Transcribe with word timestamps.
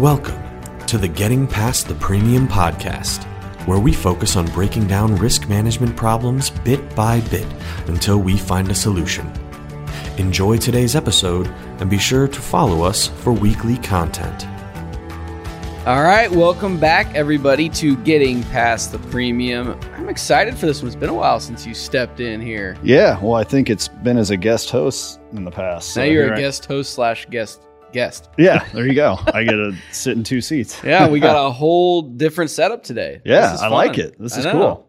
Welcome 0.00 0.40
to 0.86 0.96
the 0.96 1.08
Getting 1.08 1.46
Past 1.46 1.86
the 1.86 1.94
Premium 1.96 2.48
podcast, 2.48 3.24
where 3.66 3.78
we 3.78 3.92
focus 3.92 4.34
on 4.34 4.46
breaking 4.46 4.86
down 4.86 5.14
risk 5.16 5.46
management 5.46 5.94
problems 5.94 6.48
bit 6.48 6.96
by 6.96 7.20
bit 7.28 7.46
until 7.86 8.16
we 8.16 8.38
find 8.38 8.70
a 8.70 8.74
solution. 8.74 9.30
Enjoy 10.16 10.56
today's 10.56 10.96
episode 10.96 11.48
and 11.80 11.90
be 11.90 11.98
sure 11.98 12.26
to 12.26 12.40
follow 12.40 12.82
us 12.82 13.08
for 13.08 13.34
weekly 13.34 13.76
content. 13.76 14.46
All 15.86 16.02
right, 16.02 16.30
welcome 16.30 16.80
back, 16.80 17.14
everybody, 17.14 17.68
to 17.68 17.94
Getting 17.98 18.42
Past 18.44 18.92
the 18.92 18.98
Premium. 19.10 19.78
I'm 19.96 20.08
excited 20.08 20.56
for 20.56 20.64
this 20.64 20.80
one. 20.80 20.86
It's 20.86 20.96
been 20.96 21.10
a 21.10 21.14
while 21.14 21.40
since 21.40 21.66
you 21.66 21.74
stepped 21.74 22.20
in 22.20 22.40
here. 22.40 22.78
Yeah, 22.82 23.22
well, 23.22 23.34
I 23.34 23.44
think 23.44 23.68
it's 23.68 23.88
been 23.88 24.16
as 24.16 24.30
a 24.30 24.38
guest 24.38 24.70
host 24.70 25.20
in 25.34 25.44
the 25.44 25.50
past. 25.50 25.94
now 25.94 26.04
you're 26.04 26.28
a 26.28 26.30
a 26.30 26.36
I- 26.36 26.40
guest 26.40 26.64
host 26.64 26.94
slash 26.94 27.26
guest 27.26 27.60
guest. 27.92 28.28
Yeah, 28.38 28.66
there 28.72 28.86
you 28.86 28.94
go. 28.94 29.18
I 29.32 29.44
get 29.44 29.52
to 29.52 29.74
sit 29.92 30.16
in 30.16 30.24
two 30.24 30.40
seats. 30.40 30.80
Yeah, 30.84 31.08
we 31.08 31.20
got 31.20 31.46
a 31.46 31.50
whole 31.50 32.02
different 32.02 32.50
setup 32.50 32.82
today. 32.82 33.20
Yeah, 33.24 33.56
I 33.60 33.68
like 33.68 33.98
it. 33.98 34.18
This 34.18 34.36
is 34.36 34.46
cool. 34.46 34.86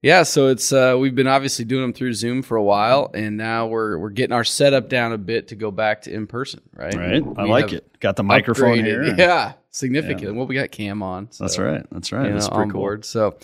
Yeah, 0.00 0.22
so 0.22 0.46
it's 0.46 0.72
uh, 0.72 0.96
we've 0.98 1.14
been 1.16 1.26
obviously 1.26 1.64
doing 1.64 1.82
them 1.82 1.92
through 1.92 2.12
Zoom 2.14 2.42
for 2.42 2.56
a 2.56 2.62
while, 2.62 3.10
and 3.14 3.36
now 3.36 3.66
we're 3.66 3.98
we're 3.98 4.10
getting 4.10 4.32
our 4.32 4.44
setup 4.44 4.88
down 4.88 5.12
a 5.12 5.18
bit 5.18 5.48
to 5.48 5.56
go 5.56 5.70
back 5.72 6.02
to 6.02 6.12
in 6.12 6.26
person. 6.28 6.60
Right. 6.72 6.94
Right, 6.94 7.22
I 7.36 7.44
like 7.44 7.72
it. 7.72 7.98
Got 7.98 8.14
the 8.16 8.22
microphone 8.22 8.78
upgraded- 8.78 8.84
here. 8.84 9.14
Yeah, 9.18 9.54
significant. 9.70 10.36
Well, 10.36 10.46
we 10.46 10.54
got 10.54 10.70
Cam 10.70 11.02
on. 11.02 11.28
That's 11.38 11.58
right. 11.58 11.84
That's 11.90 12.12
right. 12.12 12.26
you 12.26 12.32
That's 12.32 12.46
know, 12.48 12.50
pretty 12.54 12.68
on 12.68 12.70
cool. 12.70 12.80
board. 12.80 13.04
So, 13.04 13.36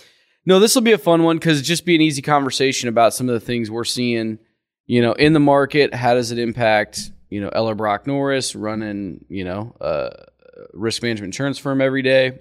no, 0.47 0.61
this 0.61 0.77
will 0.77 0.83
be 0.83 0.93
a 0.93 0.99
fun 0.99 1.25
one 1.25 1.39
because 1.39 1.61
just 1.61 1.85
be 1.85 1.97
an 1.97 2.01
easy 2.01 2.23
conversation 2.23 2.89
about 2.89 3.15
some 3.15 3.29
of 3.29 3.33
the 3.33 3.41
things 3.41 3.69
we're 3.69 3.83
seeing, 3.83 4.39
you 4.87 5.03
know, 5.03 5.13
in 5.15 5.33
the 5.33 5.41
market. 5.41 5.93
How 5.93 6.15
does 6.15 6.31
it 6.31 6.39
impact, 6.39 7.11
you 7.31 7.41
know, 7.41 7.51
Ellerbrock 7.51 8.07
Norris 8.07 8.55
running, 8.55 9.25
you 9.29 9.45
know, 9.45 9.77
uh, 9.81 10.11
risk 10.73 11.03
management 11.03 11.29
insurance 11.29 11.59
firm 11.59 11.81
every 11.81 12.03
day, 12.03 12.39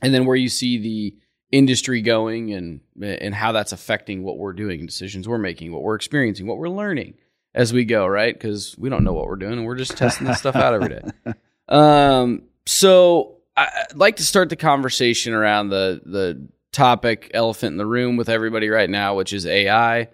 and 0.00 0.14
then 0.14 0.26
where 0.26 0.36
you 0.36 0.48
see 0.48 0.78
the 0.78 1.16
industry 1.50 2.00
going 2.00 2.52
and 2.52 2.80
and 3.02 3.34
how 3.34 3.52
that's 3.52 3.72
affecting 3.72 4.22
what 4.22 4.38
we're 4.38 4.52
doing, 4.52 4.86
decisions 4.86 5.28
we're 5.28 5.38
making, 5.38 5.72
what 5.72 5.82
we're 5.82 5.94
experiencing, 5.94 6.46
what 6.46 6.58
we're 6.58 6.68
learning 6.68 7.14
as 7.54 7.72
we 7.72 7.84
go, 7.84 8.06
right? 8.06 8.34
Because 8.34 8.76
we 8.78 8.88
don't 8.88 9.04
know 9.04 9.12
what 9.12 9.26
we're 9.26 9.36
doing 9.36 9.54
and 9.54 9.66
we're 9.66 9.76
just 9.76 9.96
testing 9.96 10.26
this 10.26 10.38
stuff 10.38 10.56
out 10.56 10.74
every 10.74 10.88
day. 10.88 11.02
Um, 11.68 12.42
so 12.66 13.36
I'd 13.56 13.94
like 13.94 14.16
to 14.16 14.24
start 14.24 14.50
the 14.50 14.56
conversation 14.56 15.32
around 15.32 15.70
the 15.70 16.02
the 16.04 16.48
topic 16.72 17.30
elephant 17.32 17.72
in 17.72 17.76
the 17.78 17.86
room 17.86 18.16
with 18.16 18.28
everybody 18.28 18.68
right 18.68 18.90
now, 18.90 19.14
which 19.14 19.32
is 19.32 19.46
AI. 19.46 20.08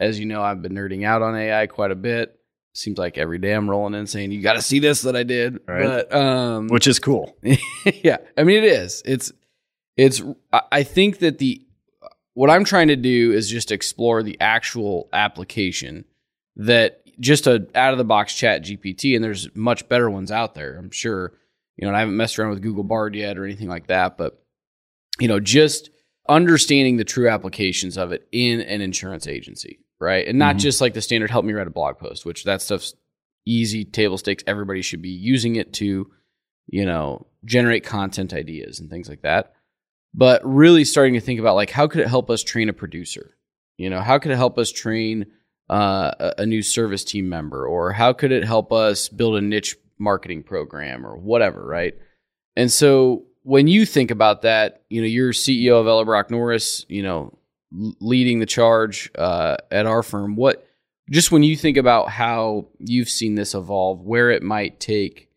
As 0.00 0.18
you 0.18 0.26
know, 0.26 0.42
I've 0.42 0.62
been 0.62 0.72
nerding 0.72 1.04
out 1.04 1.22
on 1.22 1.36
AI 1.36 1.66
quite 1.66 1.90
a 1.92 1.94
bit. 1.94 2.40
Seems 2.74 2.98
like 2.98 3.16
every 3.18 3.38
day 3.38 3.52
I'm 3.52 3.70
rolling 3.70 3.94
in 3.94 4.06
saying, 4.06 4.32
"You 4.32 4.42
got 4.42 4.54
to 4.54 4.62
see 4.62 4.80
this 4.80 5.02
that 5.02 5.14
I 5.14 5.22
did." 5.22 5.60
Right. 5.66 5.84
But 5.84 6.12
um, 6.14 6.66
Which 6.68 6.86
is 6.86 6.98
cool. 6.98 7.36
yeah, 8.02 8.16
I 8.36 8.42
mean 8.44 8.58
it 8.58 8.64
is. 8.64 9.02
It's 9.04 9.32
it's. 9.96 10.20
I- 10.52 10.62
I 10.72 10.82
think 10.82 11.18
that 11.20 11.38
the 11.38 11.64
what 12.34 12.50
I'm 12.50 12.64
trying 12.64 12.88
to 12.88 12.96
do 12.96 13.32
is 13.32 13.48
just 13.48 13.70
explore 13.70 14.22
the 14.24 14.36
actual 14.40 15.08
application 15.12 16.04
that 16.56 17.00
just 17.20 17.46
a 17.46 17.66
out 17.76 17.92
of 17.92 17.98
the 17.98 18.04
box 18.04 18.34
chat 18.34 18.64
GPT, 18.64 19.14
and 19.14 19.22
there's 19.24 19.48
much 19.54 19.88
better 19.88 20.10
ones 20.10 20.32
out 20.32 20.54
there. 20.54 20.76
I'm 20.76 20.90
sure. 20.90 21.32
You 21.76 21.82
know, 21.82 21.88
and 21.88 21.96
I 21.96 22.00
haven't 22.00 22.16
messed 22.16 22.38
around 22.38 22.50
with 22.50 22.62
Google 22.62 22.84
Bard 22.84 23.16
yet 23.16 23.36
or 23.36 23.44
anything 23.44 23.68
like 23.68 23.88
that, 23.88 24.16
but 24.16 24.40
you 25.18 25.26
know, 25.26 25.40
just 25.40 25.90
understanding 26.28 26.96
the 26.96 27.04
true 27.04 27.28
applications 27.28 27.96
of 27.98 28.12
it 28.12 28.26
in 28.32 28.60
an 28.60 28.80
insurance 28.80 29.26
agency, 29.26 29.80
right? 30.04 30.26
And 30.26 30.38
not 30.38 30.56
Mhm. 30.56 30.60
just 30.60 30.80
like 30.80 30.94
the 30.94 31.02
standard 31.02 31.30
help 31.30 31.44
me 31.44 31.52
write 31.52 31.66
a 31.66 31.70
blog 31.70 31.98
post, 31.98 32.24
which 32.24 32.44
that 32.44 32.62
stuff's 32.62 32.94
easy, 33.46 33.84
table 33.84 34.18
stakes. 34.18 34.44
Everybody 34.46 34.82
should 34.82 35.02
be 35.02 35.10
using 35.10 35.56
it 35.56 35.72
to, 35.74 36.10
you 36.66 36.84
know, 36.84 37.26
generate 37.44 37.84
content 37.84 38.32
ideas 38.32 38.80
and 38.80 38.88
things 38.88 39.08
like 39.08 39.22
that. 39.22 39.52
But 40.14 40.40
really 40.44 40.84
starting 40.84 41.14
to 41.14 41.20
think 41.20 41.40
about 41.40 41.56
like 41.56 41.70
how 41.70 41.88
could 41.88 42.00
it 42.00 42.08
help 42.08 42.30
us 42.30 42.42
train 42.42 42.68
a 42.68 42.72
producer? 42.72 43.36
You 43.76 43.90
know, 43.90 44.00
how 44.00 44.18
could 44.18 44.30
it 44.30 44.36
help 44.36 44.58
us 44.58 44.70
train 44.70 45.26
uh, 45.70 46.32
a, 46.36 46.44
new 46.44 46.60
service 46.62 47.04
team 47.04 47.26
member, 47.28 47.66
or 47.66 47.90
how 47.92 48.12
could 48.12 48.30
it 48.30 48.44
help 48.44 48.70
us 48.70 49.08
build 49.08 49.34
a 49.34 49.40
niche 49.40 49.76
marketing 49.98 50.42
program, 50.42 51.06
or 51.06 51.16
whatever, 51.16 51.66
right? 51.66 51.94
And 52.54 52.70
so 52.70 53.24
when 53.44 53.66
you 53.66 53.86
think 53.86 54.10
about 54.10 54.42
that, 54.42 54.82
you 54.90 55.00
know, 55.00 55.06
you're 55.06 55.32
CEO 55.32 55.80
of 55.80 55.86
Ellerbrock 55.86 56.30
Norris, 56.30 56.84
you 56.88 57.02
know, 57.02 57.38
leading 58.00 58.38
the 58.38 58.46
charge 58.46 59.10
uh, 59.16 59.56
at 59.70 59.86
our 59.86 60.02
firm. 60.02 60.36
What 60.36 60.66
just 61.10 61.30
when 61.32 61.42
you 61.42 61.56
think 61.56 61.76
about 61.76 62.08
how 62.08 62.68
you've 62.78 63.08
seen 63.10 63.34
this 63.34 63.54
evolve, 63.54 64.00
where 64.00 64.30
it 64.30 64.42
might 64.42 64.80
take, 64.80 65.28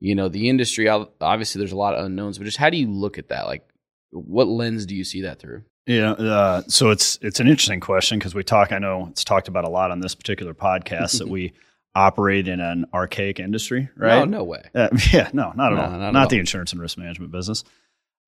you 0.00 0.14
know, 0.14 0.28
the 0.28 0.48
industry. 0.48 0.88
Obviously, 0.88 1.58
there's 1.60 1.72
a 1.72 1.76
lot 1.76 1.94
of 1.94 2.04
unknowns, 2.04 2.36
but 2.38 2.44
just 2.44 2.58
how 2.58 2.68
do 2.70 2.76
you 2.76 2.90
look 2.90 3.16
at 3.18 3.28
that? 3.28 3.46
Like, 3.46 3.66
what 4.10 4.46
lens 4.48 4.84
do 4.86 4.94
you 4.94 5.04
see 5.04 5.22
that 5.22 5.38
through? 5.38 5.62
Yeah. 5.86 6.12
Uh, 6.12 6.62
so 6.68 6.90
it's 6.90 7.18
it's 7.22 7.40
an 7.40 7.46
interesting 7.48 7.80
question 7.80 8.18
because 8.18 8.34
we 8.34 8.42
talk. 8.42 8.72
I 8.72 8.78
know 8.78 9.08
it's 9.10 9.24
talked 9.24 9.48
about 9.48 9.64
a 9.64 9.68
lot 9.70 9.90
on 9.90 10.00
this 10.00 10.14
particular 10.14 10.54
podcast 10.54 11.18
that 11.18 11.28
we 11.28 11.52
operate 11.94 12.48
in 12.48 12.58
an 12.60 12.86
archaic 12.92 13.38
industry, 13.38 13.88
right? 13.96 14.28
No, 14.28 14.38
no 14.38 14.44
way. 14.44 14.62
Uh, 14.74 14.88
yeah, 15.12 15.30
no, 15.32 15.52
not 15.54 15.72
at 15.72 15.76
No, 15.76 15.82
all. 15.84 15.90
not 15.90 15.98
Not, 16.00 16.16
at 16.16 16.16
all. 16.22 16.28
the 16.28 16.38
insurance 16.38 16.72
and 16.72 16.80
risk 16.80 16.98
management 16.98 17.32
business. 17.32 17.64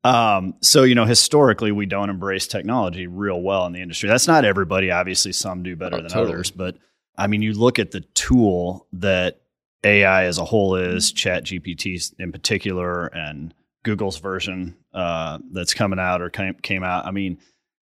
Um, 0.05 0.55
so 0.63 0.83
you 0.85 0.95
know, 0.95 1.05
historically, 1.05 1.73
we 1.73 1.87
don't 1.87 2.11
embrace 2.11 2.47
technology 2.47 3.07
real 3.07 3.41
well 3.41 3.67
in 3.67 3.73
the 3.73 3.83
industry. 3.83 4.09
That's 4.09 4.29
not 4.29 4.45
everybody. 4.45 4.91
Obviously, 4.91 5.33
some 5.33 5.63
do 5.63 5.75
better 5.77 5.97
Oh, 5.97 6.03
than 6.03 6.11
totally. 6.11 6.35
others. 6.35 6.51
But 6.51 6.77
I 7.19 7.27
mean, 7.27 7.43
you 7.43 7.53
look 7.55 7.79
at 7.79 7.91
the 7.91 8.03
tool 8.15 8.87
that 8.93 9.41
AI 9.85 10.25
as 10.25 10.39
a 10.39 10.45
whole 10.45 10.77
is, 10.77 11.13
Chat 11.13 11.45
GPT 11.45 12.13
in 12.19 12.31
particular, 12.33 13.07
and 13.07 13.53
Google's 13.85 14.19
version 14.19 14.77
uh, 14.95 15.39
that's 15.53 15.75
coming 15.75 15.99
out 15.99 16.21
or 16.23 16.31
came, 16.31 16.55
came 16.55 16.83
out. 16.85 17.07
I 17.07 17.11
mean, 17.11 17.39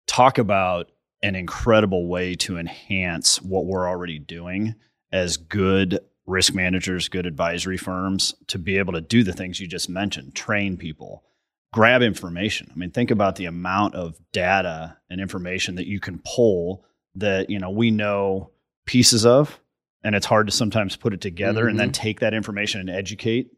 talk 0.07 0.39
about 0.39 0.91
an 1.23 1.35
incredible 1.35 2.07
way 2.09 2.35
to 2.35 2.59
enhance 2.59 3.41
what 3.43 3.67
we're 3.67 3.89
already 3.89 4.19
doing 4.19 4.75
as 5.13 5.37
good 5.37 5.99
risk 6.27 6.55
managers, 6.55 7.09
good 7.09 7.25
advisory 7.27 7.77
firms 7.77 8.35
to 8.49 8.59
be 8.59 8.79
able 8.79 8.93
to 8.93 9.01
do 9.01 9.23
the 9.23 9.33
things 9.33 9.61
you 9.61 9.67
just 9.67 9.89
mentioned, 9.89 10.35
train 10.35 10.77
people, 10.77 11.23
grab 11.73 12.03
information. 12.03 12.71
I 12.75 12.79
mean, 12.79 12.91
think 12.91 13.11
about 13.11 13.37
the 13.37 13.47
amount 13.47 13.95
of 13.95 14.19
data 14.33 14.97
and 15.11 15.21
information 15.21 15.77
that 15.77 15.87
you 15.87 16.01
can 16.01 16.21
pull 16.25 16.85
that, 17.17 17.51
you 17.51 17.59
know, 17.59 17.71
we 17.71 17.91
know 17.91 18.51
pieces 18.87 19.27
of 19.27 19.61
and 20.03 20.15
it's 20.15 20.27
hard 20.27 20.47
to 20.47 20.53
sometimes 20.53 20.97
put 20.97 21.13
it 21.13 21.21
together 21.21 21.69
and 21.69 21.79
then 21.79 21.89
mm-hmm. 21.89 22.03
take 22.03 22.21
that 22.21 22.35
information 22.35 22.81
and 22.81 22.91
educate. 22.91 23.51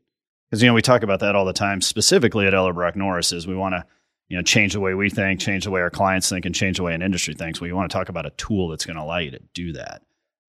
Because 0.50 0.62
you 0.62 0.68
know, 0.68 0.74
we 0.74 0.82
talk 0.82 1.02
about 1.02 1.20
that 1.20 1.34
all 1.34 1.44
the 1.44 1.52
time, 1.52 1.82
specifically 1.82 2.46
at 2.46 2.54
Ellerbrock 2.54 2.96
Norris, 2.96 3.32
is 3.32 3.46
we 3.46 3.54
want 3.54 3.74
to 3.74 3.84
you 4.28 4.36
know 4.36 4.42
change 4.42 4.72
the 4.74 4.80
way 4.80 4.94
we 4.94 5.10
think 5.10 5.40
change 5.40 5.64
the 5.64 5.70
way 5.70 5.80
our 5.80 5.90
clients 5.90 6.28
think 6.28 6.44
and 6.44 6.54
change 6.54 6.76
the 6.76 6.82
way 6.82 6.94
an 6.94 7.02
industry 7.02 7.34
thinks 7.34 7.60
well 7.60 7.68
you 7.68 7.74
want 7.74 7.90
to 7.90 7.96
talk 7.96 8.08
about 8.08 8.26
a 8.26 8.30
tool 8.30 8.68
that's 8.68 8.84
going 8.84 8.96
to 8.96 9.02
allow 9.02 9.18
you 9.18 9.30
to 9.30 9.40
do 9.54 9.72
that 9.72 10.02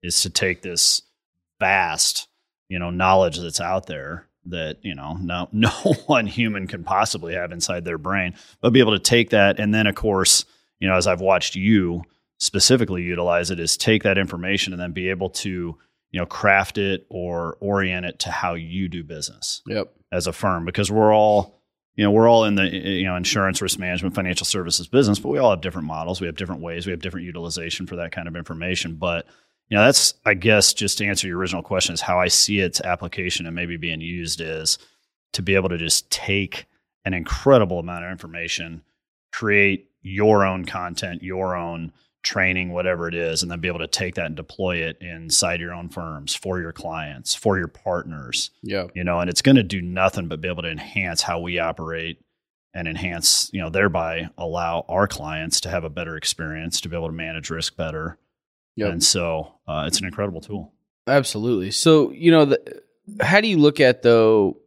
is 0.03 0.21
to 0.21 0.29
take 0.29 0.61
this 0.61 1.01
vast 1.59 2.27
you 2.67 2.79
know 2.79 2.89
knowledge 2.89 3.39
that's 3.39 3.61
out 3.61 3.87
there 3.87 4.27
that 4.49 4.77
you 4.81 4.93
know 4.95 5.17
no 5.21 5.47
no 5.53 5.69
one 6.07 6.25
human 6.27 6.67
can 6.67 6.83
possibly 6.83 7.33
have 7.33 7.51
inside 7.51 7.85
their 7.85 7.97
brain 7.97 8.33
but 8.61 8.71
be 8.73 8.79
able 8.79 8.91
to 8.93 8.99
take 8.99 9.29
that 9.31 9.59
and 9.59 9.73
then 9.73 9.87
of 9.87 9.95
course 9.95 10.45
you 10.79 10.87
know 10.87 10.95
as 10.95 11.07
i've 11.07 11.21
watched 11.21 11.55
you 11.55 12.03
specifically 12.37 13.03
utilize 13.03 13.51
it 13.51 13.59
is 13.59 13.75
take 13.77 14.03
that 14.03 14.17
information 14.17 14.73
and 14.73 14.81
then 14.81 14.91
be 14.91 15.09
able 15.09 15.29
to 15.29 15.77
you 16.11 16.19
know 16.19 16.25
craft 16.25 16.77
it 16.77 17.05
or 17.09 17.57
orient 17.59 18.05
it 18.05 18.19
to 18.19 18.31
how 18.31 18.53
you 18.53 18.87
do 18.87 19.03
business 19.03 19.61
Yep. 19.67 19.93
as 20.11 20.25
a 20.27 20.33
firm 20.33 20.65
because 20.65 20.89
we're 20.91 21.13
all 21.13 21.59
you 21.95 22.03
know 22.05 22.11
we're 22.11 22.29
all 22.29 22.45
in 22.45 22.55
the 22.55 22.63
you 22.69 23.03
know 23.05 23.15
insurance 23.17 23.61
risk 23.61 23.77
management 23.77 24.15
financial 24.15 24.45
services 24.45 24.87
business 24.87 25.19
but 25.19 25.29
we 25.29 25.37
all 25.37 25.49
have 25.51 25.61
different 25.61 25.87
models 25.87 26.21
we 26.21 26.27
have 26.27 26.37
different 26.37 26.61
ways 26.61 26.85
we 26.85 26.91
have 26.91 27.01
different 27.01 27.25
utilization 27.25 27.85
for 27.85 27.97
that 27.97 28.11
kind 28.13 28.27
of 28.27 28.35
information 28.37 28.95
but 28.95 29.25
you 29.69 29.77
know 29.77 29.83
that's 29.83 30.15
i 30.25 30.33
guess 30.33 30.73
just 30.73 30.97
to 30.97 31.05
answer 31.05 31.27
your 31.27 31.37
original 31.37 31.63
question 31.63 31.93
is 31.93 32.01
how 32.01 32.19
i 32.19 32.27
see 32.27 32.59
its 32.59 32.81
application 32.81 33.45
and 33.45 33.55
maybe 33.55 33.77
being 33.77 34.01
used 34.01 34.41
is 34.41 34.77
to 35.33 35.41
be 35.41 35.55
able 35.55 35.69
to 35.69 35.77
just 35.77 36.09
take 36.09 36.65
an 37.05 37.13
incredible 37.13 37.79
amount 37.79 38.05
of 38.05 38.11
information 38.11 38.81
create 39.31 39.89
your 40.01 40.45
own 40.45 40.65
content 40.65 41.21
your 41.23 41.55
own 41.55 41.91
training 42.21 42.73
whatever 42.73 43.07
it 43.07 43.15
is 43.15 43.41
and 43.41 43.49
then 43.49 43.61
be 43.61 43.69
able 43.69 43.79
to 43.79 43.87
take 43.87 44.15
that 44.15 44.25
and 44.25 44.35
deploy 44.35 44.75
it 44.77 44.97
inside 44.99 45.61
your 45.61 45.73
own 45.73 45.87
firms 45.87 46.35
for 46.35 46.59
your 46.59 46.73
clients 46.73 47.33
for 47.33 47.57
your 47.57 47.69
partners 47.69 48.51
Yep. 48.61 48.91
you 48.93 49.05
know, 49.05 49.21
and 49.21 49.29
it's 49.29 49.41
going 49.41 49.55
to 49.55 49.63
do 49.63 49.81
nothing 49.81 50.27
but 50.27 50.41
be 50.41 50.49
able 50.49 50.63
to 50.63 50.69
enhance 50.69 51.21
how 51.21 51.39
we 51.39 51.59
operate 51.59 52.19
and 52.73 52.87
enhance, 52.87 53.49
you 53.53 53.59
know, 53.61 53.69
thereby 53.69 54.29
allow 54.37 54.85
our 54.87 55.07
clients 55.07 55.61
to 55.61 55.69
have 55.69 55.83
a 55.83 55.89
better 55.89 56.15
experience, 56.15 56.81
to 56.81 56.89
be 56.89 56.95
able 56.95 57.07
to 57.07 57.13
manage 57.13 57.49
risk 57.49 57.75
better. 57.75 58.17
Yep. 58.79 58.91
And 58.93 59.03
so 59.03 59.55
uh, 59.67 59.85
it's 59.87 59.99
an 59.99 60.05
incredible 60.05 60.41
tool. 60.41 60.73
Absolutely. 61.07 61.71
So, 61.71 62.11
you 62.11 62.31
know, 62.31 62.45
the, 62.45 62.81
how 63.21 63.41
do 63.41 63.47
you 63.47 63.57
look 63.57 63.79
at 63.79 64.03
though, 64.03 64.57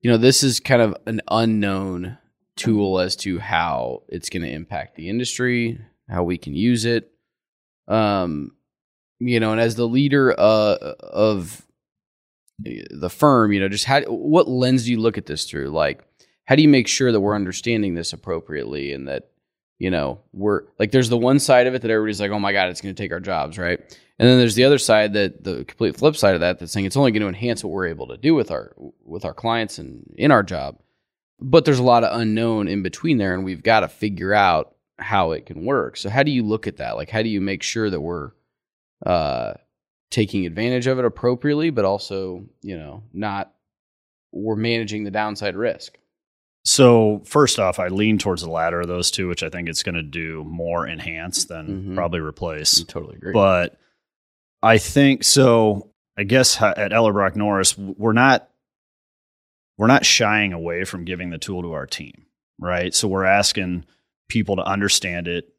you 0.00 0.10
know, 0.10 0.18
this 0.18 0.42
is 0.42 0.60
kind 0.60 0.82
of 0.82 0.94
an 1.06 1.20
unknown 1.28 2.18
tool 2.56 3.00
as 3.00 3.16
to 3.16 3.38
how 3.38 4.02
it's 4.08 4.30
going 4.30 4.42
to 4.42 4.50
impact 4.50 4.96
the 4.96 5.08
industry, 5.08 5.80
how 6.08 6.22
we 6.22 6.38
can 6.38 6.54
use 6.54 6.84
it. 6.84 7.10
Um, 7.88 8.52
you 9.18 9.40
know, 9.40 9.52
and 9.52 9.60
as 9.60 9.76
the 9.76 9.88
leader 9.88 10.34
uh, 10.38 10.94
of 11.00 11.66
the 12.58 13.10
firm, 13.10 13.52
you 13.52 13.60
know, 13.60 13.68
just 13.68 13.84
how 13.84 14.02
what 14.02 14.48
lens 14.48 14.84
do 14.84 14.90
you 14.90 15.00
look 15.00 15.18
at 15.18 15.26
this 15.26 15.44
through? 15.44 15.68
Like, 15.68 16.04
how 16.44 16.54
do 16.54 16.62
you 16.62 16.68
make 16.68 16.88
sure 16.88 17.12
that 17.12 17.20
we're 17.20 17.34
understanding 17.34 17.94
this 17.94 18.12
appropriately 18.12 18.92
and 18.92 19.08
that 19.08 19.30
you 19.78 19.90
know 19.90 20.20
we're 20.32 20.62
like 20.78 20.90
there's 20.90 21.08
the 21.08 21.16
one 21.16 21.38
side 21.38 21.66
of 21.66 21.74
it 21.74 21.82
that 21.82 21.90
everybody's 21.90 22.20
like, 22.20 22.30
oh 22.30 22.38
my 22.38 22.52
god, 22.52 22.68
it's 22.68 22.80
going 22.80 22.94
to 22.94 23.02
take 23.02 23.12
our 23.12 23.20
jobs, 23.20 23.58
right? 23.58 23.78
And 24.18 24.28
then 24.28 24.38
there's 24.38 24.54
the 24.54 24.64
other 24.64 24.78
side 24.78 25.12
that 25.12 25.44
the 25.44 25.64
complete 25.64 25.96
flip 25.96 26.16
side 26.16 26.34
of 26.34 26.40
that 26.40 26.58
that's 26.58 26.72
saying 26.72 26.86
it's 26.86 26.96
only 26.96 27.12
going 27.12 27.22
to 27.22 27.28
enhance 27.28 27.62
what 27.62 27.72
we're 27.72 27.88
able 27.88 28.08
to 28.08 28.16
do 28.16 28.34
with 28.34 28.50
our 28.50 28.74
with 29.04 29.24
our 29.24 29.34
clients 29.34 29.78
and 29.78 30.10
in 30.16 30.30
our 30.30 30.42
job. 30.42 30.78
But 31.38 31.66
there's 31.66 31.78
a 31.78 31.84
lot 31.84 32.02
of 32.02 32.18
unknown 32.18 32.66
in 32.66 32.82
between 32.82 33.18
there, 33.18 33.34
and 33.34 33.44
we've 33.44 33.62
got 33.62 33.80
to 33.80 33.88
figure 33.88 34.32
out 34.32 34.74
how 34.98 35.32
it 35.32 35.44
can 35.44 35.66
work. 35.66 35.98
So 35.98 36.08
how 36.08 36.22
do 36.22 36.30
you 36.30 36.42
look 36.42 36.66
at 36.66 36.78
that? 36.78 36.96
Like 36.96 37.10
how 37.10 37.22
do 37.22 37.28
you 37.28 37.42
make 37.42 37.62
sure 37.62 37.90
that 37.90 38.00
we're 38.00 38.30
uh, 39.04 39.54
taking 40.10 40.46
advantage 40.46 40.86
of 40.86 40.98
it 40.98 41.04
appropriately, 41.04 41.68
but 41.68 41.84
also 41.84 42.46
you 42.62 42.78
know 42.78 43.02
not 43.12 43.52
we're 44.32 44.56
managing 44.56 45.04
the 45.04 45.10
downside 45.10 45.56
risk? 45.56 45.98
So 46.66 47.22
first 47.24 47.60
off, 47.60 47.78
I 47.78 47.88
lean 47.88 48.18
towards 48.18 48.42
the 48.42 48.50
latter 48.50 48.80
of 48.80 48.88
those 48.88 49.12
two, 49.12 49.28
which 49.28 49.44
I 49.44 49.48
think 49.48 49.68
it's 49.68 49.84
going 49.84 49.94
to 49.94 50.02
do 50.02 50.42
more 50.44 50.86
enhance 50.88 51.44
than 51.44 51.66
Mhm. 51.90 51.94
probably 51.94 52.18
replace. 52.18 52.80
I 52.80 52.84
totally 52.84 53.16
agree. 53.16 53.32
But 53.32 53.78
I 54.62 54.78
think 54.78 55.22
so. 55.22 55.92
I 56.18 56.24
guess 56.24 56.60
at 56.60 56.90
Ellerbrock 56.90 57.36
Norris, 57.36 57.78
we're 57.78 58.12
not 58.12 58.50
we're 59.78 59.86
not 59.86 60.06
shying 60.06 60.54
away 60.54 60.84
from 60.84 61.04
giving 61.04 61.28
the 61.28 61.36
tool 61.38 61.60
to 61.62 61.72
our 61.72 61.84
team, 61.86 62.24
right? 62.58 62.94
So 62.94 63.06
we're 63.08 63.26
asking 63.26 63.84
people 64.26 64.56
to 64.56 64.62
understand 64.62 65.28
it, 65.28 65.52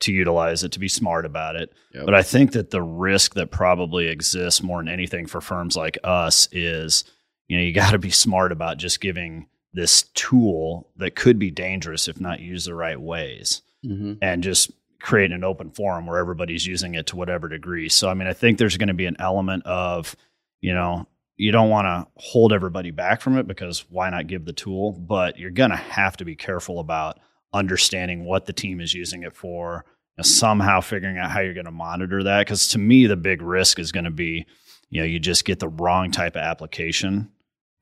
to 0.00 0.12
utilize 0.12 0.62
it, 0.62 0.70
to 0.72 0.78
be 0.78 0.86
smart 0.88 1.26
about 1.26 1.56
it. 1.56 1.72
Yep. 1.92 2.04
But 2.04 2.14
I 2.14 2.22
think 2.22 2.52
that 2.52 2.70
the 2.70 2.80
risk 2.80 3.34
that 3.34 3.50
probably 3.50 4.06
exists 4.06 4.62
more 4.62 4.78
than 4.78 4.86
anything 4.88 5.26
for 5.26 5.40
firms 5.40 5.76
like 5.76 5.98
us 6.04 6.48
is, 6.52 7.02
you 7.48 7.56
know, 7.56 7.62
you 7.64 7.72
got 7.74 7.90
to 7.90 7.98
be 7.98 8.10
smart 8.10 8.52
about 8.52 8.78
just 8.78 9.00
giving 9.00 9.48
this 9.76 10.04
tool 10.14 10.90
that 10.96 11.14
could 11.14 11.38
be 11.38 11.50
dangerous 11.50 12.08
if 12.08 12.20
not 12.20 12.40
used 12.40 12.66
the 12.66 12.74
right 12.74 13.00
ways 13.00 13.62
hmm 13.84 14.14
and 14.22 14.42
just 14.42 14.72
create 15.00 15.30
an 15.30 15.44
open 15.44 15.70
forum 15.70 16.06
where 16.06 16.18
everybody's 16.18 16.66
using 16.66 16.94
it 16.94 17.06
to 17.06 17.16
whatever 17.16 17.48
degree. 17.48 17.88
So, 17.88 18.08
I 18.08 18.14
mean, 18.14 18.26
I 18.26 18.32
think 18.32 18.58
there's 18.58 18.76
going 18.76 18.88
to 18.88 18.94
be 18.94 19.06
an 19.06 19.16
element 19.20 19.64
of, 19.66 20.16
you 20.60 20.74
know, 20.74 21.06
you 21.36 21.52
don't 21.52 21.68
want 21.68 21.86
to 21.86 22.06
hold 22.16 22.52
everybody 22.52 22.90
back 22.90 23.20
from 23.20 23.36
it 23.38 23.46
because 23.46 23.84
why 23.90 24.10
not 24.10 24.26
give 24.26 24.44
the 24.44 24.52
tool? 24.52 24.92
But 24.92 25.38
you're 25.38 25.50
going 25.50 25.70
to 25.70 25.76
have 25.76 26.16
to 26.16 26.24
be 26.24 26.34
careful 26.34 26.80
about 26.80 27.20
understanding 27.52 28.24
what 28.24 28.46
the 28.46 28.52
team 28.52 28.80
is 28.80 28.94
using 28.94 29.22
it 29.22 29.36
for, 29.36 29.84
you 29.86 30.22
know, 30.22 30.22
somehow 30.22 30.80
figuring 30.80 31.18
out 31.18 31.30
how 31.30 31.40
you're 31.40 31.54
going 31.54 31.66
to 31.66 31.70
monitor 31.70 32.24
that. 32.24 32.40
Because 32.40 32.68
to 32.68 32.78
me, 32.78 33.06
the 33.06 33.16
big 33.16 33.42
risk 33.42 33.78
is 33.78 33.92
going 33.92 34.04
to 34.04 34.10
be, 34.10 34.46
you 34.88 35.00
know, 35.00 35.06
you 35.06 35.20
just 35.20 35.44
get 35.44 35.60
the 35.60 35.68
wrong 35.68 36.10
type 36.10 36.36
of 36.36 36.42
application 36.42 37.30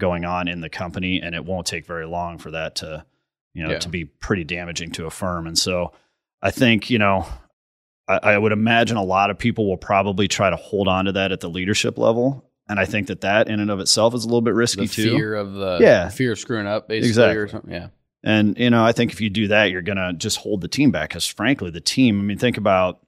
going 0.00 0.24
on 0.24 0.48
in 0.48 0.60
the 0.60 0.68
company, 0.68 1.20
and 1.20 1.34
it 1.34 1.44
won't 1.44 1.66
take 1.66 1.86
very 1.86 2.06
long 2.06 2.38
for 2.38 2.50
that 2.50 2.76
to, 2.76 3.04
you 3.52 3.62
know, 3.62 3.70
Yeah. 3.72 3.78
to 3.78 3.88
be 3.88 4.04
pretty 4.04 4.44
damaging 4.44 4.90
to 4.92 5.06
a 5.06 5.10
firm. 5.10 5.46
And 5.46 5.58
so, 5.58 5.92
I 6.42 6.50
think, 6.50 6.90
you 6.90 6.98
know, 6.98 7.26
I, 8.08 8.18
I 8.34 8.38
would 8.38 8.52
imagine 8.52 8.96
a 8.96 9.04
lot 9.04 9.30
of 9.30 9.38
people 9.38 9.66
will 9.68 9.76
probably 9.78 10.28
try 10.28 10.50
to 10.50 10.56
hold 10.56 10.88
on 10.88 11.04
to 11.06 11.12
that 11.12 11.32
at 11.32 11.40
the 11.40 11.48
leadership 11.48 11.96
level. 11.96 12.50
And 12.68 12.78
I 12.80 12.84
think 12.86 13.06
that 13.08 13.20
that 13.22 13.48
in 13.48 13.60
and 13.60 13.70
of 13.70 13.78
itself 13.80 14.14
is 14.14 14.24
a 14.24 14.26
little 14.26 14.40
bit 14.42 14.54
risky 14.54 14.82
the 14.86 14.88
too. 14.92 15.16
fear 15.16 15.34
of 15.34 15.52
the 15.54 15.78
Yeah. 15.80 16.08
fear 16.08 16.32
of 16.32 16.38
screwing 16.38 16.66
up, 16.66 16.88
basically, 16.88 17.08
Exactly. 17.08 17.36
or 17.36 17.48
something. 17.48 17.70
Yeah, 17.72 17.88
And, 18.22 18.58
you 18.58 18.70
know, 18.70 18.84
I 18.84 18.92
think 18.92 19.12
if 19.12 19.20
you 19.20 19.28
do 19.30 19.48
that, 19.48 19.66
you're 19.70 19.82
going 19.82 19.98
to 19.98 20.12
just 20.16 20.38
hold 20.38 20.60
the 20.62 20.68
team 20.68 20.90
back 20.90 21.10
because, 21.10 21.26
frankly, 21.26 21.70
the 21.70 21.80
team, 21.80 22.18
I 22.20 22.22
mean, 22.24 22.38
think 22.38 22.56
about 22.56 23.00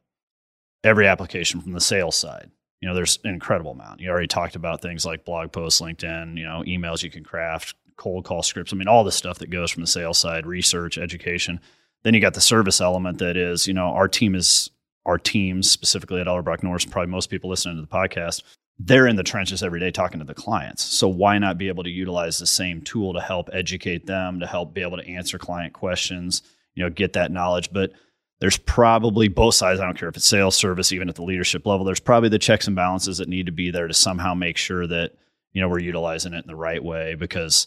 every 0.84 1.06
application 1.06 1.60
from 1.60 1.72
the 1.72 1.80
sales 1.80 2.16
side. 2.16 2.50
You 2.80 2.88
know, 2.88 2.94
there's 2.94 3.18
an 3.24 3.30
incredible 3.30 3.72
amount. 3.72 4.00
You 4.00 4.10
already 4.10 4.26
talked 4.26 4.56
about 4.56 4.82
things 4.82 5.06
like 5.06 5.24
blog 5.24 5.52
posts, 5.52 5.80
LinkedIn, 5.80 6.36
you 6.36 6.44
know, 6.44 6.62
emails 6.66 7.02
you 7.02 7.10
can 7.10 7.24
craft, 7.24 7.74
cold 7.96 8.24
call 8.24 8.42
scripts. 8.42 8.72
I 8.72 8.76
mean, 8.76 8.88
all 8.88 9.04
the 9.04 9.12
stuff 9.12 9.38
that 9.38 9.50
goes 9.50 9.70
from 9.70 9.82
the 9.82 9.86
sales 9.86 10.18
side, 10.18 10.46
research, 10.46 10.98
education. 10.98 11.60
Then 12.02 12.14
you 12.14 12.20
got 12.20 12.34
the 12.34 12.40
service 12.40 12.80
element 12.80 13.18
that 13.18 13.36
is, 13.36 13.66
you 13.66 13.74
know, 13.74 13.86
our 13.86 14.08
team 14.08 14.34
is 14.34 14.70
our 15.06 15.18
teams 15.18 15.70
specifically 15.70 16.20
at 16.20 16.26
Ellerbrock 16.26 16.62
Norris, 16.62 16.84
probably 16.84 17.10
most 17.10 17.30
people 17.30 17.48
listening 17.48 17.76
to 17.76 17.82
the 17.82 17.88
podcast, 17.88 18.42
they're 18.78 19.06
in 19.06 19.16
the 19.16 19.22
trenches 19.22 19.62
every 19.62 19.80
day 19.80 19.90
talking 19.90 20.18
to 20.18 20.26
the 20.26 20.34
clients. 20.34 20.82
So 20.82 21.08
why 21.08 21.38
not 21.38 21.56
be 21.56 21.68
able 21.68 21.84
to 21.84 21.90
utilize 21.90 22.38
the 22.38 22.46
same 22.46 22.82
tool 22.82 23.14
to 23.14 23.20
help 23.20 23.48
educate 23.52 24.06
them, 24.06 24.40
to 24.40 24.46
help 24.46 24.74
be 24.74 24.82
able 24.82 24.98
to 24.98 25.08
answer 25.08 25.38
client 25.38 25.72
questions, 25.72 26.42
you 26.74 26.82
know, 26.82 26.90
get 26.90 27.14
that 27.14 27.30
knowledge. 27.30 27.72
But 27.72 27.92
there's 28.40 28.58
probably 28.58 29.28
both 29.28 29.54
sides. 29.54 29.80
I 29.80 29.84
don't 29.84 29.98
care 29.98 30.08
if 30.08 30.16
it's 30.16 30.26
sales 30.26 30.56
service, 30.56 30.92
even 30.92 31.08
at 31.08 31.14
the 31.14 31.22
leadership 31.22 31.66
level, 31.66 31.84
there's 31.86 32.00
probably 32.00 32.28
the 32.28 32.38
checks 32.38 32.66
and 32.66 32.76
balances 32.76 33.18
that 33.18 33.28
need 33.28 33.46
to 33.46 33.52
be 33.52 33.70
there 33.70 33.88
to 33.88 33.94
somehow 33.94 34.34
make 34.34 34.56
sure 34.56 34.86
that, 34.86 35.12
you 35.52 35.62
know, 35.62 35.68
we're 35.68 35.78
utilizing 35.78 36.34
it 36.34 36.44
in 36.44 36.46
the 36.46 36.56
right 36.56 36.82
way 36.82 37.14
because, 37.14 37.66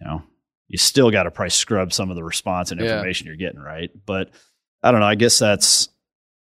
you 0.00 0.06
know, 0.06 0.22
you 0.68 0.78
still 0.78 1.10
got 1.10 1.24
to 1.24 1.30
price 1.30 1.54
scrub 1.54 1.92
some 1.92 2.10
of 2.10 2.16
the 2.16 2.24
response 2.24 2.70
and 2.70 2.80
Yeah. 2.80 2.94
information 2.96 3.26
you're 3.26 3.36
getting, 3.36 3.60
right? 3.60 3.90
But 4.06 4.30
I 4.82 4.90
don't 4.90 5.00
know. 5.00 5.06
I 5.06 5.14
guess 5.14 5.38
that's 5.38 5.88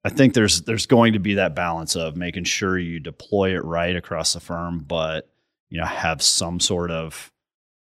I 0.03 0.09
think 0.09 0.35
there's 0.35 0.61
there's 0.61 0.85
going 0.85 1.13
to 1.13 1.19
be 1.19 1.33
that 1.33 1.55
balance 1.55 1.95
of 1.95 2.15
making 2.15 2.43
sure 2.43 2.77
you 2.77 2.99
deploy 2.99 3.55
it 3.55 3.65
right 3.65 3.95
across 3.95 4.33
the 4.33 4.39
firm, 4.39 4.85
but 4.87 5.27
you 5.69 5.79
know, 5.79 5.85
have 5.87 6.21
some 6.21 6.59
sort 6.59 6.91
of 6.91 7.31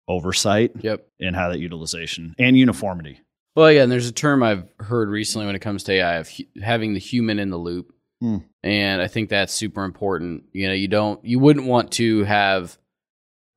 oversight 0.06 0.72
yep. 0.80 1.06
in 1.18 1.32
how 1.32 1.48
that 1.48 1.58
utilization 1.58 2.34
and 2.38 2.58
uniformity. 2.58 3.20
Well, 3.54 3.70
yeah, 3.70 3.82
and 3.82 3.92
there's 3.92 4.08
a 4.08 4.12
term 4.12 4.42
I've 4.42 4.64
heard 4.80 5.08
recently 5.08 5.46
when 5.46 5.54
it 5.56 5.60
comes 5.60 5.84
to 5.84 5.92
AI 5.92 6.14
of 6.16 6.28
hu- 6.28 6.44
having 6.62 6.94
the 6.94 7.00
human 7.00 7.38
in 7.38 7.50
the 7.50 7.58
loop, 7.58 7.92
Hmm. 8.20 8.38
and 8.62 9.02
I 9.02 9.08
think 9.08 9.28
that's 9.28 9.52
super 9.52 9.84
important. 9.84 10.44
You 10.52 10.68
know, 10.68 10.74
you 10.74 10.88
don't, 10.88 11.22
you 11.24 11.38
wouldn't 11.38 11.66
want 11.66 11.92
to 11.92 12.24
have 12.24 12.78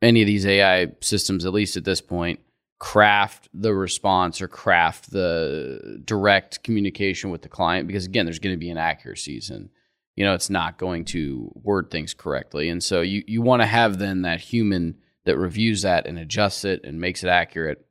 any 0.01 0.21
of 0.21 0.27
these 0.27 0.45
AI 0.45 0.87
systems, 1.01 1.45
at 1.45 1.53
least 1.53 1.77
at 1.77 1.85
this 1.85 2.01
point, 2.01 2.39
craft 2.79 3.47
the 3.53 3.73
response 3.73 4.41
or 4.41 4.47
craft 4.49 5.11
the 5.11 6.01
direct 6.03 6.61
communication 6.63 7.29
with 7.29 7.41
the 7.41 7.47
client 7.47 7.87
because 7.87 8.05
again, 8.05 8.25
there's 8.25 8.39
going 8.39 8.53
to 8.53 8.59
be 8.59 8.69
inaccuracies 8.69 9.49
and 9.49 9.69
you 10.17 10.25
know 10.25 10.33
it's 10.33 10.49
not 10.49 10.77
going 10.77 11.05
to 11.05 11.49
word 11.55 11.89
things 11.89 12.13
correctly, 12.13 12.67
and 12.69 12.83
so 12.83 12.99
you 13.01 13.23
you 13.27 13.41
want 13.41 13.61
to 13.61 13.65
have 13.65 13.97
then 13.97 14.23
that 14.23 14.41
human 14.41 14.95
that 15.25 15.37
reviews 15.37 15.83
that 15.83 16.05
and 16.05 16.19
adjusts 16.19 16.65
it 16.65 16.81
and 16.83 16.99
makes 16.99 17.23
it 17.23 17.27
accurate 17.27 17.85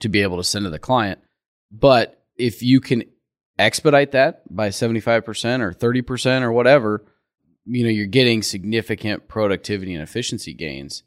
to 0.00 0.08
be 0.08 0.22
able 0.22 0.36
to 0.36 0.44
send 0.44 0.64
to 0.64 0.70
the 0.70 0.78
client. 0.78 1.20
But 1.70 2.22
if 2.36 2.62
you 2.62 2.80
can 2.80 3.04
expedite 3.58 4.12
that 4.12 4.42
by 4.54 4.68
75% 4.68 5.60
or 5.60 5.72
30% 5.72 6.42
or 6.42 6.52
whatever, 6.52 7.04
you 7.64 7.84
know, 7.84 7.90
you're 7.90 8.06
getting 8.06 8.42
significant 8.42 9.28
productivity 9.28 9.94
and 9.94 10.02
efficiency 10.02 10.54
gains. 10.54 11.02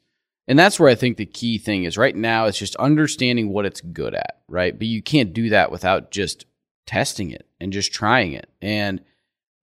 And 0.48 0.58
that's 0.58 0.80
where 0.80 0.90
I 0.90 0.96
think 0.96 1.18
the 1.18 1.26
key 1.26 1.58
thing 1.58 1.84
is 1.84 1.98
right 1.98 2.16
now 2.16 2.46
it's 2.46 2.58
just 2.58 2.76
understanding 2.78 3.50
what 3.50 3.66
it's 3.66 3.82
good 3.82 4.16
at, 4.16 4.42
right? 4.48 4.78
But 4.78 4.88
you 4.88 5.02
can't 5.02 5.34
do 5.34 5.50
that 5.50 5.72
without 5.72 6.10
just 6.10 6.46
testing 6.86 7.32
it 7.32 7.46
and 7.60 7.74
just 7.74 7.92
trying 7.92 8.32
it. 8.32 8.50
And 8.62 9.02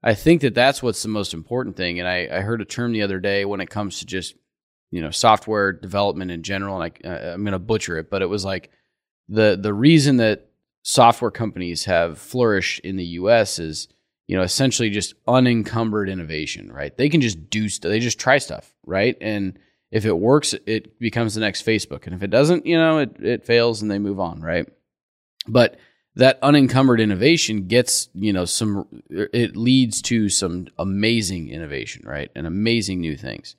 I 0.02 0.12
think 0.12 0.42
that 0.42 0.54
that's 0.54 0.82
what's 0.82 1.02
the 1.02 1.08
most 1.08 1.32
important 1.32 1.76
thing. 1.76 1.98
And 1.98 2.06
I, 2.06 2.28
I 2.30 2.40
heard 2.40 2.60
a 2.60 2.66
term 2.66 2.92
the 2.92 3.02
other 3.02 3.18
day 3.18 3.46
when 3.46 3.60
it 3.60 3.70
comes 3.70 3.98
to 3.98 4.06
just, 4.06 4.34
you 4.90 5.00
know, 5.00 5.10
software 5.10 5.72
development 5.72 6.30
in 6.30 6.42
general. 6.42 6.80
And 6.80 6.92
I, 7.02 7.08
uh, 7.08 7.32
I'm 7.32 7.42
going 7.42 7.52
to 7.52 7.58
butcher 7.58 7.96
it, 7.96 8.10
but 8.10 8.20
it 8.20 8.28
was 8.28 8.44
like 8.44 8.70
the, 9.28 9.58
the 9.60 9.74
reason 9.74 10.18
that 10.18 10.48
software 10.82 11.30
companies 11.30 11.86
have 11.86 12.18
flourished 12.18 12.80
in 12.80 12.96
the 12.96 13.04
US 13.04 13.58
is, 13.58 13.88
you 14.26 14.36
know, 14.36 14.42
essentially 14.42 14.90
just 14.90 15.14
unencumbered 15.26 16.08
innovation, 16.08 16.70
right? 16.70 16.96
They 16.96 17.08
can 17.08 17.20
just 17.20 17.50
do 17.50 17.68
stuff, 17.68 17.90
they 17.90 18.00
just 18.00 18.18
try 18.18 18.38
stuff, 18.38 18.74
right? 18.86 19.16
And 19.20 19.58
if 19.90 20.04
it 20.04 20.18
works, 20.18 20.54
it 20.66 20.98
becomes 20.98 21.34
the 21.34 21.40
next 21.40 21.64
Facebook. 21.64 22.06
And 22.06 22.14
if 22.14 22.22
it 22.22 22.30
doesn't, 22.30 22.66
you 22.66 22.76
know, 22.76 22.98
it, 22.98 23.16
it 23.20 23.46
fails 23.46 23.80
and 23.80 23.90
they 23.90 23.98
move 23.98 24.18
on, 24.20 24.40
right? 24.40 24.68
But 25.46 25.76
that 26.16 26.38
unencumbered 26.42 27.00
innovation 27.00 27.66
gets, 27.66 28.08
you 28.14 28.32
know, 28.32 28.44
some, 28.44 28.86
it 29.10 29.56
leads 29.56 30.00
to 30.02 30.28
some 30.28 30.68
amazing 30.78 31.48
innovation, 31.48 32.02
right? 32.06 32.30
And 32.34 32.46
amazing 32.46 33.00
new 33.00 33.16
things. 33.16 33.56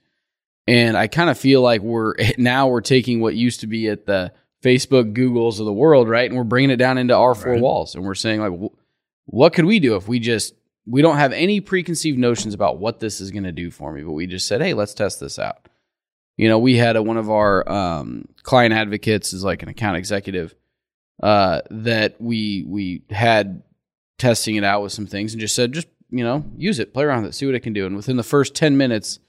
And 0.68 0.98
I 0.98 1.08
kind 1.08 1.30
of 1.30 1.38
feel 1.38 1.62
like 1.62 1.82
we're 1.82 2.16
now 2.38 2.68
we're 2.68 2.82
taking 2.82 3.20
what 3.20 3.36
used 3.36 3.62
to 3.62 3.68
be 3.68 3.88
at 3.88 4.06
the 4.06 4.32
Facebook, 4.66 5.14
Googles 5.14 5.60
of 5.60 5.66
the 5.66 5.74
world, 5.74 6.10
right? 6.10 6.28
And 6.30 6.36
we're 6.38 6.44
bringing 6.44 6.72
it 6.72 6.78
down 6.78 6.98
into 6.98 7.16
our 7.16 7.36
four 7.36 7.54
Right. 7.54 7.62
walls. 7.62 7.94
And 7.96 8.04
we're 8.04 8.16
saying, 8.16 8.42
like, 8.42 8.72
what 9.26 9.54
could 9.54 9.66
we 9.66 9.80
do 9.80 9.96
if 9.96 10.08
we 10.08 10.20
just, 10.20 10.56
we 10.88 11.02
don't 11.02 11.18
have 11.18 11.32
any 11.34 11.62
preconceived 11.62 12.18
notions 12.18 12.54
about 12.54 12.80
what 12.80 13.00
this 13.00 13.22
is 13.22 13.32
going 13.32 13.44
to 13.44 13.52
do 13.52 13.70
for 13.72 13.92
me, 13.92 14.02
but 14.04 14.12
we 14.14 14.26
just 14.28 14.48
said, 14.48 14.62
hey, 14.62 14.74
let's 14.74 14.94
test 14.94 15.20
this 15.20 15.38
out. 15.38 15.70
You 16.38 16.50
know, 16.50 16.60
we 16.60 16.76
had 16.76 16.96
a, 16.96 17.04
one 17.04 17.18
of 17.18 17.30
our 17.30 17.68
um, 17.72 18.28
client 18.44 18.74
advocates 18.74 19.32
is 19.34 19.44
like 19.44 19.64
an 19.64 19.70
account 19.70 19.98
executive 19.98 20.54
uh, 21.24 21.62
that 21.72 22.20
we 22.20 22.66
we 22.68 23.04
had 23.10 23.64
testing 24.18 24.56
it 24.56 24.64
out 24.64 24.84
with 24.84 24.92
some 24.92 25.06
things 25.08 25.34
and 25.34 25.40
just 25.40 25.56
said, 25.56 25.72
just 25.72 25.88
you 26.10 26.24
know, 26.24 26.44
use 26.58 26.78
it, 26.80 26.94
play 26.94 27.04
around 27.06 27.24
with 27.24 27.32
it, 27.32 27.36
see 27.36 27.46
what 27.46 27.56
it 27.56 27.62
can 27.62 27.74
do. 27.74 27.86
And 27.86 27.96
within 27.96 28.18
the 28.18 28.24
first 28.24 28.54
ten 28.54 28.76
minutes, 28.78 29.20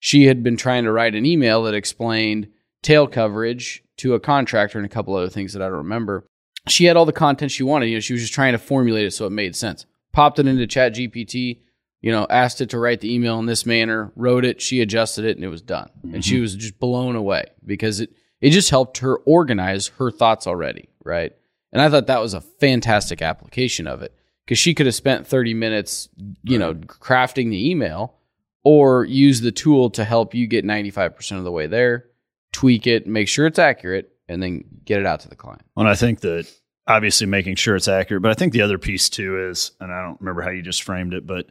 she 0.00 0.24
had 0.24 0.42
been 0.42 0.56
trying 0.56 0.84
to 0.84 0.92
write 0.92 1.14
an 1.14 1.24
email 1.24 1.62
that 1.62 1.74
explained 1.74 2.48
tail 2.82 3.06
coverage 3.06 3.82
to 3.98 4.14
a 4.14 4.20
contractor 4.20 4.78
and 4.78 4.86
a 4.86 4.88
couple 4.88 5.14
other 5.14 5.28
things 5.28 5.52
that 5.52 5.62
I 5.62 5.66
don't 5.66 5.76
remember. 5.78 6.24
She 6.68 6.84
had 6.86 6.96
all 6.96 7.06
the 7.06 7.12
content 7.12 7.50
she 7.52 7.62
wanted. 7.62 7.86
You 7.86 7.96
know, 7.96 8.00
she 8.00 8.12
was 8.12 8.22
just 8.22 8.34
trying 8.34 8.52
to 8.52 8.58
formulate 8.58 9.06
it 9.06 9.12
so 9.12 9.26
it 9.26 9.30
made 9.30 9.54
sense. 9.56 9.86
Popped 10.12 10.38
it 10.38 10.46
into 10.46 10.66
Chat 10.66 10.94
GPT, 10.94 11.60
you 12.00 12.10
know, 12.12 12.26
asked 12.30 12.60
it 12.60 12.70
to 12.70 12.78
write 12.78 13.00
the 13.00 13.12
email 13.12 13.38
in 13.38 13.46
this 13.46 13.64
manner, 13.66 14.12
wrote 14.16 14.44
it, 14.44 14.60
she 14.60 14.80
adjusted 14.80 15.24
it, 15.24 15.36
and 15.36 15.44
it 15.44 15.48
was 15.48 15.62
done. 15.62 15.88
And 16.02 16.12
Mm-hmm. 16.12 16.20
she 16.20 16.40
was 16.40 16.54
just 16.56 16.78
blown 16.78 17.16
away 17.16 17.44
because 17.64 18.00
it 18.00 18.10
it 18.40 18.50
just 18.50 18.70
helped 18.70 18.98
her 18.98 19.16
organize 19.18 19.88
her 19.98 20.10
thoughts 20.12 20.46
already, 20.46 20.88
right? 21.04 21.32
And 21.72 21.82
I 21.82 21.88
thought 21.90 22.06
that 22.06 22.20
was 22.22 22.34
a 22.34 22.40
fantastic 22.40 23.20
application 23.20 23.86
of 23.88 24.00
it 24.02 24.14
because 24.44 24.58
she 24.58 24.74
could 24.74 24.86
have 24.86 24.94
spent 24.94 25.26
30 25.26 25.54
minutes, 25.54 26.08
you 26.44 26.56
know, 26.58 26.74
crafting 26.74 27.50
the 27.50 27.68
email 27.70 28.14
or 28.62 29.04
use 29.04 29.40
the 29.40 29.50
tool 29.52 29.90
to 29.90 30.04
help 30.04 30.34
you 30.34 30.46
get 30.46 30.64
95% 30.64 31.38
of 31.38 31.44
the 31.44 31.50
way 31.50 31.66
there, 31.66 32.06
tweak 32.52 32.86
it, 32.86 33.06
make 33.06 33.28
sure 33.28 33.46
it's 33.46 33.58
accurate, 33.58 34.12
and 34.28 34.42
then 34.42 34.64
get 34.84 35.00
it 35.00 35.06
out 35.06 35.20
to 35.20 35.28
the 35.28 35.36
client. 35.36 35.62
And 35.76 35.88
I 35.88 35.94
think 35.94 36.20
that 36.20 36.50
obviously 36.86 37.26
making 37.26 37.56
sure 37.56 37.76
it's 37.76 37.88
accurate, 37.88 38.22
but 38.22 38.30
I 38.30 38.34
think 38.34 38.52
the 38.52 38.62
other 38.62 38.78
piece 38.78 39.08
too 39.08 39.48
is, 39.50 39.72
and 39.80 39.92
I 39.92 40.02
don't 40.02 40.20
remember 40.20 40.42
how 40.42 40.50
you 40.50 40.62
just 40.62 40.82
framed 40.82 41.14
it, 41.14 41.26
but 41.26 41.46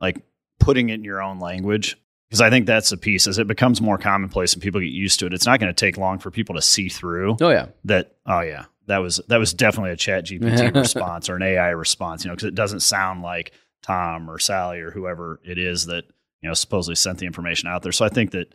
like 0.00 0.22
putting 0.60 0.88
it 0.90 0.94
in 0.94 1.04
your 1.04 1.22
own 1.22 1.38
language. 1.40 1.96
Because 2.28 2.40
I 2.40 2.48
think 2.48 2.64
that's 2.64 2.88
the 2.88 2.96
piece 2.96 3.26
as 3.26 3.38
it 3.38 3.46
becomes 3.46 3.82
more 3.82 3.98
commonplace 3.98 4.54
and 4.54 4.62
people 4.62 4.80
get 4.80 4.86
used 4.86 5.18
to 5.20 5.26
it. 5.26 5.34
It's 5.34 5.44
not 5.44 5.60
going 5.60 5.68
to 5.74 5.78
take 5.78 5.98
long 5.98 6.18
for 6.18 6.30
people 6.30 6.54
to 6.54 6.62
see 6.62 6.88
through 6.88 7.36
Oh, 7.42 7.50
yeah. 7.50 7.66
that. 7.84 8.16
Oh 8.24 8.40
yeah, 8.40 8.64
that 8.86 8.98
was 8.98 9.20
that 9.28 9.36
was 9.36 9.52
definitely 9.52 9.90
a 9.90 9.96
Chat 9.96 10.24
GPT 10.24 10.74
response 10.74 11.28
or 11.28 11.36
an 11.36 11.42
AI 11.42 11.68
response. 11.70 12.24
You 12.24 12.30
know, 12.30 12.34
because 12.34 12.48
it 12.48 12.54
doesn't 12.54 12.80
sound 12.80 13.20
like 13.20 13.52
Tom 13.82 14.30
or 14.30 14.38
Sally 14.38 14.80
or 14.80 14.90
whoever 14.90 15.40
it 15.44 15.58
is 15.58 15.84
that 15.86 16.04
you 16.40 16.48
know 16.48 16.54
supposedly 16.54 16.94
sent 16.94 17.18
the 17.18 17.26
information 17.26 17.68
out 17.68 17.82
there. 17.82 17.92
So 17.92 18.06
I 18.06 18.08
think 18.08 18.30
that 18.30 18.54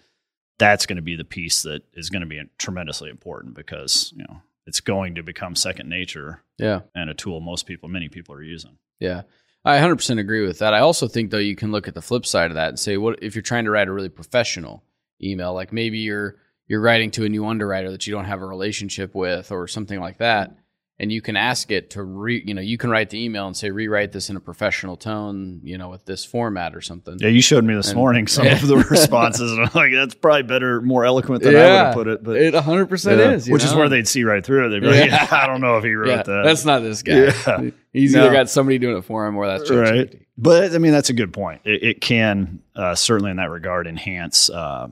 that's 0.60 0.86
going 0.86 0.96
to 0.98 1.02
be 1.02 1.16
the 1.16 1.24
piece 1.24 1.64
that 1.64 1.84
is 1.94 2.10
going 2.10 2.22
to 2.22 2.28
be 2.28 2.42
tremendously 2.58 3.10
important 3.10 3.56
because 3.56 4.12
you 4.16 4.24
know 4.24 4.42
it's 4.66 4.80
going 4.82 5.16
to 5.16 5.24
become 5.24 5.56
second 5.56 5.88
nature 5.88 6.42
Yeah. 6.58 6.82
and 6.94 7.10
a 7.10 7.14
tool 7.14 7.40
most 7.40 7.66
people, 7.66 7.88
many 7.90 8.10
people 8.10 8.36
are 8.36 8.44
using. 8.44 8.78
Yeah. 9.00 9.22
I 9.64 9.78
100% 9.80 10.20
agree 10.20 10.46
with 10.46 10.60
that. 10.60 10.74
I 10.74 10.80
also 10.80 11.08
think 11.08 11.30
though 11.32 11.38
you 11.38 11.56
can 11.56 11.72
look 11.72 11.88
at 11.88 11.94
the 11.94 12.02
flip 12.02 12.26
side 12.26 12.52
of 12.52 12.56
that 12.56 12.70
and 12.70 12.80
say 12.80 12.98
what 12.98 13.22
if 13.22 13.36
you're 13.36 13.42
trying 13.42 13.66
to 13.66 13.72
write 13.72 13.88
a 13.88 13.92
really 13.94 14.10
professional 14.10 14.84
email 15.24 15.54
like 15.54 15.72
maybe 15.74 16.00
you're 16.00 16.36
you're 16.68 16.82
writing 16.82 17.12
to 17.12 17.24
a 17.26 17.30
new 17.30 17.46
underwriter 17.46 17.92
that 17.92 18.06
you 18.08 18.14
don't 18.14 18.26
have 18.26 18.42
a 18.42 18.46
relationship 18.46 19.16
with 19.16 19.52
or 19.52 19.68
something 19.68 20.00
like 20.00 20.18
that 20.20 20.52
and 21.00 21.12
you 21.12 21.22
can 21.22 21.36
ask 21.36 21.70
it 21.70 21.92
to 21.92 22.04
re 22.04 22.42
you 22.46 22.54
know 22.56 22.62
you 22.62 22.78
can 22.78 22.90
write 22.90 23.12
the 23.12 23.24
email 23.24 23.46
and 23.46 23.56
say 23.56 23.70
rewrite 23.70 24.12
this 24.12 24.30
in 24.32 24.36
a 24.36 24.40
professional 24.40 24.98
tone, 24.98 25.60
you 25.64 25.78
know, 25.78 25.90
with 25.90 26.06
this 26.06 26.26
format 26.26 26.76
or 26.76 26.82
something. 26.82 27.18
Yeah, 27.20 27.28
you 27.30 27.42
showed 27.42 27.64
me 27.64 27.76
this 27.76 27.90
And- 27.90 27.98
morning 27.98 28.26
some 28.28 28.46
Yeah. 28.46 28.54
of 28.62 28.68
the 28.68 28.78
responses, 28.78 29.52
and 29.52 29.62
I'm 29.66 29.72
like, 29.76 29.92
that's 29.94 30.16
probably 30.16 30.44
better, 30.44 30.82
more 30.82 31.06
eloquent 31.06 31.44
than 31.44 31.56
I 31.56 31.60
would 31.60 31.70
have 31.70 31.94
put 31.94 32.08
it. 32.08 32.24
But 32.24 32.38
it 32.38 32.54
100% 32.56 33.18
yeah, 33.18 33.32
is, 33.32 33.50
which 33.50 33.64
is 33.64 33.74
where 33.76 33.90
they'd 33.90 34.08
see 34.08 34.24
right 34.24 34.44
through 34.44 34.66
it. 34.68 34.70
They'd 34.70 34.80
be 34.82 34.88
like, 34.88 35.10
Yeah. 35.10 35.28
yeah, 35.32 35.44
I 35.44 35.46
don't 35.48 35.62
know 35.62 35.78
if 35.78 35.84
he 35.84 35.94
wrote 35.94 36.10
yeah, 36.10 36.24
that. 36.24 36.42
That's 36.44 36.66
not 36.66 36.80
this 36.80 37.04
guy. 37.04 37.32
Yeah. 37.48 37.70
He's 37.94 38.14
No. 38.14 38.26
either 38.26 38.34
got 38.34 38.50
somebody 38.50 38.78
doing 38.80 38.98
it 38.98 39.06
for 39.06 39.26
him 39.28 39.38
or 39.38 39.46
that's 39.48 39.70
right. 39.70 40.14
But 40.38 40.74
I 40.74 40.78
mean, 40.78 40.92
that's 40.92 41.10
a 41.10 41.14
good 41.14 41.34
point. 41.34 41.62
It, 41.66 41.84
it 41.84 42.02
can 42.02 42.60
uh, 42.76 42.94
certainly, 42.96 43.32
in 43.32 43.38
that 43.38 43.50
regard, 43.50 43.88
enhance, 43.88 44.50
uh, 44.52 44.88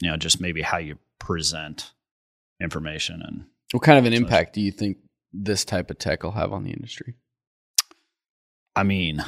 you 0.00 0.10
know, 0.10 0.16
just 0.16 0.40
maybe 0.40 0.62
how 0.62 0.78
you 0.78 0.98
present 1.18 1.90
information. 2.60 3.22
And 3.26 3.44
What 3.72 3.82
kind 3.82 3.98
of 3.98 4.04
an 4.04 4.12
impact 4.12 4.54
do 4.54 4.60
you 4.60 4.70
think 4.72 4.98
this 5.32 5.64
type 5.64 5.90
of 5.90 5.98
tech 5.98 6.22
will 6.22 6.32
have 6.32 6.52
on 6.52 6.64
the 6.64 6.72
industry? 6.72 7.14
I 8.74 8.82
mean, 8.82 9.24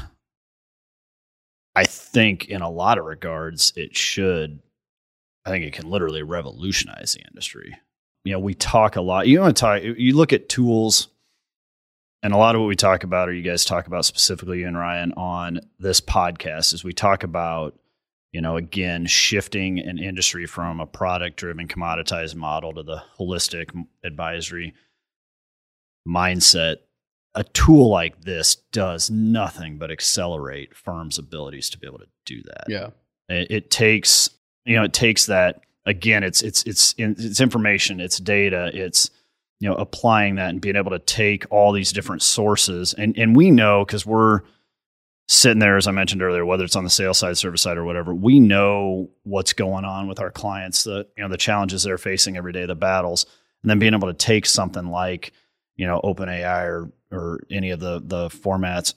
I 1.74 1.84
think 1.84 2.46
in 2.46 2.62
a 2.62 2.70
lot 2.70 2.98
of 2.98 3.04
regards, 3.04 3.72
it 3.76 3.96
should. 3.96 4.60
I 5.44 5.50
think 5.50 5.64
it 5.64 5.72
can 5.72 5.88
literally 5.88 6.22
revolutionize 6.22 7.12
the 7.12 7.26
industry. 7.26 7.76
You 8.24 8.32
know, 8.32 8.38
we 8.38 8.54
talk 8.54 8.96
a 8.96 9.00
lot. 9.00 9.26
You 9.26 9.40
to 9.44 9.52
talk. 9.52 9.82
You 9.82 10.14
look 10.14 10.32
at 10.32 10.48
tools, 10.48 11.08
and 12.22 12.34
a 12.34 12.36
lot 12.36 12.54
of 12.54 12.60
what 12.60 12.68
we 12.68 12.76
talk 12.76 13.02
about, 13.02 13.28
or 13.28 13.32
you 13.32 13.42
guys 13.42 13.64
talk 13.64 13.86
about 13.86 14.04
specifically, 14.04 14.60
you 14.60 14.68
and 14.68 14.76
Ryan, 14.76 15.12
on 15.14 15.60
this 15.78 16.00
podcast, 16.00 16.74
is 16.74 16.84
we 16.84 16.92
talk 16.92 17.22
about, 17.22 17.78
you 18.30 18.40
know, 18.40 18.56
again, 18.56 19.06
shifting 19.06 19.78
an 19.78 19.98
industry 19.98 20.46
from 20.46 20.80
a 20.80 20.86
product-driven, 20.86 21.66
commoditized 21.66 22.34
model 22.34 22.74
to 22.74 22.82
the 22.82 23.02
holistic 23.18 23.70
advisory 24.04 24.74
mindset 26.08 26.76
a 27.34 27.44
tool 27.44 27.88
like 27.88 28.22
this 28.22 28.56
does 28.72 29.10
nothing 29.10 29.78
but 29.78 29.90
accelerate 29.90 30.76
firms' 30.76 31.18
abilities 31.18 31.70
to 31.70 31.78
be 31.78 31.86
able 31.86 31.98
to 31.98 32.08
do 32.26 32.42
that. 32.42 32.64
Yeah. 32.68 32.90
It, 33.28 33.50
it 33.50 33.70
takes, 33.70 34.30
you 34.64 34.76
know, 34.76 34.84
it 34.84 34.92
takes 34.92 35.26
that 35.26 35.60
again. 35.86 36.24
It's 36.24 36.42
it's 36.42 36.62
it's 36.64 36.94
it's 36.98 37.40
information, 37.40 38.00
it's 38.00 38.18
data, 38.18 38.70
it's 38.74 39.10
you 39.60 39.68
know 39.68 39.76
applying 39.76 40.36
that 40.36 40.50
and 40.50 40.60
being 40.60 40.76
able 40.76 40.90
to 40.90 40.98
take 40.98 41.44
all 41.50 41.72
these 41.72 41.92
different 41.92 42.22
sources, 42.22 42.94
and 42.94 43.16
and 43.16 43.36
we 43.36 43.50
know 43.50 43.84
because 43.84 44.04
we're 44.04 44.40
sitting 45.28 45.60
there, 45.60 45.76
as 45.76 45.86
I 45.86 45.92
mentioned 45.92 46.22
earlier, 46.22 46.44
whether 46.44 46.64
it's 46.64 46.74
on 46.74 46.82
the 46.82 46.90
sales 46.90 47.18
side, 47.18 47.38
service 47.38 47.62
side, 47.62 47.78
or 47.78 47.84
whatever, 47.84 48.12
we 48.12 48.40
know 48.40 49.10
what's 49.22 49.52
going 49.52 49.84
on 49.84 50.08
with 50.08 50.18
our 50.18 50.32
clients, 50.32 50.82
the 50.82 51.06
you 51.16 51.22
know 51.22 51.28
the 51.28 51.36
challenges 51.36 51.84
they're 51.84 51.98
facing 51.98 52.36
every 52.36 52.52
day, 52.52 52.66
the 52.66 52.74
battles, 52.74 53.26
and 53.62 53.70
then 53.70 53.78
being 53.78 53.94
able 53.94 54.08
to 54.08 54.14
take 54.14 54.46
something 54.46 54.86
like 54.86 55.32
you 55.80 55.86
know 55.86 55.98
OpenAI 56.04 56.66
or 56.66 56.92
or 57.10 57.40
any 57.50 57.70
of 57.70 57.80
the 57.80 58.02
the 58.04 58.28
formats 58.28 58.92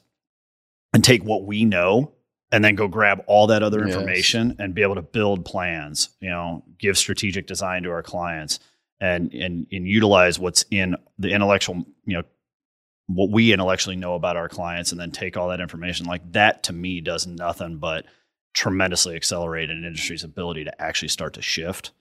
and 0.93 1.01
take 1.03 1.23
what 1.23 1.45
we 1.45 1.63
know 1.63 2.11
and 2.51 2.63
then 2.63 2.75
go 2.75 2.87
grab 2.89 3.23
all 3.25 3.47
that 3.47 3.63
other 3.63 3.79
Yes. 3.87 3.95
information 3.95 4.55
and 4.59 4.75
be 4.75 4.83
able 4.83 4.95
to 4.95 5.01
build 5.01 5.45
plans 5.45 6.09
you 6.19 6.29
know 6.29 6.63
give 6.77 6.97
strategic 6.97 7.47
design 7.47 7.83
to 7.83 7.89
our 7.89 8.03
clients 8.03 8.59
and 8.99 9.33
and 9.33 9.65
and 9.71 9.87
utilize 9.87 10.37
what's 10.39 10.65
in 10.71 10.95
the 11.17 11.31
intellectual 11.31 11.85
you 12.05 12.17
know 12.17 12.23
what 13.07 13.29
we 13.31 13.53
intellectually 13.53 13.95
know 13.95 14.15
about 14.15 14.35
our 14.37 14.49
clients 14.49 14.91
and 14.91 14.99
then 14.99 15.11
take 15.11 15.37
all 15.37 15.49
that 15.49 15.61
information 15.61 16.05
like 16.05 16.29
that 16.33 16.63
to 16.63 16.73
me 16.73 16.99
does 16.99 17.25
nothing 17.25 17.77
but 17.77 18.05
tremendously 18.53 19.15
accelerate 19.15 19.69
an 19.69 19.83
industry's 19.85 20.23
ability 20.23 20.65
to 20.65 20.81
actually 20.81 21.07
start 21.07 21.33
to 21.33 21.41
shift 21.41 21.91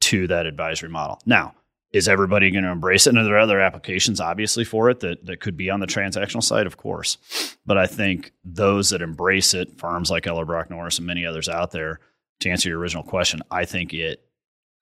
to 0.00 0.26
that 0.26 0.44
advisory 0.46 0.90
model 0.90 1.18
now 1.24 1.54
is 1.94 2.08
everybody 2.08 2.50
going 2.50 2.64
to 2.64 2.70
embrace 2.70 3.06
it? 3.06 3.10
And 3.10 3.18
are 3.18 3.24
there 3.24 3.38
other 3.38 3.60
applications, 3.60 4.20
obviously, 4.20 4.64
for 4.64 4.90
it 4.90 4.98
that, 5.00 5.24
that 5.26 5.38
could 5.38 5.56
be 5.56 5.70
on 5.70 5.78
the 5.78 5.86
transactional 5.86 6.42
side? 6.42 6.66
Of 6.66 6.76
course. 6.76 7.18
But 7.64 7.78
I 7.78 7.86
think 7.86 8.32
those 8.44 8.90
that 8.90 9.00
embrace 9.00 9.54
it, 9.54 9.78
firms 9.78 10.10
like 10.10 10.24
Ellerbrock 10.24 10.70
Norris 10.70 10.98
and 10.98 11.06
many 11.06 11.24
others 11.24 11.48
out 11.48 11.70
there, 11.70 12.00
to 12.40 12.50
answer 12.50 12.68
your 12.68 12.80
original 12.80 13.04
question, 13.04 13.42
I 13.48 13.64
think 13.64 13.94
it 13.94 14.24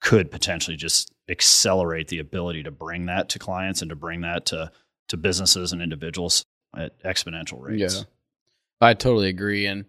could 0.00 0.30
potentially 0.30 0.76
just 0.76 1.12
accelerate 1.28 2.08
the 2.08 2.18
ability 2.18 2.62
to 2.62 2.70
bring 2.70 3.06
that 3.06 3.28
to 3.28 3.38
clients 3.38 3.82
and 3.82 3.90
to 3.90 3.94
bring 3.94 4.22
that 4.22 4.46
to, 4.46 4.72
to 5.08 5.18
businesses 5.18 5.72
and 5.74 5.82
individuals 5.82 6.46
at 6.74 6.98
exponential 7.02 7.60
rates. 7.60 7.98
Yeah. 7.98 8.04
I 8.80 8.94
totally 8.94 9.28
agree. 9.28 9.66
And 9.66 9.84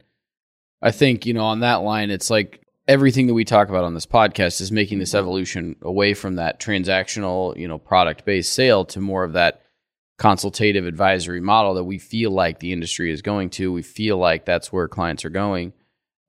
I 0.82 0.92
think, 0.92 1.25
you 1.25 1.34
know, 1.34 1.46
on 1.46 1.62
that 1.62 1.84
line, 1.84 2.12
it's 2.12 2.30
like 2.30 2.62
everything 2.87 3.27
that 3.27 3.33
we 3.33 3.45
talk 3.45 3.69
about 3.69 3.83
on 3.83 3.93
this 3.93 4.05
podcast 4.05 4.59
is 4.61 4.71
making 4.71 4.99
this 4.99 5.15
evolution 5.15 5.75
away 5.81 6.13
from 6.13 6.35
that 6.35 6.59
transactional, 6.59 7.57
you 7.57 7.67
know, 7.67 7.77
product 7.77 8.25
based 8.25 8.53
sale 8.53 8.85
to 8.85 8.99
more 8.99 9.23
of 9.23 9.33
that 9.33 9.61
consultative 10.17 10.85
advisory 10.85 11.41
model 11.41 11.73
that 11.73 11.83
we 11.83 11.97
feel 11.97 12.31
like 12.31 12.59
the 12.59 12.73
industry 12.73 13.11
is 13.11 13.21
going 13.21 13.49
to. 13.49 13.71
We 13.71 13.81
feel 13.81 14.17
like 14.17 14.45
that's 14.45 14.71
where 14.71 14.87
clients 14.87 15.25
are 15.25 15.29
going. 15.29 15.73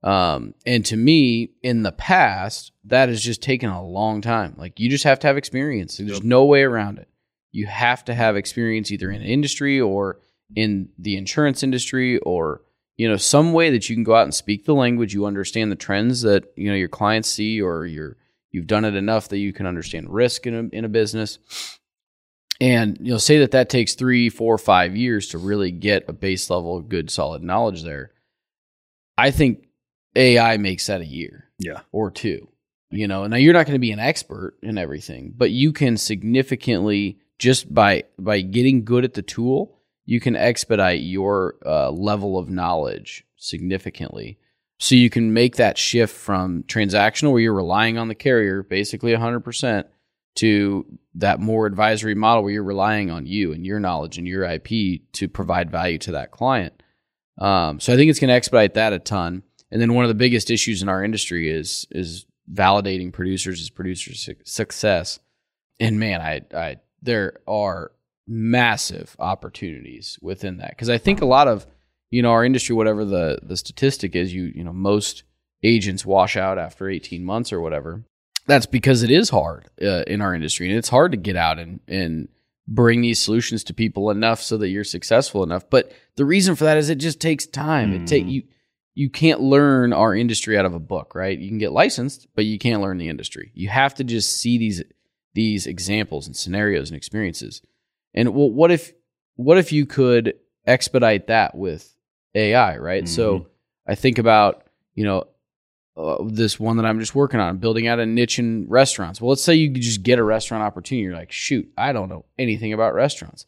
Um, 0.03 0.53
and 0.65 0.85
to 0.85 0.95
me, 0.95 1.51
in 1.63 1.83
the 1.83 1.91
past, 1.91 2.71
that 2.85 3.09
has 3.09 3.21
just 3.21 3.41
taken 3.41 3.69
a 3.69 3.85
long 3.85 4.21
time. 4.21 4.53
Like 4.57 4.79
you 4.79 4.89
just 4.89 5.03
have 5.03 5.19
to 5.19 5.27
have 5.27 5.37
experience. 5.37 5.97
There's 5.97 6.23
no 6.23 6.45
way 6.45 6.63
around 6.63 6.99
it. 6.99 7.09
You 7.51 7.67
have 7.67 8.05
to 8.05 8.13
have 8.13 8.35
experience 8.35 8.91
either 8.91 9.09
in 9.09 9.21
industry 9.21 9.79
or 9.79 10.19
in 10.55 10.89
the 10.99 11.17
insurance 11.17 11.63
industry 11.63 12.19
or 12.19 12.61
you 12.97 13.07
know 13.09 13.17
some 13.17 13.53
way 13.53 13.69
that 13.71 13.89
you 13.89 13.95
can 13.95 14.03
go 14.03 14.15
out 14.15 14.23
and 14.23 14.33
speak 14.33 14.65
the 14.65 14.73
language 14.75 15.13
you 15.13 15.25
understand 15.25 15.71
the 15.71 15.75
trends 15.75 16.21
that 16.21 16.45
you 16.55 16.69
know 16.69 16.75
your 16.75 16.87
clients 16.87 17.29
see 17.29 17.61
or 17.61 17.85
you're 17.85 18.17
you've 18.51 18.67
done 18.67 18.85
it 18.85 18.95
enough 18.95 19.27
that 19.29 19.37
you 19.39 19.51
can 19.53 19.65
understand 19.65 20.09
risk 20.13 20.47
in 20.47 20.53
a, 20.55 20.75
in 20.77 20.85
a 20.85 20.89
business 20.89 21.39
and 22.61 22.97
you 23.01 23.11
know 23.11 23.17
say 23.17 23.39
that 23.39 23.51
that 23.51 23.69
takes 23.69 23.95
three 23.95 24.29
four 24.29 24.57
five 24.57 24.95
years 24.95 25.27
to 25.29 25.37
really 25.37 25.71
get 25.71 26.07
a 26.07 26.13
base 26.13 26.49
level 26.49 26.77
of 26.77 26.87
good 26.89 27.09
solid 27.09 27.43
knowledge 27.43 27.83
there 27.83 28.11
i 29.17 29.29
think 29.31 29.67
ai 30.15 30.55
makes 30.57 30.87
that 30.87 31.01
a 31.01 31.05
year 31.05 31.49
Yeah. 31.59 31.81
or 31.91 32.11
two. 32.11 32.47
You 32.91 33.07
know, 33.09 33.25
now 33.27 33.35
you're 33.35 33.51
not 33.51 33.65
going 33.65 33.75
to 33.75 33.79
be 33.79 33.91
an 33.91 33.99
expert 33.99 34.55
in 34.61 34.77
everything, 34.77 35.33
but 35.35 35.51
you 35.51 35.73
can 35.73 35.97
significantly 35.97 37.17
just 37.39 37.73
by 37.73 38.03
by 38.17 38.39
getting 38.39 38.85
good 38.85 39.03
at 39.03 39.15
the 39.15 39.21
tool, 39.21 39.74
you 40.05 40.19
can 40.19 40.35
expedite 40.35 41.01
your 41.01 41.55
uh, 41.65 41.91
level 41.91 42.37
of 42.37 42.49
knowledge 42.49 43.25
significantly. 43.37 44.37
So 44.77 44.95
you 44.95 45.09
can 45.09 45.33
make 45.33 45.55
that 45.55 45.77
shift 45.77 46.15
from 46.15 46.63
transactional, 46.63 47.31
where 47.31 47.41
you're 47.41 47.53
relying 47.53 47.97
on 47.97 48.07
the 48.07 48.15
carrier 48.15 48.61
basically 48.61 49.13
100%, 49.13 49.85
to 50.35 50.85
that 51.15 51.39
more 51.39 51.65
advisory 51.65 52.13
model 52.13 52.43
where 52.43 52.51
you're 52.51 52.63
relying 52.63 53.09
on 53.09 53.25
you 53.25 53.53
and 53.53 53.65
your 53.65 53.79
knowledge 53.79 54.17
and 54.17 54.27
your 54.27 54.43
IP 54.43 55.01
to 55.13 55.27
provide 55.29 55.71
value 55.71 55.97
to 55.97 56.11
that 56.11 56.31
client. 56.31 56.83
Um, 57.37 57.79
so 57.79 57.93
I 57.93 57.95
think 57.95 58.09
it's 58.09 58.19
going 58.19 58.29
to 58.29 58.35
expedite 58.35 58.73
that 58.75 58.93
a 58.93 58.99
ton. 58.99 59.43
And 59.71 59.81
then 59.81 59.93
one 59.93 60.05
of 60.05 60.09
the 60.09 60.15
biggest 60.15 60.51
issues 60.51 60.81
in 60.81 60.89
our 60.89 61.03
industry 61.03 61.49
is 61.49 61.87
is 61.91 62.25
validating 62.51 63.11
producers 63.11 63.59
as 63.61 63.69
producers' 63.69 64.19
su- 64.19 64.35
success. 64.43 65.19
And 65.79 65.99
man, 65.99 66.21
I 66.21 66.41
I 66.53 66.77
there 67.01 67.39
are 67.47 67.91
massive 68.27 69.15
opportunities 69.19 70.17
within 70.21 70.57
that 70.57 70.71
because 70.71 70.89
I 70.89 70.97
think 70.97 71.21
a 71.21 71.25
lot 71.25 71.47
of 71.47 71.65
you 72.11 72.21
know, 72.21 72.29
our 72.31 72.45
industry, 72.45 72.75
whatever 72.75 73.03
the 73.03 73.39
the 73.43 73.57
statistic 73.57 74.15
is, 74.15 74.33
you 74.33 74.51
you 74.55 74.63
know, 74.63 74.71
most 74.71 75.23
agents 75.63 76.05
wash 76.05 76.37
out 76.37 76.57
after 76.57 76.87
18 76.87 77.25
months 77.25 77.51
or 77.51 77.59
whatever. 77.59 78.03
That's 78.47 78.67
because 78.67 79.01
it 79.01 79.09
is 79.09 79.29
hard 79.29 79.65
uh, 79.81 80.03
in 80.05 80.21
our 80.21 80.33
industry, 80.35 80.69
and 80.69 80.77
it's 80.77 80.87
hard 80.89 81.11
to 81.11 81.17
get 81.17 81.35
out 81.35 81.59
and 81.59 81.79
and 81.87 82.27
bring 82.67 83.01
these 83.01 83.19
solutions 83.19 83.63
to 83.65 83.73
people 83.73 84.09
enough 84.11 84.41
so 84.41 84.57
that 84.57 84.69
you're 84.69 84.83
successful 84.83 85.43
enough. 85.43 85.69
But 85.69 85.91
the 86.15 86.25
reason 86.25 86.55
for 86.55 86.63
that 86.63 86.77
is 86.77 86.89
it 86.89 86.95
just 86.99 87.19
takes 87.19 87.45
time. 87.47 87.91
It 87.91 88.07
take 88.07 88.25
Mhm. 88.25 88.31
you 88.31 88.43
you 88.93 89.09
can't 89.09 89.41
learn 89.41 89.91
our 89.91 90.15
industry 90.15 90.57
out 90.57 90.65
of 90.65 90.73
a 90.73 90.79
book, 90.79 91.15
right? 91.15 91.37
You 91.37 91.49
can 91.49 91.57
get 91.57 91.73
licensed, 91.73 92.27
but 92.33 92.45
you 92.45 92.57
can't 92.57 92.81
learn 92.81 92.97
the 92.97 93.09
industry. 93.09 93.51
You 93.55 93.67
have 93.69 93.93
to 93.95 94.03
just 94.03 94.31
see 94.31 94.57
these 94.57 94.83
these 95.33 95.65
examples 95.67 96.27
and 96.27 96.35
scenarios 96.35 96.89
and 96.91 96.95
experiences. 96.95 97.61
And 98.15 98.33
well, 98.33 98.49
what 98.49 98.71
if 98.71 98.93
what 99.35 99.59
if 99.59 99.71
you 99.71 99.85
could 99.85 100.35
expedite 100.65 101.27
that 101.27 101.53
with 101.53 101.93
AI, 102.33 102.77
right? 102.77 103.07
So 103.07 103.47
I 103.87 103.95
think 103.95 104.17
about 104.17 104.63
you 104.95 105.03
know 105.03 105.27
uh, 105.97 106.17
this 106.25 106.59
one 106.59 106.77
that 106.77 106.85
I'm 106.85 106.99
just 106.99 107.13
working 107.13 107.39
on, 107.39 107.57
building 107.57 107.87
out 107.87 107.99
a 107.99 108.05
niche 108.05 108.39
in 108.39 108.65
restaurants. 108.67 109.21
Well, 109.21 109.29
let's 109.29 109.43
say 109.43 109.55
you 109.55 109.69
just 109.69 110.03
get 110.03 110.19
a 110.19 110.23
restaurant 110.23 110.63
opportunity. 110.63 111.03
You're 111.03 111.15
like, 111.15 111.31
shoot, 111.31 111.71
I 111.77 111.93
don't 111.93 112.09
know 112.09 112.25
anything 112.39 112.73
about 112.73 112.93
restaurants. 112.93 113.45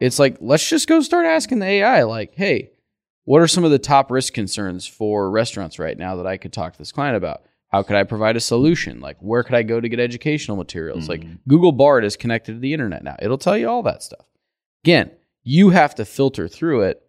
It's 0.00 0.18
like, 0.18 0.36
let's 0.40 0.68
just 0.68 0.88
go 0.88 1.00
start 1.02 1.26
asking 1.26 1.60
the 1.60 1.66
AI, 1.66 2.02
like, 2.02 2.34
hey, 2.34 2.70
what 3.24 3.40
are 3.40 3.48
some 3.48 3.64
of 3.64 3.70
the 3.70 3.78
top 3.78 4.10
risk 4.10 4.32
concerns 4.32 4.86
for 4.86 5.30
restaurants 5.30 5.78
right 5.78 5.96
now 5.96 6.16
that 6.16 6.26
I 6.26 6.36
could 6.36 6.52
talk 6.52 6.72
to 6.72 6.78
this 6.78 6.92
client 6.92 7.16
about? 7.16 7.42
How 7.74 7.82
could 7.82 7.96
I 7.96 8.04
provide 8.04 8.36
a 8.36 8.40
solution? 8.40 9.00
Like, 9.00 9.16
where 9.18 9.42
could 9.42 9.56
I 9.56 9.64
go 9.64 9.80
to 9.80 9.88
get 9.88 9.98
educational 9.98 10.56
materials? 10.56 11.08
Like, 11.08 11.22
Mhm. 11.22 11.38
Google 11.48 11.72
Bard 11.72 12.04
is 12.04 12.16
connected 12.16 12.52
to 12.52 12.58
the 12.60 12.72
internet 12.72 13.02
now. 13.02 13.16
It'll 13.20 13.36
tell 13.36 13.58
you 13.58 13.68
all 13.68 13.82
that 13.82 14.00
stuff. 14.00 14.24
Again, 14.84 15.10
you 15.42 15.70
have 15.70 15.92
to 15.96 16.04
filter 16.04 16.46
through 16.46 16.82
it, 16.82 17.02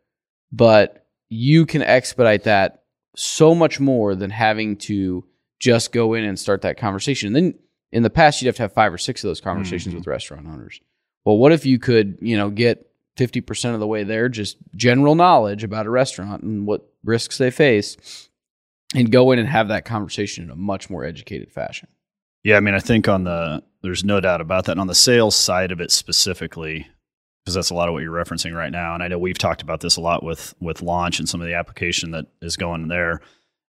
but 0.52 1.06
you 1.30 1.68
can 1.68 1.84
expedite 1.84 2.46
that 2.46 2.82
so 3.16 3.54
much 3.54 3.80
more 3.80 4.16
than 4.16 4.32
having 4.32 4.76
to 4.78 5.24
just 5.60 5.92
go 5.92 6.16
in 6.16 6.24
and 6.24 6.40
start 6.40 6.64
that 6.64 6.78
conversation. 6.78 7.28
And 7.28 7.36
then 7.36 7.60
in 7.92 8.02
the 8.02 8.10
past, 8.10 8.42
you'd 8.42 8.48
have 8.48 8.56
to 8.56 8.64
have 8.64 8.74
five 8.74 8.92
or 8.92 8.98
six 8.98 9.24
of 9.24 9.28
those 9.28 9.42
conversations 9.42 9.94
Mhm. 9.94 10.00
with 10.00 10.08
restaurant 10.08 10.48
owners. 10.48 10.82
Well, 11.26 11.38
what 11.38 11.52
if 11.52 11.64
you 11.68 11.78
could, 11.78 12.18
you 12.24 12.38
know, 12.38 12.50
get 12.50 12.90
50% 13.18 13.76
of 13.76 13.80
the 13.80 13.86
way 13.88 14.04
there, 14.04 14.30
just 14.30 14.58
general 14.76 15.14
knowledge 15.14 15.64
about 15.64 15.86
a 15.86 15.92
restaurant 15.92 16.42
and 16.42 16.66
what 16.66 16.90
risks 17.04 17.38
they 17.38 17.52
face, 17.52 18.30
and 18.96 19.12
go 19.12 19.32
in 19.32 19.40
and 19.40 19.48
have 19.48 19.68
that 19.68 19.86
conversation 19.86 20.46
in 20.46 20.50
a 20.50 20.56
much 20.56 20.90
more 20.90 21.04
educated 21.04 21.52
fashion? 21.52 21.88
Yeah, 22.44 22.58
I 22.58 22.60
mean, 22.60 22.76
I 22.76 22.80
think 22.80 23.08
on 23.08 23.24
the 23.24 23.64
there's 23.82 24.04
no 24.04 24.20
doubt 24.20 24.42
about 24.42 24.66
that. 24.66 24.74
And 24.74 24.82
on 24.82 24.88
the 24.88 24.96
sales 24.96 25.36
side 25.36 25.72
of 25.72 25.82
it 25.82 25.92
specifically, 25.92 26.88
because 27.44 27.56
that's 27.56 27.70
a 27.70 27.76
lot 27.76 27.88
of 27.88 27.94
what 27.94 28.04
you're 28.04 28.12
referencing 28.12 28.56
right 28.56 28.72
now. 28.72 28.94
And 28.94 29.04
I 29.04 29.08
know 29.08 29.20
we've 29.20 29.38
talked 29.38 29.62
about 29.62 29.82
this 29.82 29.98
a 29.98 30.02
lot 30.02 30.24
with 30.24 30.54
with 30.60 30.82
launch 30.82 31.20
and 31.20 31.30
some 31.30 31.42
of 31.42 31.48
the 31.48 31.54
application 31.54 32.12
that 32.12 32.26
is 32.42 32.58
going 32.58 32.88
there. 32.88 33.22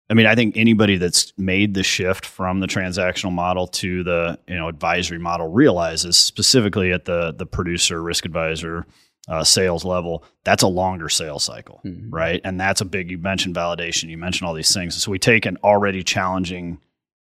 I 0.09 0.13
mean, 0.13 0.27
I 0.27 0.35
think 0.35 0.55
anybody 0.55 0.97
that's 0.97 1.33
made 1.35 1.73
the 1.73 1.81
shift 1.83 2.25
from 2.25 2.59
the 2.59 2.67
transactional 2.67 3.31
model 3.31 3.67
to 3.67 4.03
the 4.03 4.39
you 4.47 4.55
know 4.55 4.67
advisory 4.67 5.19
model 5.19 5.47
realizes 5.47 6.17
specifically 6.17 6.91
at 6.91 7.05
the 7.05 7.33
the 7.33 7.45
producer 7.45 8.01
risk 8.01 8.25
advisor 8.25 8.85
uh, 9.27 9.43
sales 9.43 9.83
level 9.83 10.23
that's 10.43 10.61
a 10.61 10.67
longer 10.67 11.09
sales 11.09 11.43
cycle 11.43 11.81
Mhm. 11.83 12.07
right? 12.11 12.41
And 12.43 12.59
that's 12.59 12.81
a 12.81 12.85
big. 12.85 13.09
You 13.09 13.17
mentioned 13.17 13.55
validation. 13.55 14.09
You 14.09 14.17
mentioned 14.17 14.47
all 14.47 14.53
these 14.53 14.73
things. 14.73 15.01
So 15.01 15.09
we 15.11 15.17
take 15.17 15.45
an 15.47 15.57
already 15.63 16.03
challenging 16.03 16.79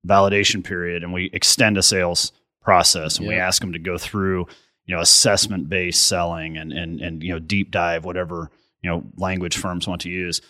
validation 0.06 0.64
period 0.64 1.04
and 1.04 1.12
we 1.12 1.30
extend 1.32 1.78
a 1.78 1.82
sales 1.82 2.32
process, 2.60 3.18
and 3.18 3.28
we 3.28 3.34
ask 3.34 3.60
them 3.60 3.72
to 3.72 3.78
go 3.78 3.98
through, 3.98 4.46
you 4.86 4.94
know, 4.96 5.00
assessment 5.00 5.68
based 5.68 6.06
selling 6.06 6.56
and 6.56 6.72
and 6.72 7.00
and 7.00 7.22
you 7.22 7.32
know 7.32 7.38
deep 7.38 7.70
dive 7.70 8.04
whatever 8.04 8.50
you 8.82 8.90
know 8.90 9.04
language 9.16 9.56
firms 9.56 9.86
want 9.86 10.00
to 10.02 10.10
use, 10.10 10.40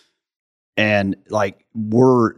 and 0.77 1.15
like 1.29 1.65
we're 1.75 2.33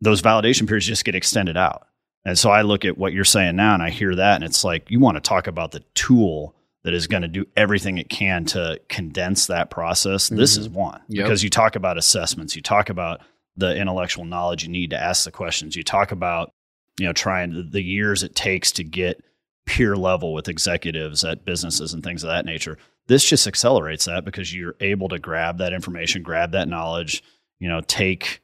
those 0.00 0.22
validation 0.22 0.66
periods 0.66 0.86
just 0.86 1.04
get 1.04 1.14
extended 1.14 1.56
out. 1.56 1.86
And 2.24 2.38
so 2.38 2.50
I 2.50 2.62
look 2.62 2.84
at 2.84 2.96
what 2.98 3.12
you're 3.12 3.24
saying 3.24 3.56
now, 3.56 3.74
and 3.74 3.82
I 3.82 3.90
hear 3.90 4.14
that, 4.14 4.36
and 4.36 4.44
it's 4.44 4.62
like 4.64 4.90
you 4.90 5.00
want 5.00 5.16
to 5.16 5.20
talk 5.20 5.46
about 5.48 5.72
the 5.72 5.80
tool 5.94 6.54
that 6.84 6.94
is 6.94 7.06
going 7.06 7.22
to 7.22 7.28
do 7.28 7.46
everything 7.56 7.98
it 7.98 8.08
can 8.08 8.44
to 8.44 8.80
condense 8.88 9.46
that 9.46 9.70
process. 9.70 10.28
This 10.28 10.56
Mhm. 10.56 10.60
is 10.60 10.68
one 10.68 11.00
Yep. 11.08 11.24
because 11.24 11.42
you 11.42 11.50
talk 11.50 11.76
about 11.76 11.96
assessments, 11.98 12.56
you 12.56 12.62
talk 12.62 12.90
about 12.90 13.20
the 13.56 13.76
intellectual 13.76 14.24
knowledge 14.24 14.62
you 14.64 14.68
need 14.70 14.90
to 14.90 15.00
ask 15.00 15.24
the 15.24 15.30
questions, 15.30 15.76
you 15.76 15.82
talk 15.84 16.10
about 16.12 16.52
you 17.00 17.06
know 17.06 17.12
trying 17.12 17.52
the, 17.52 17.62
the 17.62 17.82
years 17.82 18.22
it 18.22 18.34
takes 18.34 18.70
to 18.72 18.84
get 18.84 19.22
peer 19.64 19.94
level 19.96 20.32
with 20.34 20.48
executives 20.48 21.22
at 21.24 21.44
businesses 21.44 21.94
and 21.94 22.02
things 22.02 22.24
of 22.24 22.28
that 22.28 22.44
nature. 22.44 22.76
This 23.06 23.24
just 23.28 23.46
accelerates 23.46 24.04
that 24.06 24.24
because 24.24 24.52
you're 24.54 24.74
able 24.80 25.08
to 25.08 25.18
grab 25.18 25.58
that 25.58 25.72
information, 25.72 26.22
grab 26.22 26.52
that 26.52 26.68
knowledge, 26.68 27.22
you 27.60 27.68
know, 27.68 27.80
take 27.80 28.40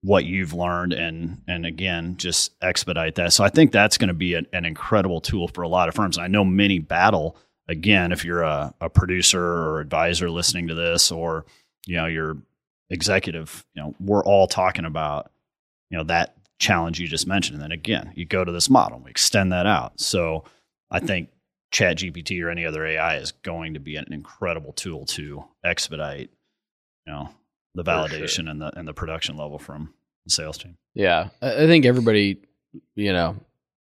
what 0.00 0.24
you've 0.24 0.52
learned 0.54 0.92
and 0.92 1.42
and 1.46 1.64
again 1.66 2.16
just 2.16 2.52
expedite 2.62 3.14
that. 3.16 3.32
So 3.32 3.44
I 3.44 3.50
think 3.50 3.70
that's 3.70 3.98
going 3.98 4.08
to 4.08 4.14
be 4.14 4.34
an, 4.34 4.46
an 4.52 4.64
incredible 4.64 5.20
tool 5.20 5.46
for 5.48 5.62
a 5.62 5.68
lot 5.68 5.88
of 5.88 5.94
firms. 5.94 6.18
I 6.18 6.26
know 6.26 6.44
many 6.44 6.78
battle 6.78 7.36
again 7.72 8.12
if 8.12 8.24
you're 8.24 8.42
a, 8.42 8.72
a 8.80 8.88
producer 8.88 9.42
or 9.42 9.80
advisor 9.80 10.30
listening 10.30 10.68
to 10.68 10.74
this 10.74 11.10
or 11.10 11.44
you 11.86 11.96
know 11.96 12.06
you're 12.06 12.36
executive, 12.90 13.64
you 13.74 13.82
know, 13.82 13.94
we're 13.98 14.24
all 14.24 14.46
talking 14.46 14.84
about 14.84 15.32
you 15.90 15.98
know 15.98 16.04
that 16.04 16.36
challenge 16.58 17.00
you 17.00 17.08
just 17.08 17.26
mentioned. 17.26 17.56
And 17.56 17.64
then 17.64 17.72
again, 17.72 18.12
you 18.14 18.24
go 18.24 18.44
to 18.44 18.52
this 18.52 18.70
model, 18.70 18.96
and 18.96 19.04
we 19.04 19.10
extend 19.10 19.50
that 19.52 19.66
out. 19.66 19.98
So 20.00 20.44
I 20.90 21.00
think 21.00 21.30
Chat 21.72 21.98
GPT 21.98 22.42
or 22.42 22.50
any 22.50 22.64
other 22.64 22.86
AI 22.86 23.16
is 23.16 23.32
going 23.32 23.74
to 23.74 23.80
be 23.80 23.96
an 23.96 24.12
incredible 24.12 24.72
tool 24.72 25.06
to 25.06 25.44
expedite, 25.64 26.30
you 27.06 27.12
know, 27.12 27.30
the 27.74 27.82
For 27.82 27.90
sure. 27.90 28.18
validation 28.20 28.50
and 28.50 28.60
the 28.60 28.78
and 28.78 28.86
the 28.86 28.94
production 28.94 29.36
level 29.36 29.58
from 29.58 29.92
the 30.24 30.30
sales 30.30 30.58
team. 30.58 30.76
Yeah, 30.94 31.30
I 31.40 31.66
think 31.66 31.86
everybody, 31.86 32.42
you 32.94 33.12
know, 33.12 33.36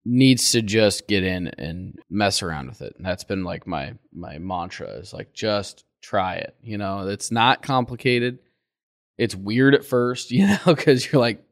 needs 0.10 0.54
to 0.54 0.62
just 0.62 1.06
get 1.08 1.24
in 1.24 1.48
and 1.48 2.00
mess 2.10 2.42
around 2.42 2.68
with 2.68 2.82
it. 2.82 2.94
And 2.96 3.06
that's 3.06 3.26
been 3.26 3.44
like 3.44 3.68
my 3.68 3.94
my 4.14 4.38
mantra 4.38 4.88
is 4.92 5.14
like 5.14 5.34
just 5.34 5.84
try 6.02 6.36
it. 6.36 6.56
You 6.64 6.78
know, 6.78 7.08
it's 7.10 7.30
not 7.30 7.62
complicated. 7.62 8.40
It's 9.18 9.36
weird 9.36 9.76
at 9.76 9.84
first, 9.86 10.32
you 10.32 10.48
know, 10.48 10.60
because 10.66 11.06
you're 11.06 11.22
like 11.22 11.44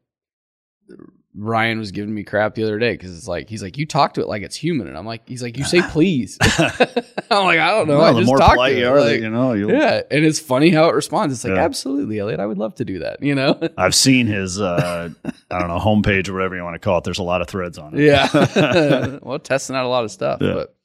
Ryan 1.38 1.78
was 1.78 1.90
giving 1.92 2.14
me 2.14 2.24
crap 2.24 2.54
the 2.54 2.62
other 2.64 2.78
day 2.78 2.92
because 2.92 3.16
it's 3.16 3.28
like 3.28 3.48
he's 3.48 3.62
like 3.62 3.76
you 3.76 3.84
talk 3.84 4.14
to 4.14 4.22
it 4.22 4.26
like 4.26 4.42
it's 4.42 4.56
human, 4.56 4.86
and 4.86 4.96
I'm 4.96 5.04
like 5.04 5.28
he's 5.28 5.42
like 5.42 5.58
you 5.58 5.64
say 5.64 5.82
please. 5.90 6.38
I'm 6.40 7.44
like 7.44 7.58
I 7.58 7.70
don't 7.72 7.88
know. 7.88 8.00
I 8.00 8.12
the 8.12 8.20
just 8.20 8.26
more 8.26 8.38
talk 8.38 8.52
polite 8.54 8.72
to 8.72 8.78
it. 8.78 8.80
you 8.80 8.88
are, 8.88 9.00
like, 9.00 9.20
you 9.20 9.28
know, 9.30 9.52
you'll, 9.52 9.70
yeah, 9.70 10.00
and 10.10 10.24
it's 10.24 10.40
funny 10.40 10.70
how 10.70 10.88
it 10.88 10.94
responds. 10.94 11.34
It's 11.34 11.44
like 11.44 11.54
Yeah. 11.56 11.64
absolutely, 11.64 12.18
Elliot. 12.18 12.40
I 12.40 12.46
would 12.46 12.58
love 12.58 12.74
to 12.76 12.84
do 12.84 13.00
that. 13.00 13.22
You 13.22 13.34
know. 13.34 13.58
I've 13.78 13.94
seen 13.94 14.26
his 14.26 14.60
uh 14.60 15.10
I 15.50 15.58
don't 15.58 15.68
know, 15.68 15.78
homepage 15.78 16.28
or 16.28 16.34
whatever 16.34 16.56
you 16.56 16.64
want 16.64 16.74
to 16.74 16.78
call 16.80 16.98
it. 16.98 17.04
There's 17.04 17.18
a 17.18 17.22
lot 17.24 17.42
of 17.42 17.48
threads 17.48 17.76
on 17.78 17.94
it. 17.98 18.04
Yeah. 18.04 19.18
well, 19.22 19.38
testing 19.38 19.76
out 19.76 19.84
a 19.84 19.88
lot 19.88 20.04
of 20.04 20.10
stuff. 20.10 20.40
Yeah. 20.40 20.54
But 20.54 20.76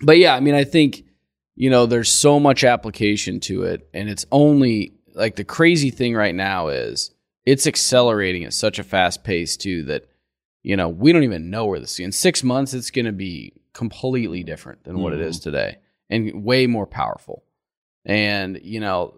but 0.00 0.18
yeah, 0.18 0.34
I 0.34 0.40
mean, 0.40 0.54
I 0.54 0.64
think, 0.64 1.02
you 1.56 1.70
know, 1.70 1.86
there's 1.86 2.10
so 2.10 2.38
much 2.38 2.62
application 2.64 3.40
to 3.40 3.64
it. 3.64 3.88
And 3.92 4.08
it's 4.08 4.24
only 4.32 4.94
like 5.14 5.34
the 5.36 5.44
crazy 5.44 5.90
thing 5.90 6.14
right 6.14 6.34
now 6.34 6.68
is 6.68 7.10
it's 7.48 7.66
accelerating 7.66 8.44
at 8.44 8.52
such 8.52 8.78
a 8.78 8.84
fast 8.84 9.24
pace 9.24 9.56
too 9.56 9.82
that, 9.84 10.06
you 10.62 10.76
know, 10.76 10.86
we 10.86 11.14
don't 11.14 11.22
even 11.22 11.48
know 11.48 11.64
where 11.64 11.80
this 11.80 11.98
in 11.98 12.12
six 12.12 12.44
months 12.44 12.74
it's 12.74 12.90
gonna 12.90 13.10
be 13.10 13.54
completely 13.72 14.44
different 14.44 14.84
than 14.84 14.98
what 14.98 15.14
it 15.14 15.20
is 15.20 15.40
today 15.40 15.78
and 16.10 16.44
way 16.44 16.66
more 16.66 16.86
powerful. 16.86 17.42
And, 18.04 18.60
you 18.62 18.80
know, 18.80 19.14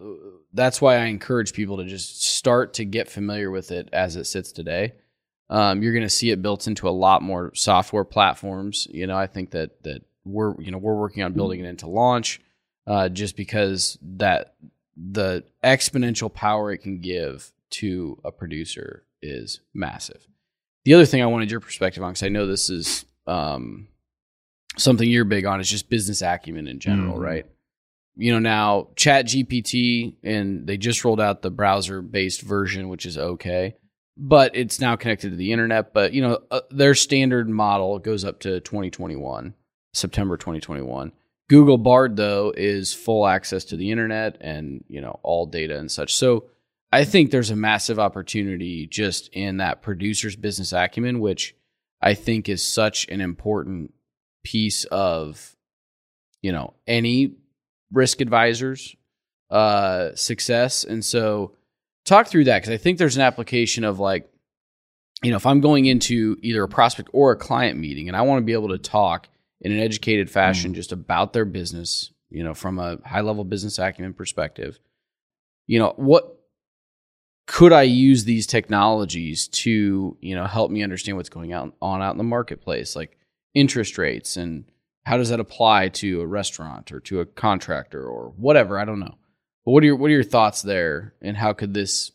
that's 0.53 0.81
why 0.81 0.95
I 0.95 1.05
encourage 1.07 1.51
people 1.51 1.77
to 1.77 1.83
just 1.83 2.23
start 2.23 2.75
to 2.75 2.85
get 2.85 3.09
familiar 3.09 3.51
with 3.51 3.69
it 3.69 3.89
as 3.91 4.15
it 4.15 4.23
sits 4.23 4.53
today. 4.53 4.93
Um, 5.49 5.83
you're 5.83 5.91
going 5.91 6.03
to 6.03 6.09
see 6.09 6.31
it 6.31 6.41
built 6.41 6.67
into 6.67 6.87
a 6.87 6.91
lot 6.91 7.21
more 7.21 7.51
software 7.53 8.05
platforms. 8.05 8.87
You 8.91 9.07
know, 9.07 9.17
I 9.17 9.27
think 9.27 9.51
that 9.51 9.83
that 9.83 10.03
we're 10.23 10.53
you 10.61 10.71
know 10.71 10.77
we're 10.77 10.95
working 10.95 11.23
on 11.23 11.33
building 11.33 11.59
it 11.59 11.67
into 11.67 11.87
launch, 11.87 12.39
uh, 12.87 13.09
just 13.09 13.35
because 13.35 13.97
that 14.01 14.55
the 14.95 15.43
exponential 15.63 16.33
power 16.33 16.71
it 16.71 16.77
can 16.77 17.01
give 17.01 17.51
to 17.71 18.19
a 18.23 18.31
producer 18.31 19.03
is 19.21 19.59
massive. 19.73 20.27
The 20.85 20.93
other 20.93 21.05
thing 21.05 21.21
I 21.21 21.27
wanted 21.27 21.51
your 21.51 21.59
perspective 21.59 22.03
on, 22.03 22.11
because 22.11 22.23
I 22.23 22.29
know 22.29 22.47
this 22.47 22.69
is 22.69 23.05
um, 23.27 23.87
something 24.77 25.09
you're 25.09 25.25
big 25.25 25.45
on, 25.45 25.59
is 25.59 25.69
just 25.69 25.89
business 25.89 26.21
acumen 26.21 26.67
in 26.67 26.79
general, 26.79 27.17
Mhm. 27.17 27.21
right? 27.23 27.45
You 28.15 28.33
know, 28.33 28.39
now 28.39 28.89
Chat 28.95 29.25
GPT, 29.27 30.15
and 30.23 30.67
they 30.67 30.77
just 30.77 31.03
rolled 31.05 31.21
out 31.21 31.41
the 31.41 31.51
browser 31.51 32.01
based 32.01 32.41
version, 32.41 32.89
which 32.89 33.05
is 33.05 33.17
okay 33.17 33.75
but 34.17 34.55
it's 34.55 34.79
now 34.81 34.95
connected 34.97 35.29
to 35.31 35.35
the 35.37 35.53
internet. 35.53 35.93
But 35.93 36.13
you 36.13 36.21
know, 36.21 36.39
uh, 36.51 36.59
their 36.69 36.93
standard 36.93 37.49
model 37.49 37.97
goes 37.97 38.25
up 38.25 38.41
to 38.41 38.59
2021, 38.59 39.53
September 39.93 40.35
2021. 40.35 41.13
Google 41.49 41.77
Bard 41.77 42.17
though 42.17 42.53
is 42.55 42.93
full 42.93 43.25
access 43.25 43.63
to 43.65 43.77
the 43.77 43.89
internet 43.89 44.37
and 44.41 44.83
you 44.89 44.99
know 44.99 45.19
all 45.23 45.45
data 45.47 45.77
and 45.79 45.89
such. 45.89 46.13
So 46.13 46.43
I 46.91 47.05
think 47.05 47.31
there's 47.31 47.49
a 47.49 47.55
massive 47.55 47.99
opportunity 47.99 48.85
just 48.87 49.29
in 49.29 49.57
that 49.57 49.81
producer's 49.81 50.35
business 50.35 50.73
acumen, 50.73 51.19
which 51.19 51.55
I 52.01 52.13
think 52.13 52.49
is 52.49 52.63
such 52.63 53.07
an 53.07 53.21
important 53.21 53.93
piece 54.43 54.85
of 54.85 55.55
you 56.41 56.51
know 56.51 56.73
any 56.87 57.35
risk 57.91 58.21
advisors 58.21 58.95
uh, 59.51 60.15
success. 60.15 60.83
And 60.83 61.03
so, 61.03 61.53
talk 62.05 62.27
through 62.27 62.45
that 62.45 62.59
because 62.61 62.73
I 62.73 62.77
think 62.77 62.97
there's 62.97 63.17
an 63.17 63.21
application 63.21 63.83
of 63.83 63.99
like, 63.99 64.29
you 65.21 65.29
know, 65.29 65.37
if 65.37 65.45
I'm 65.45 65.61
going 65.61 65.85
into 65.85 66.37
either 66.41 66.63
a 66.63 66.69
prospect 66.69 67.09
or 67.13 67.31
a 67.31 67.35
client 67.35 67.77
meeting 67.77 68.07
and 68.07 68.17
I 68.17 68.21
want 68.21 68.39
to 68.39 68.45
be 68.45 68.53
able 68.53 68.69
to 68.69 68.77
talk 68.77 69.27
in 69.59 69.71
an 69.71 69.79
educated 69.79 70.31
fashion 70.31 70.73
just 70.73 70.91
about 70.91 71.33
their 71.33 71.45
business, 71.45 72.11
you 72.29 72.43
know, 72.43 72.53
from 72.53 72.79
a 72.79 72.97
high 73.05 73.21
level 73.21 73.43
business 73.43 73.77
acumen 73.77 74.13
perspective, 74.13 74.79
you 75.67 75.77
know, 75.77 75.93
what 75.97 76.40
could 77.51 77.73
I 77.73 77.81
use 77.81 78.23
these 78.23 78.47
technologies 78.47 79.49
to, 79.49 80.15
you 80.21 80.35
know, 80.35 80.45
help 80.45 80.71
me 80.71 80.83
understand 80.83 81.17
what's 81.17 81.27
going 81.27 81.53
on, 81.53 81.73
on 81.81 82.01
out 82.01 82.13
in 82.13 82.17
the 82.17 82.23
marketplace, 82.23 82.95
like 82.95 83.17
interest 83.53 83.97
rates 83.97 84.37
and 84.37 84.63
how 85.03 85.17
does 85.17 85.27
that 85.29 85.41
apply 85.41 85.89
to 85.89 86.21
a 86.21 86.25
restaurant 86.25 86.93
or 86.93 87.01
to 87.01 87.19
a 87.19 87.25
contractor 87.25 88.07
or 88.07 88.29
whatever? 88.37 88.79
I 88.79 88.85
don't 88.85 89.01
know. 89.01 89.15
But 89.65 89.71
what 89.71 89.83
are 89.83 89.85
your 89.87 89.97
what 89.97 90.07
are 90.07 90.13
your 90.13 90.23
thoughts 90.23 90.61
there, 90.61 91.13
and 91.21 91.35
how 91.35 91.51
could 91.51 91.73
this 91.73 92.13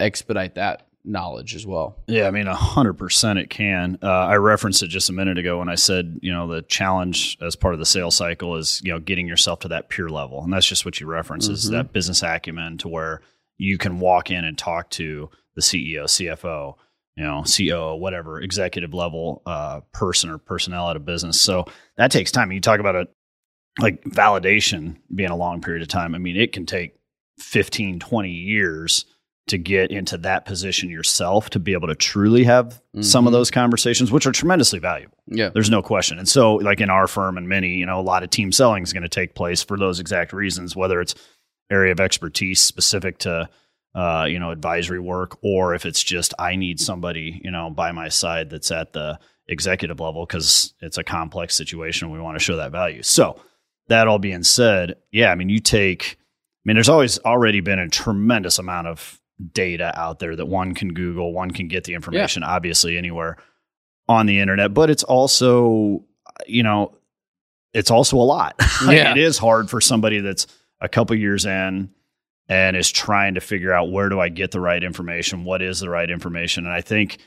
expedite 0.00 0.56
that 0.56 0.88
knowledge 1.04 1.54
as 1.54 1.64
well? 1.64 2.02
Yeah, 2.08 2.26
I 2.26 2.32
mean, 2.32 2.48
a 2.48 2.54
hundred 2.54 2.94
percent, 2.94 3.38
it 3.38 3.50
can. 3.50 3.98
Uh, 4.02 4.08
I 4.08 4.34
referenced 4.36 4.82
it 4.82 4.88
just 4.88 5.10
a 5.10 5.12
minute 5.12 5.38
ago 5.38 5.58
when 5.58 5.68
I 5.68 5.74
said, 5.76 6.18
you 6.22 6.32
know, 6.32 6.48
the 6.48 6.62
challenge 6.62 7.38
as 7.40 7.54
part 7.54 7.74
of 7.74 7.80
the 7.80 7.86
sales 7.86 8.16
cycle 8.16 8.56
is, 8.56 8.80
you 8.84 8.90
know, 8.92 8.98
getting 8.98 9.28
yourself 9.28 9.60
to 9.60 9.68
that 9.68 9.90
peer 9.90 10.08
level, 10.08 10.42
and 10.42 10.52
that's 10.52 10.66
just 10.66 10.84
what 10.84 11.00
you 11.00 11.06
reference 11.06 11.48
is 11.48 11.68
Mhm. 11.68 11.72
that 11.72 11.92
business 11.92 12.22
acumen 12.22 12.78
to 12.78 12.88
where 12.88 13.20
you 13.58 13.78
can 13.78 14.00
walk 14.00 14.30
in 14.30 14.44
and 14.44 14.56
talk 14.58 14.90
to 14.90 15.30
the 15.54 15.62
CEO, 15.62 16.04
CFO, 16.04 16.74
you 17.16 17.24
know, 17.24 17.44
COO, 17.44 17.96
whatever 17.96 18.40
executive 18.40 18.94
level 18.94 19.42
uh, 19.46 19.80
person 19.92 20.30
or 20.30 20.38
personnel 20.38 20.88
at 20.88 20.96
a 20.96 21.00
business. 21.00 21.40
So 21.40 21.66
that 21.96 22.10
takes 22.10 22.32
time. 22.32 22.50
You 22.52 22.60
talk 22.60 22.80
about 22.80 22.94
it 22.94 23.08
like 23.80 24.02
validation 24.04 24.96
being 25.14 25.30
a 25.30 25.36
long 25.36 25.60
period 25.60 25.82
of 25.82 25.88
time. 25.88 26.14
I 26.14 26.18
mean, 26.18 26.36
it 26.36 26.52
can 26.52 26.66
take 26.66 26.94
15, 27.38 27.98
20 28.00 28.30
years 28.30 29.04
to 29.48 29.58
get 29.58 29.90
into 29.90 30.16
that 30.18 30.44
position 30.44 30.88
yourself 30.88 31.50
to 31.50 31.58
be 31.58 31.72
able 31.72 31.88
to 31.88 31.96
truly 31.96 32.44
have 32.44 32.80
some 33.00 33.26
of 33.26 33.32
Mhm. 33.32 33.34
those 33.34 33.50
conversations, 33.50 34.12
which 34.12 34.24
are 34.24 34.30
tremendously 34.30 34.78
valuable. 34.78 35.18
Yeah, 35.26 35.48
There's 35.52 35.68
no 35.70 35.82
question. 35.82 36.18
And 36.18 36.28
so, 36.28 36.54
like 36.56 36.80
in 36.80 36.90
our 36.90 37.08
firm 37.08 37.36
and 37.36 37.48
many, 37.48 37.74
you 37.76 37.84
know, 37.84 37.98
a 37.98 38.02
lot 38.02 38.22
of 38.22 38.30
team 38.30 38.52
selling 38.52 38.84
is 38.84 38.92
going 38.92 39.02
to 39.02 39.08
take 39.08 39.34
place 39.34 39.62
for 39.62 39.76
those 39.76 39.98
exact 39.98 40.32
reasons, 40.32 40.76
whether 40.76 41.00
it's 41.00 41.14
area 41.72 41.92
of 41.92 42.00
expertise 42.00 42.62
specific 42.62 43.18
to, 43.18 43.48
uh, 43.94 44.26
you 44.28 44.38
know, 44.38 44.50
advisory 44.50 45.00
work, 45.00 45.38
or 45.42 45.74
if 45.74 45.86
it's 45.86 46.02
just 46.02 46.34
I 46.38 46.56
need 46.56 46.78
somebody, 46.78 47.40
you 47.42 47.50
know, 47.50 47.70
by 47.70 47.92
my 47.92 48.08
side 48.08 48.50
that's 48.50 48.70
at 48.70 48.92
the 48.92 49.18
executive 49.48 49.98
level 49.98 50.24
because 50.26 50.74
it's 50.80 50.98
a 50.98 51.04
complex 51.04 51.54
situation. 51.56 52.10
We 52.10 52.20
want 52.20 52.38
to 52.38 52.44
show 52.44 52.56
that 52.56 52.72
value. 52.72 53.02
So, 53.02 53.40
that 53.88 54.06
all 54.06 54.18
being 54.18 54.42
said, 54.44 54.96
yeah, 55.10 55.30
I 55.30 55.34
mean, 55.34 55.48
you 55.48 55.58
take, 55.58 56.16
I 56.18 56.62
mean, 56.64 56.76
there's 56.76 56.88
always 56.88 57.18
already 57.20 57.60
been 57.60 57.78
a 57.78 57.88
tremendous 57.88 58.58
amount 58.58 58.86
of 58.86 59.20
data 59.52 59.92
out 59.98 60.20
there 60.20 60.36
that 60.36 60.46
one 60.46 60.74
can 60.74 60.94
Google, 60.94 61.32
one 61.32 61.50
can 61.50 61.68
get 61.68 61.84
the 61.84 61.94
information, 61.94 62.42
obviously, 62.44 62.96
anywhere 62.96 63.36
on 64.08 64.26
the 64.26 64.38
internet, 64.38 64.72
but 64.72 64.88
it's 64.90 65.02
also, 65.02 66.04
you 66.46 66.62
know, 66.62 66.96
it's 67.74 67.90
also 67.90 68.16
a 68.16 68.18
lot. 68.18 68.54
Yeah. 68.82 69.12
it 69.12 69.18
is 69.18 69.38
hard 69.38 69.70
for 69.70 69.80
somebody 69.80 70.20
that's 70.20 70.46
a 70.82 70.88
couple 70.88 71.16
years 71.16 71.46
in 71.46 71.90
and 72.48 72.76
is 72.76 72.90
trying 72.90 73.34
to 73.34 73.40
figure 73.40 73.72
out 73.72 73.90
where 73.90 74.08
do 74.10 74.20
I 74.20 74.28
get 74.28 74.50
the 74.50 74.60
right 74.60 74.82
information? 74.82 75.44
What 75.44 75.62
is 75.62 75.80
the 75.80 75.88
right 75.88 76.10
information? 76.10 76.66
And 76.66 76.74
I 76.74 76.80
think 76.82 77.18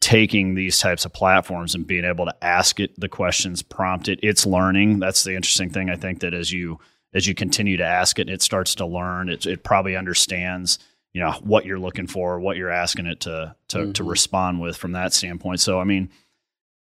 taking 0.00 0.54
these 0.54 0.78
types 0.78 1.04
of 1.04 1.12
platforms 1.12 1.74
and 1.76 1.86
being 1.86 2.04
able 2.04 2.24
to 2.24 2.34
ask 2.44 2.80
it 2.80 2.98
the 2.98 3.08
questions, 3.08 3.62
prompt 3.62 4.08
it, 4.08 4.18
it's 4.22 4.44
learning. 4.46 4.98
That's 4.98 5.22
the 5.22 5.36
interesting 5.36 5.70
thing. 5.70 5.90
I 5.90 5.96
think 5.96 6.20
that 6.20 6.34
as 6.34 6.50
you 6.52 6.80
as 7.14 7.26
you 7.26 7.34
continue 7.34 7.76
to 7.76 7.84
ask 7.84 8.18
it, 8.18 8.30
it 8.30 8.40
starts 8.40 8.74
to 8.76 8.86
learn. 8.86 9.28
It, 9.28 9.44
it 9.46 9.62
probably 9.62 9.94
understands, 9.96 10.78
you 11.12 11.20
know, 11.20 11.32
what 11.42 11.66
you're 11.66 11.78
looking 11.78 12.06
for, 12.06 12.40
what 12.40 12.56
you're 12.56 12.70
asking 12.70 13.06
it 13.06 13.20
to 13.20 13.54
to, 13.68 13.92
to 13.92 14.02
Mhm. 14.02 14.08
respond 14.10 14.60
with 14.60 14.76
from 14.76 14.92
that 14.92 15.12
standpoint. 15.12 15.60
So, 15.60 15.78
I 15.78 15.84
mean, 15.84 16.08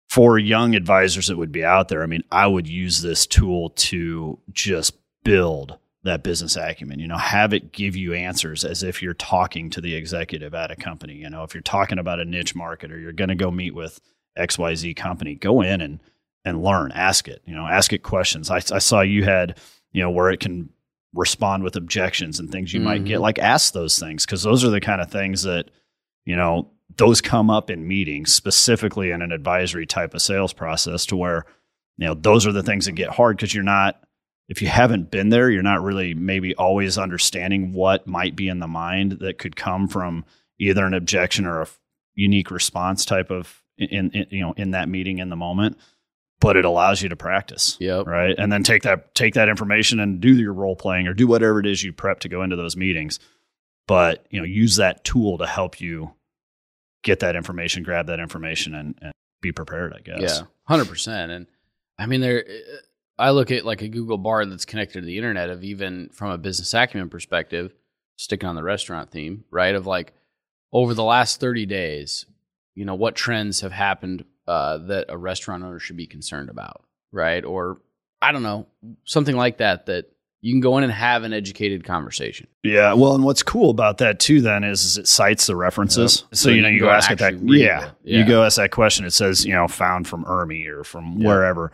for 0.10 0.40
young 0.40 0.74
advisors 0.76 1.28
that 1.28 1.38
would 1.38 1.52
be 1.52 1.64
out 1.66 1.90
there, 1.90 2.02
I 2.04 2.06
mean, 2.06 2.24
I 2.32 2.48
would 2.48 2.68
use 2.68 3.02
this 3.02 3.28
tool 3.28 3.70
to 3.72 4.40
just 4.52 4.94
build 5.24 5.78
that 6.04 6.24
business 6.24 6.56
acumen, 6.56 7.00
you 7.00 7.08
know, 7.08 7.18
have 7.18 7.54
it 7.54 7.72
give 7.72 7.96
you 7.96 8.14
answers 8.14 8.66
as 8.66 8.82
if 8.82 9.02
you're 9.02 9.14
talking 9.14 9.70
to 9.70 9.82
the 9.82 9.94
executive 9.94 10.54
at 10.54 10.72
a 10.72 10.76
company. 10.76 11.14
You 11.14 11.30
know, 11.30 11.44
if 11.44 11.54
you're 11.54 11.62
talking 11.62 12.00
about 12.00 12.20
a 12.20 12.26
niche 12.26 12.56
market 12.56 12.92
or 12.92 13.00
you're 13.00 13.12
going 13.12 13.30
to 13.30 13.36
go 13.36 13.52
meet 13.52 13.76
with 13.76 14.02
XYZ 14.38 14.96
company, 14.96 15.36
go 15.36 15.62
in 15.62 15.82
and 15.82 16.00
and 16.44 16.64
learn, 16.64 16.92
ask 16.94 17.28
it, 17.28 17.44
you 17.46 17.54
know, 17.54 17.68
ask 17.68 17.94
it 17.94 18.00
questions. 18.02 18.50
I, 18.50 18.56
I 18.56 18.80
saw 18.80 19.02
you 19.02 19.24
had, 19.24 19.60
you 19.92 20.02
know, 20.02 20.10
where 20.10 20.32
it 20.32 20.40
can 20.40 20.70
respond 21.14 21.62
with 21.62 21.76
objections 21.76 22.40
and 22.40 22.50
things 22.52 22.74
you 22.74 22.80
might 22.80 23.04
get. 23.06 23.20
Mhm. 23.20 23.22
Like 23.22 23.38
ask 23.38 23.74
those 23.74 24.00
things 24.00 24.26
because 24.26 24.42
those 24.42 24.64
are 24.64 24.72
the 24.72 24.82
kind 24.82 25.02
of 25.02 25.12
things 25.12 25.44
that, 25.44 25.70
you 26.26 26.36
know, 26.36 26.72
those 26.98 27.22
come 27.22 27.52
up 27.52 27.70
in 27.70 27.88
meetings, 27.88 28.34
specifically 28.34 29.12
in 29.12 29.22
an 29.22 29.32
advisory 29.32 29.86
type 29.86 30.16
of 30.16 30.22
sales 30.24 30.52
process 30.52 31.06
to 31.06 31.16
where, 31.16 31.46
you 31.98 32.08
know, 32.08 32.16
those 32.16 32.48
are 32.48 32.52
the 32.52 32.64
things 32.64 32.86
that 32.86 32.94
get 32.94 33.10
hard 33.10 33.38
because 33.38 33.54
you're 33.54 33.64
not, 33.64 34.02
if 34.52 34.62
you 34.62 34.68
haven't 34.68 35.10
been 35.10 35.30
there, 35.30 35.50
you're 35.50 35.64
not 35.64 35.82
really 35.82 36.14
maybe 36.14 36.54
always 36.56 36.98
understanding 36.98 37.72
what 37.72 38.06
might 38.06 38.36
be 38.36 38.50
in 38.50 38.60
the 38.60 38.68
mind 38.68 39.14
that 39.22 39.38
could 39.38 39.56
come 39.56 39.88
from 39.88 40.26
either 40.60 40.86
an 40.86 40.94
objection 40.94 41.46
or 41.46 41.62
a 41.62 41.68
unique 42.16 42.52
response 42.52 43.06
type 43.06 43.32
of 43.32 43.64
in, 43.78 44.12
in 44.12 44.28
you 44.30 44.42
know 44.42 44.52
in 44.58 44.72
that 44.72 44.90
meeting 44.90 45.20
in 45.20 45.30
the 45.30 45.36
moment 45.38 45.78
but 46.42 46.58
it 46.58 46.66
allows 46.66 47.02
you 47.02 47.08
to 47.08 47.16
practice 47.16 47.78
Yep. 47.80 48.06
right 48.06 48.36
and 48.38 48.52
then 48.52 48.62
take 48.62 48.84
that 48.84 49.16
take 49.16 49.36
that 49.36 49.48
information 49.48 50.00
and 50.02 50.20
do 50.20 50.36
your 50.36 50.52
role 50.54 50.76
playing 50.76 51.08
or 51.08 51.14
do 51.14 51.26
whatever 51.26 51.60
it 51.62 51.66
is 51.66 51.82
you 51.82 51.94
prep 51.94 52.20
to 52.20 52.30
go 52.30 52.44
into 52.44 52.58
those 52.58 52.76
meetings 52.76 53.20
but 53.88 54.26
you 54.30 54.40
know 54.40 54.46
use 54.46 54.76
that 54.76 55.04
tool 55.06 55.38
to 55.38 55.48
help 55.48 55.80
you 55.80 56.12
get 57.04 57.22
that 57.22 57.36
information 57.38 57.82
grab 57.84 58.08
that 58.08 58.20
information 58.20 58.76
and, 58.76 59.00
and 59.02 59.14
be 59.42 59.54
prepared 59.54 59.94
i 59.94 60.00
guess 60.02 60.20
Yeah, 60.22 60.42
hundred 60.66 60.90
percent. 60.90 61.32
And 61.32 61.48
I 61.98 62.06
mean, 62.06 62.20
there. 62.22 62.46
Eh, 62.48 62.52
I 63.22 63.30
look 63.32 63.52
at 63.52 63.66
like 63.66 63.82
a 63.82 63.88
Google 63.88 64.18
Bard 64.18 64.52
that's 64.52 64.66
connected 64.66 65.02
to 65.02 65.06
the 65.06 65.18
internet 65.18 65.50
of 65.50 65.64
even 65.64 66.10
from 66.12 66.32
a 66.32 66.38
business 66.38 66.74
acumen 66.74 67.10
perspective, 67.10 67.74
sticking 68.18 68.50
on 68.50 68.56
the 68.56 68.64
restaurant 68.64 69.12
theme, 69.12 69.44
right? 69.52 69.76
Of 69.76 69.86
like 69.86 70.14
over 70.74 70.94
the 70.94 71.04
last 71.04 71.40
thirty 71.40 71.66
days, 71.66 72.26
you 72.76 72.86
know, 72.86 72.96
what 72.96 73.16
trends 73.16 73.62
have 73.62 73.72
happened 73.72 74.26
uh, 74.48 74.80
that 74.80 75.06
a 75.10 75.18
restaurant 75.18 75.64
owner 75.64 75.80
should 75.80 75.98
be 75.98 76.08
concerned 76.08 76.50
about, 76.50 76.84
right? 77.12 77.46
Or 77.46 77.80
I 78.22 78.32
don't 78.32 78.44
know, 78.44 78.68
something 79.04 79.36
like 79.36 79.58
that. 79.60 79.86
That 79.86 80.12
you 80.42 80.54
can 80.54 80.60
go 80.60 80.78
in 80.80 80.84
and 80.84 80.92
have 80.92 81.24
an 81.24 81.34
educated 81.34 81.84
conversation. 81.84 82.48
Yeah, 82.64 82.94
well, 82.94 83.14
and 83.14 83.24
what's 83.24 83.44
cool 83.44 83.70
about 83.70 84.00
that 84.00 84.20
too, 84.20 84.42
then, 84.42 84.64
is, 84.64 84.84
is 84.84 84.98
it 84.98 85.08
cites 85.08 85.46
the 85.46 85.56
references. 85.56 86.24
Yep. 86.24 86.36
So 86.36 86.50
you 86.50 86.64
know, 86.64 86.68
you 86.68 86.80
go 86.80 86.88
go 86.88 86.92
ask 86.92 87.12
it 87.12 87.20
that. 87.20 87.36
read 87.36 87.62
Yeah, 87.62 87.92
you 88.04 88.26
go 88.26 88.44
ask 88.44 88.58
that 88.58 88.72
question. 88.72 89.06
It 89.06 89.12
says, 89.12 89.46
you 89.46 89.54
know, 89.54 89.68
found 89.68 90.08
from 90.08 90.26
IRMI 90.26 90.68
or 90.68 90.84
from 90.84 91.18
Yeah. 91.20 91.28
wherever. 91.28 91.72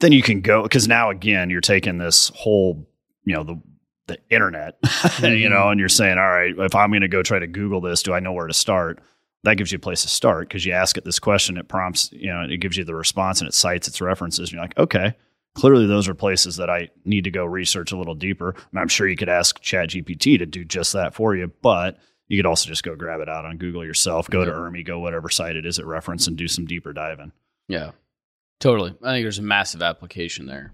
Then 0.00 0.12
you 0.12 0.22
can 0.22 0.40
go 0.40 0.62
because 0.62 0.86
now 0.88 1.10
again, 1.10 1.50
you're 1.50 1.60
taking 1.60 1.98
this 1.98 2.30
whole, 2.34 2.88
you 3.24 3.34
know, 3.34 3.42
the 3.44 3.60
the 4.06 4.18
internet, 4.30 4.78
you 4.82 4.88
Mm-hmm. 4.88 5.52
know, 5.52 5.68
and 5.68 5.78
you're 5.78 5.88
saying, 5.88 6.16
all 6.18 6.30
right, 6.30 6.54
if 6.58 6.74
I'm 6.74 6.90
going 6.90 7.02
to 7.02 7.08
go 7.08 7.22
try 7.22 7.38
to 7.38 7.46
Google 7.46 7.80
this, 7.82 8.02
do 8.02 8.14
I 8.14 8.20
know 8.20 8.32
where 8.32 8.46
to 8.46 8.54
start? 8.54 9.00
That 9.44 9.56
gives 9.58 9.70
you 9.70 9.76
a 9.76 9.80
place 9.80 10.00
to 10.02 10.08
start 10.08 10.48
because 10.48 10.64
you 10.64 10.72
ask 10.72 10.96
it 10.96 11.04
this 11.04 11.18
question, 11.18 11.58
it 11.58 11.68
prompts, 11.68 12.10
you 12.12 12.28
know, 12.32 12.40
it 12.48 12.56
gives 12.56 12.76
you 12.76 12.84
the 12.84 12.94
response 12.94 13.40
and 13.40 13.48
it 13.48 13.54
cites 13.54 13.86
its 13.86 14.00
references. 14.00 14.48
And 14.48 14.52
you're 14.54 14.62
like, 14.62 14.78
okay, 14.78 15.14
clearly 15.54 15.86
those 15.86 16.08
are 16.08 16.14
places 16.14 16.56
that 16.56 16.70
I 16.70 16.88
need 17.04 17.24
to 17.24 17.30
go 17.30 17.44
research 17.44 17.92
a 17.92 17.98
little 17.98 18.14
deeper. 18.14 18.54
And 18.70 18.80
I'm 18.80 18.88
sure 18.88 19.06
you 19.06 19.14
could 19.16 19.28
ask 19.28 19.60
chat 19.60 19.90
gpt 19.90 20.38
to 20.38 20.46
do 20.46 20.64
just 20.64 20.94
that 20.94 21.14
for 21.14 21.36
you, 21.36 21.52
but 21.60 21.98
you 22.28 22.38
could 22.38 22.46
also 22.46 22.66
just 22.68 22.82
go 22.84 22.96
grab 22.96 23.20
it 23.20 23.28
out 23.28 23.44
on 23.44 23.58
Google 23.58 23.84
yourself, 23.84 24.30
go 24.30 24.44
to 24.44 24.50
Yeah. 24.50 24.56
IRMI, 24.56 24.86
go 24.86 24.98
whatever 25.00 25.28
site 25.28 25.54
it 25.56 25.66
is 25.66 25.78
it 25.78 25.84
reference 25.86 26.26
and 26.26 26.36
do 26.36 26.48
some 26.48 26.64
deeper 26.64 26.92
diving. 26.94 27.32
Yeah, 27.68 27.90
totally. 28.60 28.94
I 29.02 29.14
think 29.14 29.24
there's 29.24 29.38
a 29.38 29.42
massive 29.42 29.82
application 29.82 30.46
there. 30.46 30.72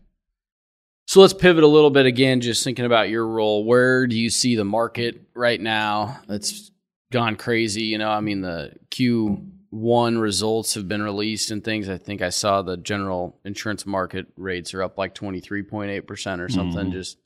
So 1.07 1.20
let's 1.20 1.35
pivot 1.35 1.64
a 1.64 1.68
little 1.68 1.90
bit 1.90 2.07
again, 2.07 2.40
just 2.40 2.64
thinking 2.64 2.87
about 2.87 3.11
your 3.11 3.27
role. 3.27 3.64
Where 3.64 4.07
do 4.07 4.16
you 4.18 4.31
see 4.31 4.57
the 4.57 4.64
market 4.64 5.20
right 5.35 5.61
now? 5.61 6.20
that's 6.27 6.70
gone 7.12 7.37
crazy. 7.37 7.83
You 7.85 7.99
know, 7.99 8.09
I 8.11 8.20
mean, 8.20 8.40
the 8.40 8.73
Q1 8.90 10.20
results 10.20 10.75
have 10.75 10.88
been 10.88 11.03
released 11.03 11.51
and 11.51 11.62
things. 11.62 11.88
I 11.88 11.99
think 11.99 12.23
I 12.23 12.31
saw 12.31 12.62
the 12.62 12.77
general 12.77 13.38
insurance 13.44 13.85
market 13.87 14.27
rates 14.37 14.73
are 14.75 14.83
up 14.83 14.97
like 14.99 15.14
23.8% 15.14 16.40
or 16.40 16.49
something. 16.49 16.87
Mhm. 16.88 16.92
Just 16.92 17.18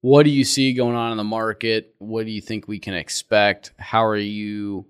what 0.00 0.22
do 0.22 0.30
you 0.30 0.44
see 0.44 0.72
going 0.72 0.94
on 0.94 1.10
in 1.10 1.18
the 1.18 1.24
market? 1.24 1.94
What 1.98 2.24
do 2.24 2.30
you 2.30 2.40
think 2.40 2.68
we 2.68 2.78
can 2.78 2.94
expect? 2.94 3.72
How 3.78 4.04
are 4.06 4.16
you 4.16 4.86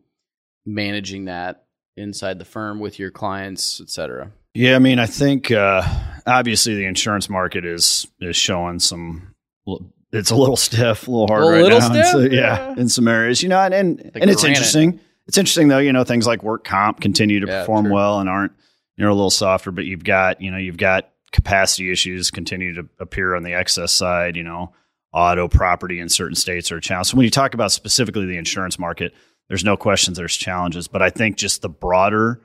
managing 0.66 1.24
that 1.24 1.64
inside 1.96 2.38
the 2.38 2.44
firm 2.44 2.78
with 2.78 2.98
your 2.98 3.10
clients, 3.10 3.80
et 3.80 3.88
cetera? 3.88 4.32
Yeah, 4.58 4.74
I 4.76 4.78
mean, 4.80 4.98
I 4.98 5.06
think 5.06 5.50
uh, 5.52 5.82
obviously 6.26 6.74
the 6.74 6.84
insurance 6.86 7.28
market 7.30 7.64
is 7.64 8.06
is 8.20 8.36
showing 8.36 8.78
some. 8.80 9.34
It's 10.12 10.30
a 10.30 10.36
little 10.36 10.56
stiff, 10.68 11.06
a 11.06 11.10
little 11.10 11.26
hard 11.28 11.44
A 11.44 11.46
right 11.48 11.62
little 11.62 11.78
now. 11.80 11.88
stiff? 11.90 12.06
so- 12.06 12.18
yeah, 12.20 12.30
Yeah. 12.68 12.74
in 12.76 12.88
some 12.88 13.06
areas, 13.08 13.42
you 13.42 13.48
know, 13.48 13.60
and 13.60 13.72
and, 13.74 14.10
and 14.14 14.30
it's 14.30 14.42
interesting. 14.44 14.98
It's 15.26 15.36
interesting 15.38 15.68
though, 15.68 15.78
you 15.78 15.92
know, 15.92 16.04
things 16.04 16.26
like 16.26 16.42
work 16.42 16.64
comp 16.64 17.00
continue 17.00 17.38
to 17.40 17.46
Yeah, 17.46 17.60
perform 17.60 17.84
true. 17.86 17.94
well 17.94 18.18
and 18.20 18.28
aren't 18.28 18.52
you 18.96 19.04
know 19.04 19.10
a 19.10 19.14
little 19.14 19.30
softer, 19.30 19.70
but 19.70 19.84
you've 19.84 20.02
got 20.04 20.40
you 20.40 20.50
know 20.50 20.56
you've 20.58 20.76
got 20.78 21.10
capacity 21.32 21.92
issues 21.92 22.30
continue 22.30 22.74
to 22.74 22.88
appear 22.98 23.34
on 23.36 23.42
the 23.44 23.52
excess 23.54 23.92
side. 23.92 24.36
You 24.36 24.42
know, 24.44 24.72
auto 25.12 25.46
property 25.46 26.00
in 26.00 26.08
certain 26.08 26.34
states 26.34 26.72
are 26.72 26.78
a 26.78 26.80
challenge. 26.80 27.08
So 27.08 27.16
when 27.16 27.24
you 27.24 27.30
talk 27.30 27.54
about 27.54 27.70
specifically 27.72 28.26
the 28.26 28.38
insurance 28.38 28.78
market, 28.78 29.12
there's 29.48 29.64
no 29.64 29.76
questions 29.76 30.16
there's 30.16 30.36
challenges, 30.36 30.88
but 30.88 31.00
I 31.02 31.10
think 31.10 31.36
just 31.36 31.62
the 31.62 31.68
broader 31.68 32.40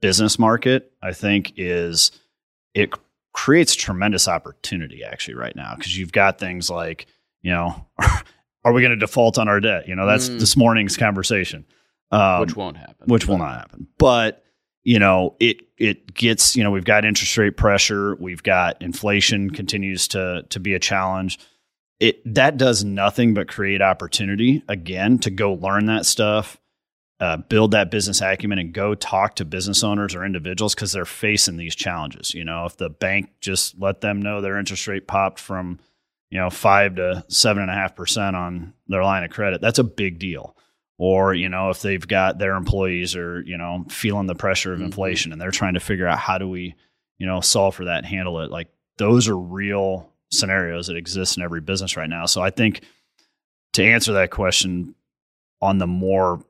business 0.00 0.38
market, 0.38 0.92
I 1.02 1.12
think 1.12 1.52
is 1.56 2.10
it 2.74 2.90
creates 3.32 3.74
tremendous 3.74 4.26
opportunity 4.28 5.04
actually 5.04 5.34
right 5.34 5.54
now 5.54 5.74
because 5.76 5.96
you've 5.96 6.12
got 6.12 6.38
things 6.38 6.68
like, 6.70 7.06
you 7.42 7.50
know, 7.52 7.86
are 8.64 8.72
we 8.72 8.80
going 8.82 8.90
to 8.90 8.96
default 8.96 9.38
on 9.38 9.48
our 9.48 9.60
debt? 9.60 9.88
You 9.88 9.94
know, 9.96 10.06
that's 10.06 10.28
Mm. 10.28 10.40
this 10.40 10.56
morning's 10.56 10.96
conversation. 10.96 11.64
Um, 12.12 12.40
which 12.40 12.56
won't 12.56 12.76
happen. 12.76 13.06
which 13.06 13.26
will 13.28 13.38
not 13.38 13.56
happen. 13.56 13.86
But 13.98 14.44
you 14.82 14.98
know, 14.98 15.36
it 15.38 15.58
it 15.78 16.12
gets 16.14 16.56
you 16.56 16.64
know 16.64 16.70
we've 16.70 16.84
got 16.84 17.04
interest 17.04 17.36
rate 17.38 17.56
pressure, 17.56 18.16
we've 18.16 18.42
got 18.42 18.80
inflation 18.82 19.50
continues 19.50 20.08
to 20.08 20.44
to 20.50 20.58
be 20.60 20.74
a 20.74 20.78
challenge. 20.80 21.38
It 22.00 22.20
that 22.34 22.56
does 22.56 22.82
nothing 22.82 23.34
but 23.34 23.46
create 23.46 23.80
opportunity 23.82 24.62
again 24.68 25.18
to 25.20 25.30
go 25.30 25.52
learn 25.52 25.86
that 25.86 26.04
stuff, 26.06 26.58
uh, 27.20 27.36
build 27.36 27.72
that 27.72 27.90
business 27.90 28.20
acumen, 28.22 28.58
and 28.58 28.72
go 28.72 28.94
talk 28.94 29.36
to 29.36 29.44
business 29.44 29.84
owners 29.84 30.14
or 30.14 30.24
individuals 30.24 30.74
because 30.74 30.90
they're 30.92 31.04
facing 31.04 31.56
these 31.58 31.74
challenges. 31.76 32.32
You 32.34 32.44
know, 32.44 32.64
if 32.64 32.76
the 32.76 32.88
bank 32.90 33.30
just 33.40 33.78
let 33.78 34.00
them 34.00 34.20
know 34.22 34.40
their 34.40 34.58
interest 34.58 34.86
rate 34.88 35.06
popped 35.06 35.38
from 35.38 35.78
you 36.30 36.38
know 36.38 36.48
five 36.50 36.96
to 36.96 37.24
seven 37.28 37.62
and 37.62 37.70
a 37.70 37.74
half 37.74 37.94
percent 37.94 38.36
on 38.36 38.72
their 38.88 39.04
line 39.04 39.22
of 39.24 39.30
credit, 39.30 39.60
that's 39.60 39.78
a 39.78 39.84
big 39.84 40.18
deal 40.18 40.56
or 41.02 41.32
you 41.32 41.48
know 41.48 41.70
if 41.70 41.80
they've 41.80 42.06
got 42.06 42.38
their 42.38 42.54
employees 42.56 43.16
are 43.16 43.40
you 43.42 43.56
know 43.56 43.84
feeling 43.88 44.26
the 44.26 44.34
pressure 44.34 44.74
of 44.74 44.80
Mhm. 44.80 44.84
inflation 44.84 45.32
and 45.32 45.40
they're 45.40 45.50
trying 45.50 45.72
to 45.74 45.80
figure 45.80 46.06
out 46.06 46.18
how 46.18 46.36
do 46.36 46.46
we 46.46 46.74
you 47.18 47.26
know 47.26 47.40
solve 47.40 47.74
for 47.74 47.86
that 47.86 48.04
handle 48.04 48.38
it 48.42 48.50
like 48.50 48.68
those 48.98 49.26
are 49.26 49.36
real 49.38 50.12
scenarios 50.30 50.88
that 50.88 50.96
exist 50.96 51.38
in 51.38 51.42
every 51.42 51.62
business 51.62 51.96
right 51.96 52.10
now 52.10 52.26
so 52.26 52.42
i 52.42 52.50
think 52.50 52.82
to 53.72 53.82
answer 53.82 54.12
that 54.12 54.30
question 54.30 54.94
on 55.62 55.78
the 55.78 55.86
more 55.86 56.44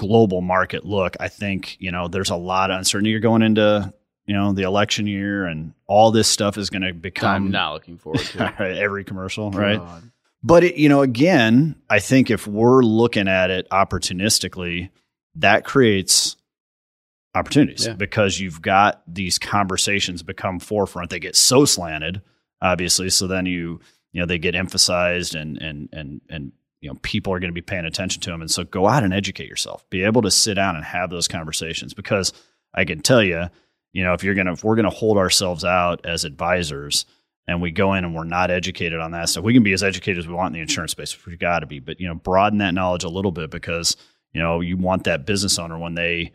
global 0.00 0.40
market 0.40 0.84
look 0.86 1.14
i 1.20 1.28
think 1.28 1.76
you 1.78 1.92
know 1.92 2.08
there's 2.08 2.30
a 2.30 2.36
lot 2.36 2.70
of 2.70 2.78
uncertainty 2.78 3.10
you're 3.10 3.20
going 3.20 3.42
into 3.42 3.92
you 4.24 4.34
know 4.34 4.52
the 4.54 4.62
election 4.62 5.06
year 5.06 5.44
and 5.44 5.74
all 5.86 6.10
this 6.10 6.26
stuff 6.28 6.56
is 6.56 6.70
going 6.70 6.82
to 6.82 6.94
become. 6.94 7.34
I'm 7.46 7.50
not 7.50 7.72
looking 7.74 7.98
forward 7.98 8.20
to 8.20 8.60
every 8.80 9.02
commercial 9.04 9.50
right 9.50 9.78
God. 9.78 10.10
but 10.42 10.62
it, 10.62 10.76
you 10.76 10.88
know, 10.88 11.02
again, 11.02 11.74
I 11.90 11.98
think 11.98 12.30
if 12.30 12.46
we're 12.46 12.82
looking 12.82 13.26
at 13.26 13.50
it 13.50 13.68
opportunistically, 13.70 14.90
that 15.34 15.64
creates 15.64 16.36
opportunities 17.34 17.86
Yeah. 17.86 17.94
because 17.94 18.38
you've 18.38 18.62
got 18.62 19.02
these 19.06 19.38
conversations 19.38 20.22
become 20.22 20.60
forefront. 20.60 21.10
They 21.10 21.18
get 21.20 21.34
so 21.36 21.64
slanted, 21.64 22.22
obviously. 22.62 23.10
So 23.10 23.26
then 23.26 23.46
you, 23.46 23.80
you 24.12 24.20
know, 24.20 24.26
they 24.26 24.38
get 24.38 24.54
emphasized 24.54 25.34
and 25.34 25.60
and 25.60 25.88
and 25.92 26.20
and 26.28 26.52
you 26.80 26.88
know, 26.88 26.98
people 27.02 27.32
are 27.32 27.40
going 27.40 27.50
to 27.50 27.54
be 27.54 27.60
paying 27.60 27.84
attention 27.84 28.22
to 28.22 28.30
them. 28.30 28.40
And 28.40 28.50
so 28.50 28.64
go 28.64 28.86
out 28.86 29.04
and 29.04 29.12
educate 29.12 29.48
yourself. 29.48 29.88
Be 29.90 30.04
able 30.04 30.22
to 30.22 30.30
sit 30.30 30.54
down 30.54 30.76
and 30.76 30.84
have 30.84 31.10
those 31.10 31.28
conversations 31.28 31.94
because 31.94 32.32
I 32.74 32.84
can 32.84 33.00
tell 33.00 33.22
you, 33.22 33.46
you 33.92 34.04
know, 34.04 34.14
if 34.14 34.24
you're 34.24 34.34
gonna 34.34 34.52
if 34.52 34.64
we're 34.64 34.76
gonna 34.76 34.90
hold 34.90 35.18
ourselves 35.18 35.64
out 35.64 36.06
as 36.06 36.24
advisors 36.24 37.04
and 37.46 37.60
we 37.60 37.70
go 37.70 37.94
in 37.94 38.04
and 38.04 38.14
we're 38.14 38.24
not 38.24 38.50
educated 38.50 39.00
on 39.00 39.10
that 39.10 39.28
stuff. 39.28 39.42
We 39.42 39.52
can 39.54 39.64
be 39.64 39.72
as 39.72 39.82
educated 39.82 40.18
as 40.18 40.28
we 40.28 40.34
want 40.34 40.48
in 40.48 40.52
the 40.54 40.60
insurance 40.60 40.92
space. 40.92 41.26
We've 41.26 41.38
got 41.38 41.60
to 41.60 41.66
be, 41.66 41.80
but 41.80 42.00
you 42.00 42.06
know, 42.06 42.14
broaden 42.14 42.58
that 42.58 42.74
knowledge 42.74 43.02
a 43.04 43.08
little 43.08 43.32
bit 43.32 43.50
because 43.50 43.96
you 44.32 44.40
know 44.40 44.60
you 44.60 44.76
want 44.76 45.04
that 45.04 45.26
business 45.26 45.58
owner 45.58 45.78
when 45.78 45.94
they 45.94 46.32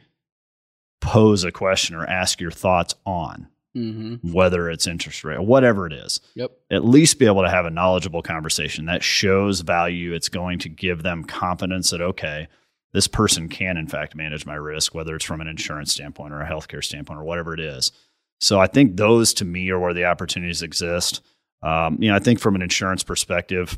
pose 1.00 1.44
a 1.44 1.52
question 1.52 1.96
or 1.96 2.06
ask 2.06 2.42
your 2.42 2.52
thoughts 2.52 2.96
on 3.06 3.48
Mm-hmm. 3.76 4.32
whether 4.32 4.70
it's 4.70 4.88
interest 4.88 5.26
rate 5.26 5.36
or 5.36 5.42
whatever 5.42 5.86
it 5.86 5.92
is. 5.92 6.22
Yep. 6.36 6.52
At 6.72 6.86
least 6.86 7.20
be 7.20 7.26
able 7.26 7.44
to 7.44 7.50
have 7.50 7.66
a 7.66 7.70
knowledgeable 7.70 8.22
conversation 8.22 8.86
that 8.86 9.04
shows 9.04 9.60
value. 9.60 10.14
It's 10.14 10.30
going 10.30 10.60
to 10.60 10.70
give 10.70 11.04
them 11.04 11.26
confidence 11.26 11.90
that 11.90 12.00
okay, 12.02 12.48
this 12.94 13.08
person 13.08 13.50
can 13.50 13.76
in 13.76 13.88
fact 13.88 14.16
manage 14.16 14.46
my 14.46 14.56
risk, 14.56 14.96
whether 14.96 15.14
it's 15.14 15.26
from 15.26 15.42
an 15.42 15.48
insurance 15.48 15.92
standpoint 15.92 16.34
or 16.34 16.40
a 16.40 16.50
healthcare 16.50 16.82
standpoint 16.82 17.20
or 17.20 17.26
whatever 17.26 17.54
it 17.54 17.60
is. 17.60 17.92
So 18.40 18.62
I 18.62 18.68
think 18.68 18.96
those 18.96 19.34
to 19.36 19.46
me 19.46 19.70
are 19.72 19.80
where 19.80 19.94
the 19.94 20.06
opportunities 20.06 20.62
exist. 20.62 21.22
Um, 21.62 21.98
you 22.00 22.10
know, 22.10 22.16
I 22.16 22.20
think 22.20 22.40
from 22.40 22.56
an 22.56 22.62
insurance 22.62 23.04
perspective, 23.04 23.78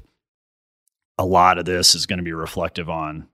a 1.17 1.25
lot 1.25 1.57
of 1.57 1.65
this 1.65 1.95
is 1.95 2.05
going 2.05 2.17
to 2.17 2.23
be 2.23 2.33
reflective 2.33 2.87
on 2.87 3.27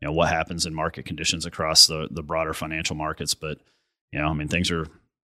you 0.00 0.06
know 0.06 0.12
what 0.12 0.30
happens 0.30 0.66
in 0.66 0.74
market 0.74 1.04
conditions 1.04 1.46
across 1.46 1.86
the 1.86 2.08
the 2.10 2.24
broader 2.24 2.54
financial 2.54 2.96
markets. 2.96 3.34
But 3.34 3.58
you 4.10 4.18
know, 4.18 4.26
I 4.26 4.32
mean, 4.32 4.48
things 4.48 4.72
are 4.72 4.88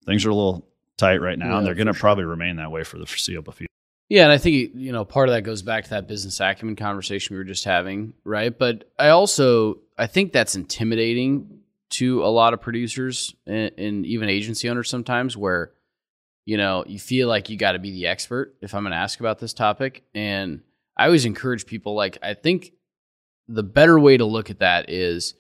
things 0.05 0.27
are 0.27 0.31
a 0.31 0.35
little 0.35 0.67
tight 0.99 1.21
right 1.21 1.39
now, 1.39 1.59
and 1.59 1.67
they're 1.67 1.75
going 1.75 1.87
to 1.87 1.93
sure. 1.93 2.01
probably 2.01 2.25
remain 2.25 2.57
that 2.57 2.71
way 2.71 2.85
for 2.85 2.99
the 2.99 3.07
foreseeable 3.07 3.53
future. 3.53 3.69
Yeah, 4.09 4.25
and 4.25 4.33
I 4.33 4.39
think 4.39 4.73
you 4.75 4.93
know 4.93 5.05
part 5.05 5.29
of 5.29 5.35
that 5.35 5.43
goes 5.43 5.63
back 5.63 5.85
to 5.85 5.91
that 5.91 6.07
business 6.07 6.39
acumen 6.39 6.77
conversation 6.77 7.35
we 7.35 7.39
were 7.39 7.45
just 7.45 7.65
having, 7.65 8.13
right? 8.25 8.57
But 8.57 8.91
I 8.99 9.09
also 9.09 9.79
I 9.97 10.07
think 10.07 10.33
that's 10.33 10.55
intimidating 10.55 11.61
to 11.91 12.25
a 12.25 12.27
lot 12.27 12.55
of 12.55 12.61
producers 12.61 13.35
and, 13.47 13.71
and 13.79 14.07
even 14.07 14.29
agency 14.29 14.69
owners 14.69 14.91
sometimes, 14.91 15.37
where 15.37 15.73
you 16.45 16.59
know 16.59 16.85
you 16.87 16.99
feel 16.99 17.27
like 17.27 17.49
you 17.49 17.57
got 17.57 17.73
to 17.73 17.79
be 17.79 17.91
the 17.91 18.07
expert 18.07 18.55
if 18.61 18.75
I'm 18.75 18.83
going 18.83 18.93
to 18.93 18.99
ask 18.99 19.19
about 19.19 19.39
this 19.39 19.55
topic. 19.55 20.05
And 20.15 20.61
I 20.97 21.07
always 21.07 21.25
encourage 21.25 21.65
people 21.65 21.95
like 21.95 22.19
I 22.23 22.35
think 22.35 22.73
the 23.49 23.63
better 23.63 23.99
way 23.99 24.17
to 24.17 24.25
look 24.25 24.51
at 24.51 24.59
that 24.59 24.91
is 24.91 25.35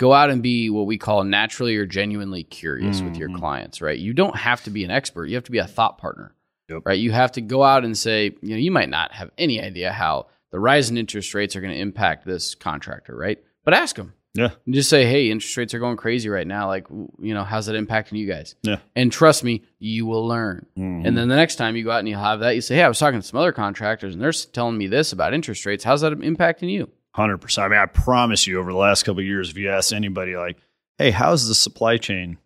go 0.00 0.12
out 0.14 0.30
and 0.30 0.42
be 0.42 0.70
what 0.70 0.86
we 0.86 0.96
call 0.98 1.22
naturally 1.24 1.76
or 1.76 1.84
genuinely 1.86 2.42
curious 2.42 3.02
with 3.02 3.16
your 3.16 3.28
Mhm. 3.28 3.38
clients, 3.38 3.80
right? 3.82 3.98
You 3.98 4.14
don't 4.14 4.34
have 4.36 4.64
to 4.64 4.70
be 4.70 4.82
an 4.84 4.90
expert; 4.90 5.26
you 5.26 5.34
have 5.36 5.44
to 5.44 5.52
be 5.52 5.58
a 5.58 5.66
thought 5.66 5.98
partner 5.98 6.34
Yep. 6.70 6.82
right? 6.86 6.98
You 6.98 7.12
have 7.12 7.32
to 7.32 7.40
go 7.40 7.62
out 7.62 7.84
and 7.84 7.96
say, 7.98 8.32
you 8.42 8.50
know, 8.50 8.56
you 8.56 8.70
might 8.70 8.88
not 8.88 9.12
have 9.12 9.30
any 9.36 9.60
idea 9.60 9.92
how 9.92 10.26
the 10.52 10.58
rise 10.58 10.88
in 10.90 10.96
interest 10.96 11.34
rates 11.34 11.54
are 11.54 11.60
going 11.60 11.74
to 11.74 11.78
impact 11.80 12.24
this 12.26 12.54
contractor, 12.54 13.14
right? 13.16 13.38
But 13.64 13.74
ask 13.74 13.96
them. 13.96 14.14
Yeah. 14.34 14.50
And 14.64 14.74
just 14.76 14.88
say, 14.88 15.04
hey, 15.06 15.28
interest 15.30 15.56
rates 15.56 15.74
are 15.74 15.80
going 15.80 15.96
crazy 15.96 16.28
right 16.28 16.46
now. 16.46 16.68
Like, 16.68 16.86
you 17.20 17.34
know, 17.34 17.42
how's 17.42 17.66
that 17.66 17.74
impacting 17.74 18.16
you 18.16 18.28
guys? 18.28 18.54
Yeah. 18.62 18.76
And 18.94 19.10
trust 19.10 19.42
me, 19.42 19.62
you 19.80 20.06
will 20.06 20.24
learn. 20.26 20.66
Mm-hmm. 20.78 21.04
And 21.06 21.18
then 21.18 21.26
the 21.28 21.34
next 21.34 21.56
time 21.56 21.74
you 21.74 21.82
go 21.82 21.90
out 21.90 21.98
and 21.98 22.08
you 22.08 22.14
have 22.16 22.38
that, 22.40 22.54
you 22.54 22.60
say, 22.60 22.76
hey, 22.76 22.84
I 22.84 22.88
was 22.88 22.98
talking 23.00 23.20
to 23.20 23.26
some 23.26 23.40
other 23.40 23.50
contractors 23.52 24.14
and 24.14 24.22
they're 24.22 24.30
telling 24.32 24.78
me 24.78 24.86
this 24.86 25.12
about 25.12 25.34
interest 25.34 25.66
rates. 25.66 25.82
How's 25.82 26.02
that 26.02 26.12
impacting 26.12 26.70
you? 26.70 26.88
Hundred 27.12 27.38
percent. 27.38 27.66
I 27.66 27.68
mean, 27.68 27.78
I 27.80 27.86
promise 27.86 28.46
you, 28.46 28.60
over 28.60 28.70
the 28.72 28.78
last 28.78 29.02
couple 29.02 29.20
of 29.20 29.26
years, 29.26 29.50
if 29.50 29.56
you 29.56 29.68
ask 29.70 29.92
anybody, 29.92 30.36
like, 30.36 30.58
"Hey, 30.98 31.10
how's 31.10 31.48
the 31.48 31.54
supply 31.54 31.96
chain 31.96 32.38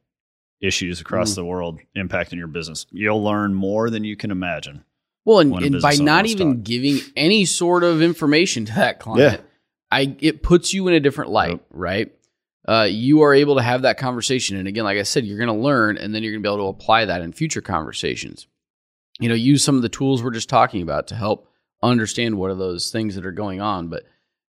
issues 0.61 1.01
across 1.01 1.33
Mm. 1.33 1.35
the 1.37 1.45
world 1.45 1.81
impacting 1.97 2.39
your 2.39 2.47
business?" 2.47 2.87
You'll 2.91 3.23
learn 3.23 3.55
more 3.55 3.91
than 3.91 4.05
you 4.05 4.17
can 4.17 4.31
imagine. 4.31 4.85
Well, 5.27 5.41
and, 5.41 5.55
and 5.63 5.83
by 5.83 5.95
not 5.97 6.27
even 6.27 6.63
giving 6.63 6.99
any 7.17 7.45
sort 7.45 7.83
of 7.85 8.01
information 8.03 8.65
to 8.67 8.75
that 8.75 9.01
client, 9.01 9.43
I 9.91 10.17
it 10.21 10.43
puts 10.43 10.73
you 10.73 10.89
in 10.89 10.95
a 10.95 11.01
different 11.01 11.31
light, 11.31 11.51
Yep. 11.53 11.65
right? 11.71 12.13
Uh, 12.67 12.89
you 12.91 13.21
are 13.23 13.35
able 13.35 13.57
to 13.57 13.63
have 13.63 13.83
that 13.83 13.99
conversation, 13.99 14.57
and 14.57 14.67
again, 14.67 14.85
like 14.85 14.97
I 14.99 15.03
said, 15.03 15.27
you're 15.27 15.37
going 15.39 15.49
to 15.55 15.63
learn, 15.63 15.99
and 15.99 16.15
then 16.15 16.23
you're 16.23 16.33
going 16.33 16.43
to 16.43 16.49
be 16.49 16.53
able 16.55 16.73
to 16.73 16.77
apply 16.79 17.05
that 17.05 17.21
in 17.21 17.33
future 17.33 17.61
conversations. 17.61 18.47
You 19.21 19.29
know, 19.29 19.35
use 19.35 19.63
some 19.63 19.77
of 19.77 19.83
the 19.83 19.91
tools 19.91 20.23
we're 20.23 20.31
just 20.31 20.49
talking 20.49 20.81
about 20.81 21.07
to 21.09 21.15
help 21.15 21.47
understand 21.83 22.39
what 22.39 22.51
are 22.51 22.55
those 22.55 22.91
things 22.91 23.15
that 23.17 23.27
are 23.27 23.33
going 23.33 23.61
on. 23.61 23.89
But 23.89 24.05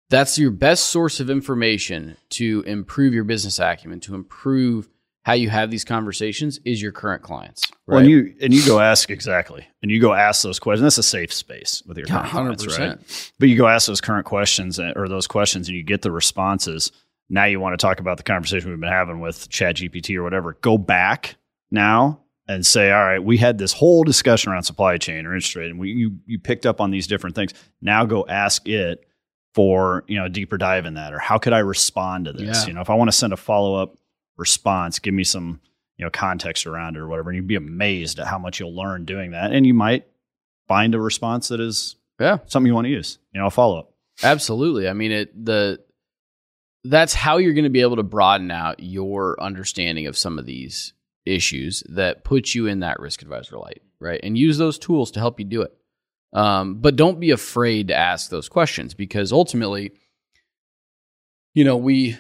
that's 0.10 0.38
your 0.38 0.52
best 0.52 0.88
source 0.88 1.20
of 1.20 1.30
information 1.30 2.18
to 2.32 2.63
improve 2.68 3.13
your 3.13 3.24
business 3.24 3.60
acumen, 3.60 4.00
to 4.02 4.16
improve 4.16 4.89
how 5.24 5.34
you 5.34 5.50
have 5.50 5.72
these 5.72 5.86
conversations 5.86 6.60
is 6.66 6.82
your 6.82 6.92
current 6.92 7.24
clients. 7.24 7.63
Well, 7.88 8.00
and 8.00 8.10
you 8.10 8.36
and 8.42 8.54
you 8.54 8.66
go 8.66 8.80
ask 8.80 9.10
exactly, 9.10 9.66
and 9.82 9.89
you 9.89 10.00
go 10.02 10.13
ask 10.13 10.44
those 10.44 10.60
questions. 10.60 10.84
That's 10.84 10.98
a 10.98 11.04
safe 11.04 11.34
space 11.34 11.82
with 11.86 11.98
your 11.98 12.08
current 12.08 12.30
clients, 12.30 12.78
right? 12.78 13.32
But 13.39 13.50
you 13.50 13.58
go 13.58 13.68
ask 13.68 13.88
those 13.88 14.02
current 14.02 14.26
questions 14.26 14.80
uh, 14.80 14.92
or 14.96 15.08
those 15.08 15.28
questions, 15.28 15.70
and 15.70 15.78
you 15.78 15.84
get 15.84 16.02
the 16.02 16.12
responses. 16.12 16.92
Now 17.30 17.46
you 17.46 17.60
want 17.60 17.80
to 17.80 17.84
talk 17.84 18.00
about 18.00 18.18
the 18.18 18.24
conversation 18.24 18.70
we've 18.70 18.80
been 18.80 18.89
having 18.89 19.22
with 19.22 19.50
Chat 19.50 19.78
GPT 19.78 20.18
or 20.18 20.24
whatever. 20.24 20.58
Go 20.62 20.78
back 20.78 21.38
now 21.72 22.20
and 22.48 22.66
say, 22.66 22.92
all 22.92 23.04
right, 23.04 23.24
we 23.24 23.38
had 23.38 23.58
this 23.58 23.72
whole 23.72 24.04
discussion 24.04 24.52
around 24.52 24.63
supply 24.63 24.98
chain 24.98 25.26
or 25.26 25.34
interest 25.34 25.56
rate, 25.56 25.72
and 25.72 25.80
we 25.80 25.92
you 25.92 26.18
you 26.26 26.38
picked 26.38 26.66
up 26.66 26.82
on 26.82 26.92
these 26.92 27.08
different 27.08 27.36
things. 27.36 27.54
Now 27.82 28.06
go 28.06 28.26
ask 28.28 28.68
it 28.68 29.06
for 29.54 30.04
you 30.08 30.18
know 30.18 30.26
a 30.26 30.30
deeper 30.30 30.58
dive 30.58 30.86
in 30.86 30.96
that, 30.96 31.13
or 31.13 31.20
how 31.20 31.38
could 31.38 31.54
I 31.54 31.60
respond 31.60 32.26
to 32.26 32.34
this? 32.34 32.62
Yeah. 32.63 32.68
You 32.68 32.74
know, 32.74 32.82
if 32.82 32.89
I 32.89 32.96
want 32.96 33.10
to 33.10 33.16
send 33.18 33.34
a 33.34 33.38
follow 33.38 33.76
up 33.76 33.96
response, 34.38 35.00
give 35.00 35.13
me 35.13 35.24
some 35.24 35.60
you 35.98 36.06
know 36.06 36.10
context 36.10 36.66
around 36.66 36.96
it 36.96 37.00
or 37.00 37.08
whatever, 37.08 37.30
and 37.30 37.38
you'd 37.38 37.48
be 37.48 37.56
amazed 37.56 38.20
at 38.20 38.28
how 38.28 38.39
much 38.39 38.60
you'll 38.60 38.76
learn 38.76 39.06
doing 39.06 39.32
that, 39.32 39.52
and 39.52 39.66
you 39.66 39.74
might 39.74 40.08
find 40.68 40.96
a 40.96 41.00
response 41.00 41.50
that 41.50 41.60
is 41.60 41.96
Yeah. 42.20 42.38
something 42.46 42.68
you 42.68 42.74
want 42.74 42.86
to 42.86 42.92
use. 42.92 43.20
You 43.34 43.42
know, 43.42 43.48
a 43.48 43.52
follow 43.52 43.80
up. 43.80 43.94
Absolutely. 44.24 44.88
I 44.88 44.94
mean, 44.94 45.12
it 45.12 45.46
the 45.46 45.80
that's 46.86 47.13
how 47.13 47.38
you're 47.38 47.54
going 47.54 47.63
to 47.63 47.70
be 47.70 47.82
able 47.82 47.96
to 47.96 48.04
broaden 48.04 48.52
out 48.52 48.82
your 48.82 49.42
understanding 49.42 50.06
of 50.08 50.18
some 50.18 50.38
of 50.38 50.46
these 50.46 50.94
issues 51.26 51.82
that 51.89 52.24
put 52.26 52.54
you 52.54 52.68
in 52.68 52.82
that 52.82 53.00
risk 53.00 53.22
advisor 53.22 53.58
light, 53.58 53.82
right? 54.00 54.20
And 54.22 54.38
use 54.38 54.58
those 54.58 54.78
tools 54.78 55.10
to 55.12 55.20
help 55.22 55.39
you 55.39 55.46
do 55.46 55.62
it. 55.62 55.74
Um, 56.34 56.76
but 56.76 56.96
don't 56.96 57.19
be 57.19 57.32
afraid 57.32 57.89
to 57.89 57.96
ask 57.96 58.30
those 58.30 58.50
questions 58.50 58.93
because 58.93 59.32
ultimately, 59.32 59.91
you 61.54 61.63
know, 61.63 61.78
we 61.78 62.17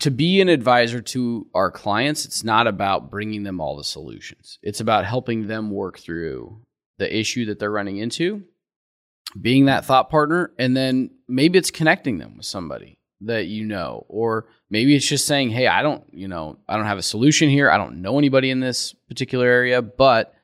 to 0.00 0.10
be 0.10 0.40
an 0.40 0.48
advisor 0.48 1.00
to 1.00 1.46
our 1.54 1.70
clients, 1.70 2.24
it's 2.24 2.44
not 2.44 2.66
about 2.66 3.10
bringing 3.10 3.42
them 3.42 3.60
all 3.60 3.76
the 3.76 3.84
solutions. 3.84 4.58
It's 4.62 4.80
about 4.80 5.04
helping 5.04 5.46
them 5.46 5.70
work 5.70 5.98
through 5.98 6.60
the 6.98 7.18
issue 7.18 7.46
that 7.46 7.58
they're 7.58 7.70
running 7.70 7.96
into 7.96 8.44
being 9.40 9.66
that 9.66 9.84
thought 9.84 10.10
partner 10.10 10.52
and 10.58 10.76
then 10.76 11.10
maybe 11.28 11.58
it's 11.58 11.70
connecting 11.70 12.18
them 12.18 12.36
with 12.36 12.46
somebody 12.46 12.98
that 13.20 13.46
you 13.46 13.64
know 13.64 14.04
or 14.08 14.46
maybe 14.70 14.94
it's 14.94 15.08
just 15.08 15.26
saying 15.26 15.50
hey 15.50 15.66
i 15.66 15.82
don't 15.82 16.04
you 16.12 16.28
know 16.28 16.56
i 16.68 16.76
don't 16.76 16.86
have 16.86 16.98
a 16.98 17.02
solution 17.02 17.48
here 17.48 17.70
i 17.70 17.76
don't 17.76 18.00
know 18.00 18.18
anybody 18.18 18.50
in 18.50 18.60
this 18.60 18.94
particular 19.08 19.46
area 19.46 19.82
but 19.82 20.34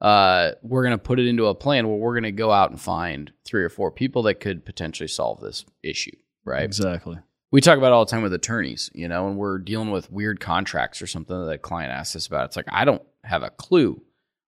uh, 0.00 0.52
we're 0.62 0.82
going 0.82 0.92
to 0.92 0.98
put 0.98 1.18
it 1.18 1.26
into 1.26 1.46
a 1.46 1.54
plan 1.54 1.88
where 1.88 1.96
we're 1.96 2.14
going 2.14 2.24
to 2.24 2.32
go 2.32 2.52
out 2.52 2.70
and 2.70 2.80
find 2.80 3.32
three 3.44 3.64
or 3.64 3.68
four 3.70 3.90
people 3.90 4.22
that 4.24 4.40
could 4.40 4.64
potentially 4.64 5.08
solve 5.08 5.40
this 5.40 5.64
issue 5.82 6.14
right 6.44 6.64
Exactly. 6.64 7.18
we 7.50 7.60
talk 7.60 7.78
about 7.78 7.92
all 7.92 8.04
the 8.04 8.10
time 8.10 8.22
with 8.22 8.34
attorneys, 8.34 8.90
you 8.94 9.08
know, 9.08 9.28
and 9.28 9.36
we're 9.38 9.58
dealing 9.58 9.90
with 9.90 10.12
weird 10.12 10.38
contracts 10.40 11.00
or 11.00 11.06
something 11.06 11.36
that 11.44 11.50
a 11.50 11.58
client 11.58 11.92
asks 11.92 12.14
us 12.16 12.26
about. 12.26 12.46
It's 12.46 12.56
like, 12.56 12.66
I 12.68 12.84
don't 12.84 13.02
have 13.24 13.42
a 13.42 13.50
clue 13.50 14.02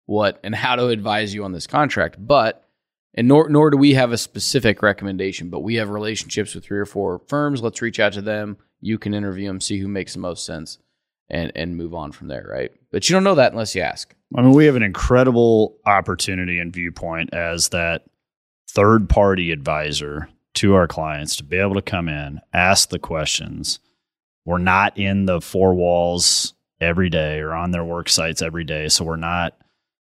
what 0.06 0.40
and 0.44 0.56
how 0.56 0.76
to 0.76 0.88
advise 0.88 1.34
you 1.34 1.44
on 1.44 1.52
this 1.52 1.68
contract, 1.68 2.16
but 2.20 2.64
and 3.14 3.28
nor 3.28 3.50
nor 3.50 3.72
do 3.72 3.78
we 3.78 3.94
have 3.96 4.12
a 4.12 4.18
specific 4.18 4.82
recommendation, 4.82 5.50
but 5.50 5.62
we 5.62 5.76
have 5.76 5.90
relationships 5.90 6.54
with 6.54 6.66
three 6.66 6.80
or 6.80 6.86
four 6.86 7.22
firms. 7.28 7.62
Let's 7.62 7.82
reach 7.82 8.00
out 8.00 8.14
to 8.14 8.22
them. 8.22 8.58
You 8.80 8.98
can 9.00 9.14
interview 9.14 9.48
them, 9.48 9.60
see 9.60 9.80
who 9.80 9.88
makes 9.88 10.14
the 10.14 10.20
most 10.20 10.46
sense, 10.46 10.78
and 11.30 11.52
and 11.56 11.76
move 11.76 11.94
on 11.94 12.12
from 12.12 12.28
there, 12.28 12.48
right? 12.50 12.72
But 12.92 13.10
you 13.10 13.14
don't 13.16 13.24
know 13.24 13.36
that 13.36 13.54
unless 13.54 13.74
you 13.76 13.82
ask. 13.82 14.14
I 14.36 14.42
mean, 14.42 14.52
we 14.52 14.66
have 14.66 14.76
an 14.76 14.84
incredible 14.84 15.78
opportunity 15.86 16.60
and 16.60 16.74
viewpoint 16.74 17.34
as 17.34 17.70
that 17.70 18.06
third 18.70 19.10
party 19.10 19.52
advisor 19.52 20.30
to 20.56 20.74
our 20.74 20.88
clients 20.88 21.36
to 21.38 21.44
be 21.44 21.58
able 21.58 21.76
to 21.76 21.82
come 21.82 22.10
in, 22.10 22.42
ask 22.54 22.90
the 22.90 23.00
questions. 23.00 23.80
We're 24.46 24.58
not 24.58 24.98
in 24.98 25.26
the 25.26 25.40
four 25.40 25.76
walls 25.76 26.54
every 26.82 27.10
day 27.10 27.40
or 27.40 27.54
on 27.54 27.72
their 27.72 27.84
work 27.84 28.10
sites 28.10 28.42
every 28.42 28.64
day. 28.64 28.88
So 28.90 29.06
we're 29.06 29.16
not, 29.16 29.58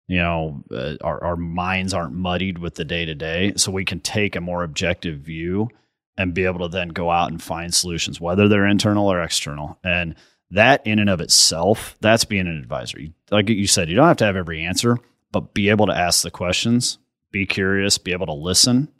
you 0.06 0.18
know, 0.18 0.64
uh, 0.70 0.96
our, 1.02 1.22
our 1.22 1.36
minds 1.36 1.94
aren't 1.94 2.14
muddied 2.14 2.58
with 2.58 2.74
the 2.74 2.84
day 2.84 3.04
to 3.04 3.14
day. 3.14 3.52
So 3.56 3.70
we 3.70 3.84
can 3.84 4.00
take 4.00 4.36
a 4.36 4.40
more 4.40 4.62
objective 4.62 5.20
view 5.20 5.68
and 6.16 6.34
be 6.34 6.44
able 6.44 6.60
to 6.60 6.68
then 6.68 6.88
go 6.88 7.10
out 7.10 7.30
and 7.30 7.42
find 7.42 7.72
solutions, 7.72 8.20
whether 8.20 8.48
they're 8.48 8.66
internal 8.66 9.10
or 9.10 9.22
external. 9.22 9.78
And 9.82 10.14
that 10.50 10.86
in 10.86 10.98
and 10.98 11.10
of 11.10 11.20
itself, 11.20 11.96
that's 12.00 12.24
being 12.24 12.46
an 12.46 12.58
advisor. 12.58 12.98
Like 13.30 13.48
you 13.48 13.66
said, 13.66 13.88
you 13.88 13.96
don't 13.96 14.08
have 14.08 14.16
to 14.18 14.24
have 14.24 14.36
every 14.36 14.64
answer, 14.64 14.98
but 15.32 15.54
be 15.54 15.70
able 15.70 15.86
to 15.86 15.96
ask 15.96 16.22
the 16.22 16.30
questions, 16.30 16.98
be 17.30 17.46
curious, 17.46 17.98
be 17.98 18.12
able 18.12 18.26
to 18.26 18.32
listen, 18.32 18.90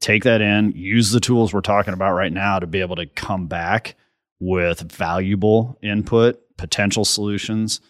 take 0.00 0.24
that 0.24 0.40
in, 0.40 0.72
use 0.72 1.10
the 1.10 1.20
tools 1.20 1.52
we're 1.52 1.60
talking 1.60 1.94
about 1.94 2.12
right 2.12 2.32
now 2.32 2.58
to 2.58 2.66
be 2.66 2.80
able 2.80 2.96
to 2.96 3.06
come 3.06 3.46
back 3.46 3.96
with 4.38 4.92
valuable 4.92 5.78
input, 5.82 6.40
potential 6.56 7.04
solutions. 7.04 7.80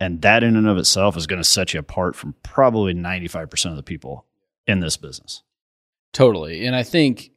And 0.00 0.22
that 0.22 0.42
in 0.42 0.56
and 0.56 0.68
of 0.68 0.78
itself 0.78 1.16
is 1.16 1.28
going 1.28 1.40
to 1.40 1.48
set 1.48 1.74
you 1.74 1.80
apart 1.80 2.16
from 2.16 2.34
probably 2.42 2.92
95% 2.92 3.70
of 3.70 3.76
the 3.76 3.82
people 3.84 4.26
in 4.66 4.80
this 4.80 4.96
business. 4.96 5.42
Totally. 6.12 6.66
And 6.66 6.74
I 6.74 6.82
think, 6.82 7.30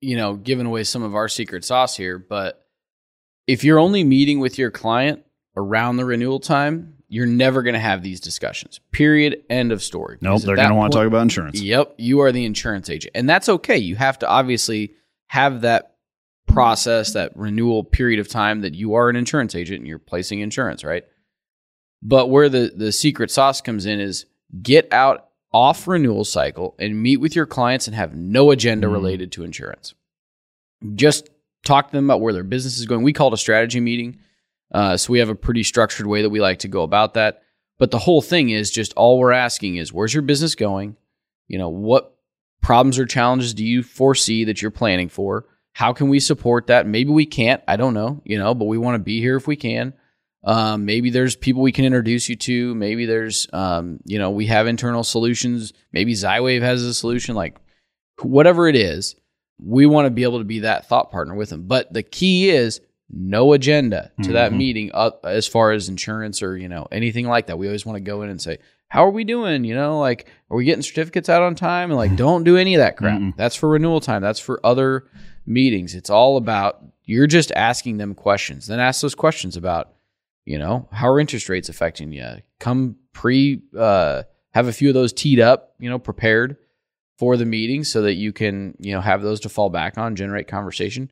you 0.00 0.16
know, 0.16 0.34
giving 0.34 0.66
away 0.66 0.84
some 0.84 1.02
of 1.02 1.14
our 1.14 1.28
secret 1.28 1.64
sauce 1.64 1.96
here, 1.96 2.18
but 2.18 2.65
if 3.46 3.64
you're 3.64 3.78
only 3.78 4.04
meeting 4.04 4.40
with 4.40 4.58
your 4.58 4.70
client 4.70 5.24
around 5.56 5.96
the 5.96 6.04
renewal 6.04 6.40
time, 6.40 6.94
you're 7.08 7.26
never 7.26 7.62
going 7.62 7.74
to 7.74 7.78
have 7.80 8.02
these 8.02 8.20
discussions. 8.20 8.80
Period. 8.90 9.42
End 9.48 9.70
of 9.70 9.82
story. 9.82 10.18
Nope, 10.20 10.42
they're 10.42 10.56
going 10.56 10.68
to 10.68 10.74
want 10.74 10.92
to 10.92 10.98
talk 10.98 11.06
about 11.06 11.22
insurance. 11.22 11.60
Yep, 11.60 11.94
you 11.98 12.20
are 12.20 12.32
the 12.32 12.44
insurance 12.44 12.90
agent. 12.90 13.12
And 13.14 13.28
that's 13.28 13.48
okay. 13.48 13.76
You 13.78 13.94
have 13.96 14.18
to 14.20 14.28
obviously 14.28 14.94
have 15.28 15.60
that 15.60 15.94
process, 16.48 17.12
that 17.12 17.36
renewal 17.36 17.84
period 17.84 18.18
of 18.20 18.28
time 18.28 18.60
that 18.62 18.74
you 18.74 18.94
are 18.94 19.08
an 19.08 19.16
insurance 19.16 19.54
agent 19.54 19.78
and 19.80 19.86
you're 19.88 19.98
placing 19.98 20.40
insurance, 20.40 20.82
right? 20.84 21.04
But 22.02 22.28
where 22.28 22.48
the 22.48 22.72
the 22.74 22.92
secret 22.92 23.30
sauce 23.30 23.60
comes 23.60 23.86
in 23.86 24.00
is 24.00 24.26
get 24.62 24.92
out 24.92 25.28
off 25.52 25.88
renewal 25.88 26.24
cycle 26.24 26.74
and 26.78 27.02
meet 27.02 27.16
with 27.18 27.34
your 27.34 27.46
clients 27.46 27.86
and 27.86 27.96
have 27.96 28.14
no 28.14 28.50
agenda 28.50 28.86
Mhm. 28.86 28.92
related 28.92 29.32
to 29.32 29.44
insurance. 29.44 29.94
Just 30.94 31.30
talk 31.66 31.88
to 31.88 31.92
them 31.92 32.04
about 32.04 32.20
where 32.20 32.32
their 32.32 32.44
business 32.44 32.78
is 32.78 32.86
going. 32.86 33.02
We 33.02 33.12
call 33.12 33.28
it 33.28 33.34
a 33.34 33.38
strategy 33.38 33.80
meeting. 33.80 34.18
Uh, 34.72 34.96
so 34.96 35.12
we 35.12 35.18
have 35.18 35.28
a 35.28 35.34
pretty 35.34 35.62
structured 35.62 36.06
way 36.06 36.22
that 36.22 36.30
we 36.30 36.40
like 36.40 36.60
to 36.60 36.68
go 36.68 36.82
about 36.82 37.14
that. 37.14 37.42
But 37.78 37.90
the 37.90 37.98
whole 37.98 38.22
thing 38.22 38.50
is 38.50 38.70
just 38.70 38.92
all 38.94 39.18
we're 39.18 39.32
asking 39.32 39.76
is 39.76 39.92
where's 39.92 40.14
your 40.14 40.22
business 40.22 40.54
going? 40.54 40.96
You 41.46 41.58
know, 41.58 41.68
what 41.68 42.16
problems 42.62 42.98
or 42.98 43.06
challenges 43.06 43.54
do 43.54 43.64
you 43.64 43.82
foresee 43.82 44.44
that 44.44 44.62
you're 44.62 44.70
planning 44.70 45.08
for? 45.08 45.46
How 45.72 45.92
can 45.92 46.08
we 46.08 46.20
support 46.20 46.68
that? 46.68 46.86
Maybe 46.86 47.10
we 47.10 47.26
can't. 47.26 47.62
I 47.68 47.76
don't 47.76 47.94
know, 47.94 48.22
you 48.24 48.38
know, 48.38 48.54
but 48.54 48.64
we 48.64 48.78
want 48.78 48.94
to 48.94 49.04
be 49.04 49.20
here 49.20 49.36
if 49.36 49.46
we 49.46 49.56
can. 49.56 49.92
Um, 50.42 50.84
maybe 50.84 51.10
there's 51.10 51.36
people 51.36 51.60
we 51.60 51.72
can 51.72 51.84
introduce 51.84 52.28
you 52.28 52.36
to. 52.36 52.74
Maybe 52.74 53.04
there's, 53.04 53.46
um, 53.52 53.98
you 54.04 54.18
know, 54.18 54.30
we 54.30 54.46
have 54.46 54.66
internal 54.66 55.04
solutions. 55.04 55.72
Maybe 55.92 56.14
Zywave 56.14 56.62
has 56.62 56.82
a 56.82 56.94
solution. 56.94 57.34
Like 57.34 57.58
whatever 58.22 58.68
it 58.68 58.76
is, 58.76 59.16
we 59.58 59.86
want 59.86 60.06
to 60.06 60.10
be 60.10 60.22
able 60.22 60.38
to 60.38 60.44
be 60.44 60.60
that 60.60 60.88
thought 60.88 61.10
partner 61.10 61.34
with 61.34 61.50
them. 61.50 61.62
But 61.66 61.92
the 61.92 62.02
key 62.02 62.50
is 62.50 62.80
no 63.10 63.52
agenda 63.52 64.10
to 64.22 64.32
that 64.32 64.52
Mhm. 64.52 64.56
meeting 64.56 64.90
up 64.92 65.24
as 65.24 65.46
far 65.46 65.72
as 65.72 65.88
insurance 65.88 66.42
or 66.42 66.56
you 66.56 66.68
know 66.68 66.86
anything 66.90 67.26
like 67.26 67.46
that. 67.46 67.56
We 67.58 67.66
always 67.66 67.86
want 67.86 67.96
to 67.96 68.00
go 68.00 68.22
in 68.22 68.28
and 68.30 68.40
say, 68.40 68.58
"How 68.88 69.06
are 69.06 69.10
we 69.10 69.22
doing?" 69.24 69.64
You 69.64 69.74
know, 69.76 70.00
like 70.00 70.26
are 70.50 70.56
we 70.56 70.64
getting 70.64 70.82
certificates 70.82 71.28
out 71.28 71.42
on 71.42 71.54
time? 71.54 71.90
And 71.90 71.96
like, 71.96 72.16
don't 72.16 72.42
do 72.44 72.56
any 72.56 72.74
of 72.74 72.80
that 72.80 72.96
crap. 72.96 73.20
Mm-mm. 73.20 73.36
That's 73.36 73.54
for 73.56 73.68
renewal 73.68 74.00
time. 74.00 74.22
That's 74.22 74.40
for 74.40 74.60
other 74.64 75.04
meetings. 75.46 75.94
It's 75.94 76.10
all 76.10 76.36
about 76.36 76.82
you're 77.04 77.28
just 77.28 77.52
asking 77.52 77.98
them 77.98 78.14
questions. 78.14 78.66
Then 78.66 78.80
ask 78.80 79.00
those 79.00 79.14
questions 79.14 79.56
about 79.56 79.92
you 80.44 80.58
know 80.58 80.88
how 80.92 81.08
are 81.08 81.20
interest 81.20 81.48
rates 81.48 81.68
affecting 81.68 82.12
you. 82.12 82.26
Come 82.58 82.96
pre 83.12 83.62
uh, 83.78 84.24
have 84.52 84.66
a 84.66 84.72
few 84.72 84.88
of 84.88 84.94
those 84.94 85.12
teed 85.12 85.38
up. 85.40 85.74
You 85.78 85.88
know, 85.90 85.98
prepared 86.00 86.56
for 87.18 87.36
the 87.36 87.44
meeting 87.44 87.84
so 87.84 88.02
that 88.02 88.14
you 88.14 88.32
can 88.32 88.74
you 88.78 88.92
know 88.92 89.00
have 89.00 89.22
those 89.22 89.40
to 89.40 89.48
fall 89.48 89.70
back 89.70 89.98
on, 89.98 90.16
generate 90.16 90.48
conversation. 90.48 91.10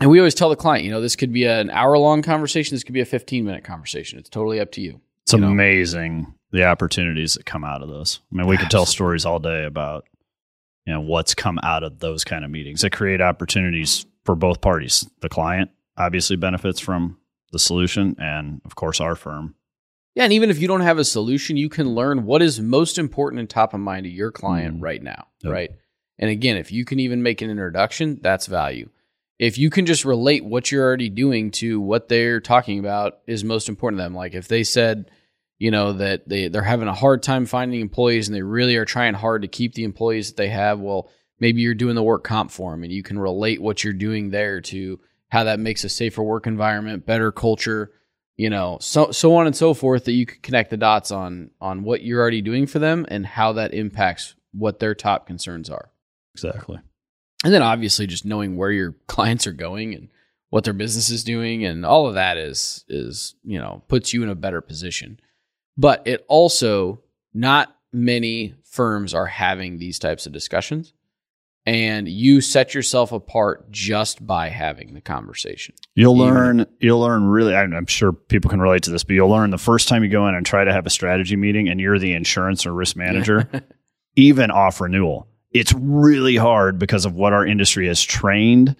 And 0.00 0.10
we 0.10 0.18
always 0.18 0.34
tell 0.34 0.48
the 0.48 0.56
client, 0.56 0.84
you 0.84 0.90
know, 0.90 1.00
this 1.00 1.16
could 1.16 1.32
be 1.32 1.44
an 1.44 1.70
hour 1.70 1.98
long 1.98 2.22
conversation. 2.22 2.74
This 2.74 2.82
could 2.82 2.94
be 2.94 3.00
a 3.00 3.06
15 3.06 3.44
minute 3.44 3.64
conversation. 3.64 4.18
It's 4.18 4.30
totally 4.30 4.58
up 4.58 4.72
to 4.72 4.80
you. 4.80 5.00
It's 5.24 5.32
you 5.32 5.40
know? 5.40 5.48
amazing 5.48 6.34
the 6.50 6.64
opportunities 6.64 7.34
that 7.34 7.46
come 7.46 7.64
out 7.64 7.82
of 7.82 7.88
those. 7.88 8.20
I 8.32 8.36
mean, 8.36 8.46
we 8.46 8.56
could 8.56 8.70
tell 8.70 8.86
stories 8.86 9.24
all 9.24 9.38
day 9.38 9.64
about 9.64 10.06
you 10.86 10.92
know 10.92 11.00
what's 11.00 11.34
come 11.34 11.58
out 11.62 11.82
of 11.82 11.98
those 11.98 12.24
kind 12.24 12.44
of 12.44 12.50
meetings. 12.50 12.82
They 12.82 12.90
create 12.90 13.20
opportunities 13.20 14.06
for 14.24 14.34
both 14.34 14.60
parties. 14.60 15.08
The 15.20 15.28
client 15.28 15.70
obviously 15.96 16.36
benefits 16.36 16.80
from 16.80 17.18
the 17.52 17.58
solution, 17.58 18.16
and 18.18 18.60
of 18.64 18.74
course, 18.74 19.00
our 19.00 19.14
firm. 19.14 19.54
Yeah. 20.14 20.24
And 20.24 20.32
even 20.32 20.50
if 20.50 20.60
you 20.60 20.68
don't 20.68 20.80
have 20.82 20.98
a 20.98 21.04
solution, 21.04 21.56
you 21.56 21.68
can 21.68 21.94
learn 21.94 22.24
what 22.24 22.42
is 22.42 22.60
most 22.60 22.98
important 22.98 23.40
and 23.40 23.48
top 23.48 23.72
of 23.74 23.80
mind 23.80 24.04
to 24.04 24.10
your 24.10 24.30
client 24.30 24.78
Mhm. 24.78 24.82
right 24.82 25.02
now. 25.02 25.26
Yep. 25.42 25.52
Right. 25.52 25.70
And 26.18 26.30
again, 26.30 26.56
if 26.56 26.70
you 26.70 26.84
can 26.84 27.00
even 27.00 27.22
make 27.22 27.40
an 27.42 27.50
introduction, 27.50 28.18
that's 28.22 28.46
value. 28.46 28.90
If 29.38 29.58
you 29.58 29.70
can 29.70 29.86
just 29.86 30.04
relate 30.04 30.44
what 30.44 30.70
you're 30.70 30.84
already 30.86 31.08
doing 31.08 31.50
to 31.52 31.80
what 31.80 32.08
they're 32.08 32.40
talking 32.40 32.78
about 32.78 33.18
is 33.26 33.42
most 33.42 33.68
important 33.68 33.98
to 33.98 34.04
them. 34.04 34.14
Like 34.14 34.34
if 34.34 34.46
they 34.46 34.62
said, 34.62 35.10
you 35.58 35.70
know, 35.70 35.94
that 35.94 36.28
they, 36.28 36.48
they're 36.48 36.62
having 36.62 36.88
a 36.88 36.94
hard 36.94 37.22
time 37.22 37.46
finding 37.46 37.80
employees 37.80 38.28
and 38.28 38.36
they 38.36 38.42
really 38.42 38.76
are 38.76 38.84
trying 38.84 39.14
hard 39.14 39.42
to 39.42 39.48
keep 39.48 39.74
the 39.74 39.84
employees 39.84 40.28
that 40.28 40.36
they 40.36 40.48
have, 40.48 40.78
well, 40.78 41.08
maybe 41.40 41.62
you're 41.62 41.74
doing 41.74 41.94
the 41.96 42.02
work 42.02 42.22
comp 42.22 42.50
for 42.50 42.70
them 42.70 42.82
and 42.84 42.92
you 42.92 43.02
can 43.02 43.18
relate 43.18 43.60
what 43.62 43.82
you're 43.82 43.92
doing 43.92 44.30
there 44.30 44.60
to 44.60 45.00
how 45.30 45.44
that 45.44 45.58
makes 45.58 45.82
a 45.82 45.88
safer 45.88 46.22
work 46.22 46.46
environment, 46.46 47.06
better 47.06 47.32
culture, 47.32 47.90
you 48.42 48.50
know, 48.50 48.76
so 48.80 49.12
so 49.12 49.36
on 49.36 49.46
and 49.46 49.54
so 49.54 49.72
forth 49.72 50.06
that 50.06 50.14
you 50.14 50.26
could 50.26 50.42
connect 50.42 50.70
the 50.70 50.76
dots 50.76 51.12
on 51.12 51.52
on 51.60 51.84
what 51.84 52.02
you're 52.02 52.20
already 52.20 52.42
doing 52.42 52.66
for 52.66 52.80
them 52.80 53.06
and 53.08 53.24
how 53.24 53.52
that 53.52 53.72
impacts 53.72 54.34
what 54.50 54.80
their 54.80 54.96
top 54.96 55.28
concerns 55.28 55.70
are. 55.70 55.92
Exactly. 56.34 56.80
And 57.44 57.54
then 57.54 57.62
obviously 57.62 58.08
just 58.08 58.24
knowing 58.24 58.56
where 58.56 58.72
your 58.72 58.96
clients 59.06 59.46
are 59.46 59.52
going 59.52 59.94
and 59.94 60.08
what 60.50 60.64
their 60.64 60.74
business 60.74 61.08
is 61.08 61.22
doing 61.22 61.64
and 61.64 61.86
all 61.86 62.08
of 62.08 62.14
that 62.14 62.36
is 62.36 62.84
is, 62.88 63.36
you 63.44 63.60
know, 63.60 63.84
puts 63.86 64.12
you 64.12 64.24
in 64.24 64.28
a 64.28 64.34
better 64.34 64.60
position. 64.60 65.20
But 65.76 66.02
it 66.04 66.24
also 66.26 67.00
not 67.32 67.76
many 67.92 68.56
firms 68.64 69.14
are 69.14 69.26
having 69.26 69.78
these 69.78 70.00
types 70.00 70.26
of 70.26 70.32
discussions 70.32 70.94
and 71.64 72.08
you 72.08 72.40
set 72.40 72.74
yourself 72.74 73.12
apart 73.12 73.70
just 73.70 74.26
by 74.26 74.48
having 74.48 74.94
the 74.94 75.00
conversation. 75.00 75.74
You'll 75.94 76.16
Even- 76.16 76.34
learn. 76.34 76.66
You'll 76.80 77.00
learn 77.00 77.24
really. 77.24 77.54
I'm, 77.54 77.72
I'm 77.72 77.86
sure 77.86 78.12
people 78.12 78.50
can 78.50 78.60
relate 78.60 78.82
to 78.84 78.90
this, 78.90 79.04
but 79.04 79.14
you'll 79.14 79.28
learn 79.28 79.50
the 79.50 79.58
first 79.58 79.88
time 79.88 80.02
you 80.02 80.10
go 80.10 80.26
in 80.28 80.34
and 80.34 80.44
try 80.44 80.64
to 80.64 80.72
have 80.72 80.86
a 80.86 80.90
strategy 80.90 81.36
meeting, 81.36 81.68
and 81.68 81.80
you're 81.80 81.98
the 81.98 82.14
insurance 82.14 82.66
or 82.66 82.72
risk 82.72 82.96
manager, 82.96 83.48
even 84.16 84.50
off 84.50 84.80
renewal. 84.80 85.28
It's 85.52 85.72
really 85.74 86.36
hard 86.36 86.78
because 86.78 87.04
of 87.04 87.14
what 87.14 87.32
our 87.32 87.46
industry 87.46 87.86
has 87.88 88.02
trained 88.02 88.74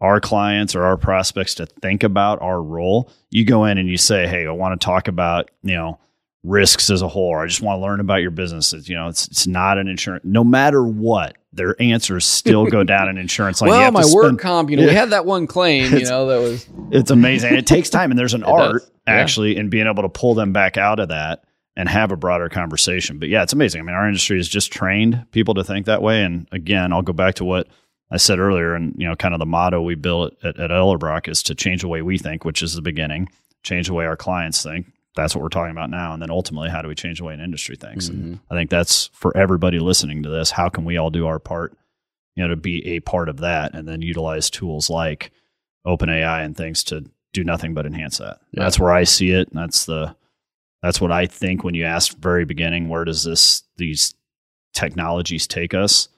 our 0.00 0.20
clients 0.20 0.74
or 0.74 0.82
our 0.82 0.96
prospects 0.96 1.54
to 1.54 1.64
think 1.64 2.02
about 2.02 2.42
our 2.42 2.60
role. 2.60 3.10
You 3.30 3.44
go 3.44 3.64
in 3.64 3.78
and 3.78 3.88
you 3.88 3.96
say, 3.96 4.26
"Hey, 4.26 4.46
I 4.46 4.50
want 4.50 4.78
to 4.78 4.84
talk 4.84 5.08
about 5.08 5.50
you 5.62 5.74
know 5.74 5.98
risks 6.44 6.90
as 6.90 7.02
a 7.02 7.08
whole. 7.08 7.28
Or 7.30 7.42
I 7.42 7.46
just 7.46 7.62
want 7.62 7.78
to 7.78 7.82
learn 7.82 8.00
about 8.00 8.16
your 8.16 8.30
business. 8.30 8.72
It's, 8.72 8.88
you 8.88 8.96
know, 8.96 9.08
it's 9.08 9.28
it's 9.28 9.46
not 9.46 9.78
an 9.78 9.88
insurance. 9.88 10.24
No 10.24 10.44
matter 10.44 10.84
what, 10.84 11.36
their 11.52 11.80
answers 11.80 12.24
still 12.24 12.66
go 12.66 12.82
down 12.82 13.08
in 13.08 13.18
insurance. 13.18 13.60
You 13.60 13.68
well, 13.68 13.92
my 13.92 14.02
spend- 14.02 14.14
work 14.14 14.38
comp, 14.40 14.70
you 14.70 14.76
know, 14.76 14.86
we 14.86 14.92
had 14.92 15.10
that 15.10 15.26
one 15.26 15.46
claim, 15.46 15.92
you 15.92 16.04
know, 16.04 16.26
that 16.26 16.38
was 16.38 16.68
it's 16.90 17.10
amazing. 17.10 17.54
It 17.54 17.66
takes 17.66 17.90
time, 17.90 18.10
and 18.10 18.18
there's 18.18 18.34
an 18.34 18.40
does, 18.46 18.50
art 18.50 18.82
yeah. 19.06 19.14
actually 19.14 19.56
in 19.56 19.68
being 19.68 19.86
able 19.86 20.02
to 20.02 20.08
pull 20.08 20.34
them 20.34 20.52
back 20.52 20.76
out 20.76 20.98
of 20.98 21.08
that 21.08 21.44
and 21.76 21.88
have 21.88 22.12
a 22.12 22.16
broader 22.16 22.48
conversation. 22.48 23.18
But 23.18 23.28
yeah, 23.28 23.42
it's 23.42 23.52
amazing. 23.52 23.80
I 23.80 23.84
mean, 23.84 23.94
our 23.94 24.06
industry 24.06 24.38
has 24.38 24.48
just 24.48 24.72
trained 24.72 25.26
people 25.30 25.54
to 25.54 25.64
think 25.64 25.86
that 25.86 26.02
way. 26.02 26.22
And 26.22 26.46
again, 26.52 26.92
I'll 26.92 27.02
go 27.02 27.12
back 27.12 27.34
to 27.36 27.44
what 27.44 27.68
I 28.10 28.18
said 28.18 28.38
earlier, 28.38 28.74
and 28.74 28.94
you 28.96 29.08
know, 29.08 29.16
kind 29.16 29.34
of 29.34 29.40
the 29.40 29.46
motto 29.46 29.82
we 29.82 29.94
built 29.94 30.34
at, 30.42 30.58
at 30.58 30.70
Ellerbrock 30.70 31.28
is 31.28 31.42
to 31.44 31.54
change 31.54 31.82
the 31.82 31.88
way 31.88 32.02
we 32.02 32.18
think, 32.18 32.44
which 32.44 32.62
is 32.62 32.74
the 32.74 32.82
beginning, 32.82 33.28
change 33.62 33.86
the 33.86 33.94
way 33.94 34.06
our 34.06 34.16
clients 34.16 34.62
think. 34.62 34.86
That's 35.14 35.34
what 35.34 35.42
we're 35.42 35.48
talking 35.48 35.72
about 35.72 35.90
now. 35.90 36.14
And 36.14 36.22
then 36.22 36.30
ultimately, 36.30 36.70
how 36.70 36.82
do 36.82 36.88
we 36.88 36.94
change 36.94 37.18
the 37.18 37.24
way 37.24 37.34
an 37.34 37.40
industry 37.40 37.76
thinks? 37.76 38.08
Mm-hmm. 38.08 38.22
And 38.22 38.40
I 38.50 38.54
think 38.54 38.70
that's 38.70 39.10
for 39.12 39.36
everybody 39.36 39.78
listening 39.78 40.22
to 40.22 40.30
this. 40.30 40.50
How 40.50 40.68
can 40.68 40.84
we 40.84 40.96
all 40.96 41.10
do 41.10 41.26
our 41.26 41.38
part, 41.38 41.76
you 42.34 42.42
know, 42.42 42.48
to 42.48 42.56
be 42.56 42.86
a 42.86 43.00
part 43.00 43.28
of 43.28 43.38
that 43.38 43.74
and 43.74 43.86
then 43.86 44.00
utilize 44.00 44.48
tools 44.48 44.88
like 44.88 45.30
OpenAI 45.86 46.44
and 46.44 46.56
things 46.56 46.84
to 46.84 47.04
do 47.32 47.44
nothing 47.44 47.74
but 47.74 47.86
enhance 47.86 48.18
that. 48.18 48.40
Yeah. 48.52 48.64
That's 48.64 48.78
where 48.78 48.92
I 48.92 49.04
see 49.04 49.30
it. 49.30 49.48
And 49.48 49.58
that's 49.58 49.86
the 49.86 50.14
that's 50.82 51.00
what 51.00 51.12
I 51.12 51.26
think 51.26 51.62
when 51.64 51.74
you 51.74 51.84
asked 51.84 52.18
very 52.18 52.44
beginning, 52.44 52.88
where 52.88 53.04
does 53.04 53.24
this 53.24 53.62
these 53.76 54.14
technologies 54.74 55.46
take 55.46 55.74
us? 55.74 56.08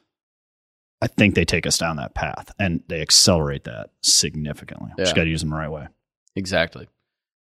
I 1.03 1.07
think 1.07 1.34
they 1.34 1.45
take 1.45 1.66
us 1.66 1.76
down 1.76 1.97
that 1.97 2.14
path 2.14 2.51
and 2.59 2.82
they 2.88 3.03
accelerate 3.03 3.64
that 3.64 3.90
significantly. 4.03 4.90
Yeah. 4.97 5.05
Just 5.05 5.16
got 5.16 5.24
to 5.24 5.30
use 5.30 5.40
them 5.40 5.51
the 5.51 5.57
right 5.57 5.70
way. 5.70 5.88
Exactly. 6.34 6.88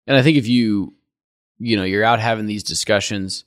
And 0.08 0.16
I 0.16 0.22
think 0.22 0.36
if 0.36 0.48
you, 0.48 0.94
you 1.58 1.76
know, 1.76 1.84
you're 1.84 2.04
out 2.04 2.20
having 2.20 2.46
these 2.46 2.62
discussions, 2.62 3.44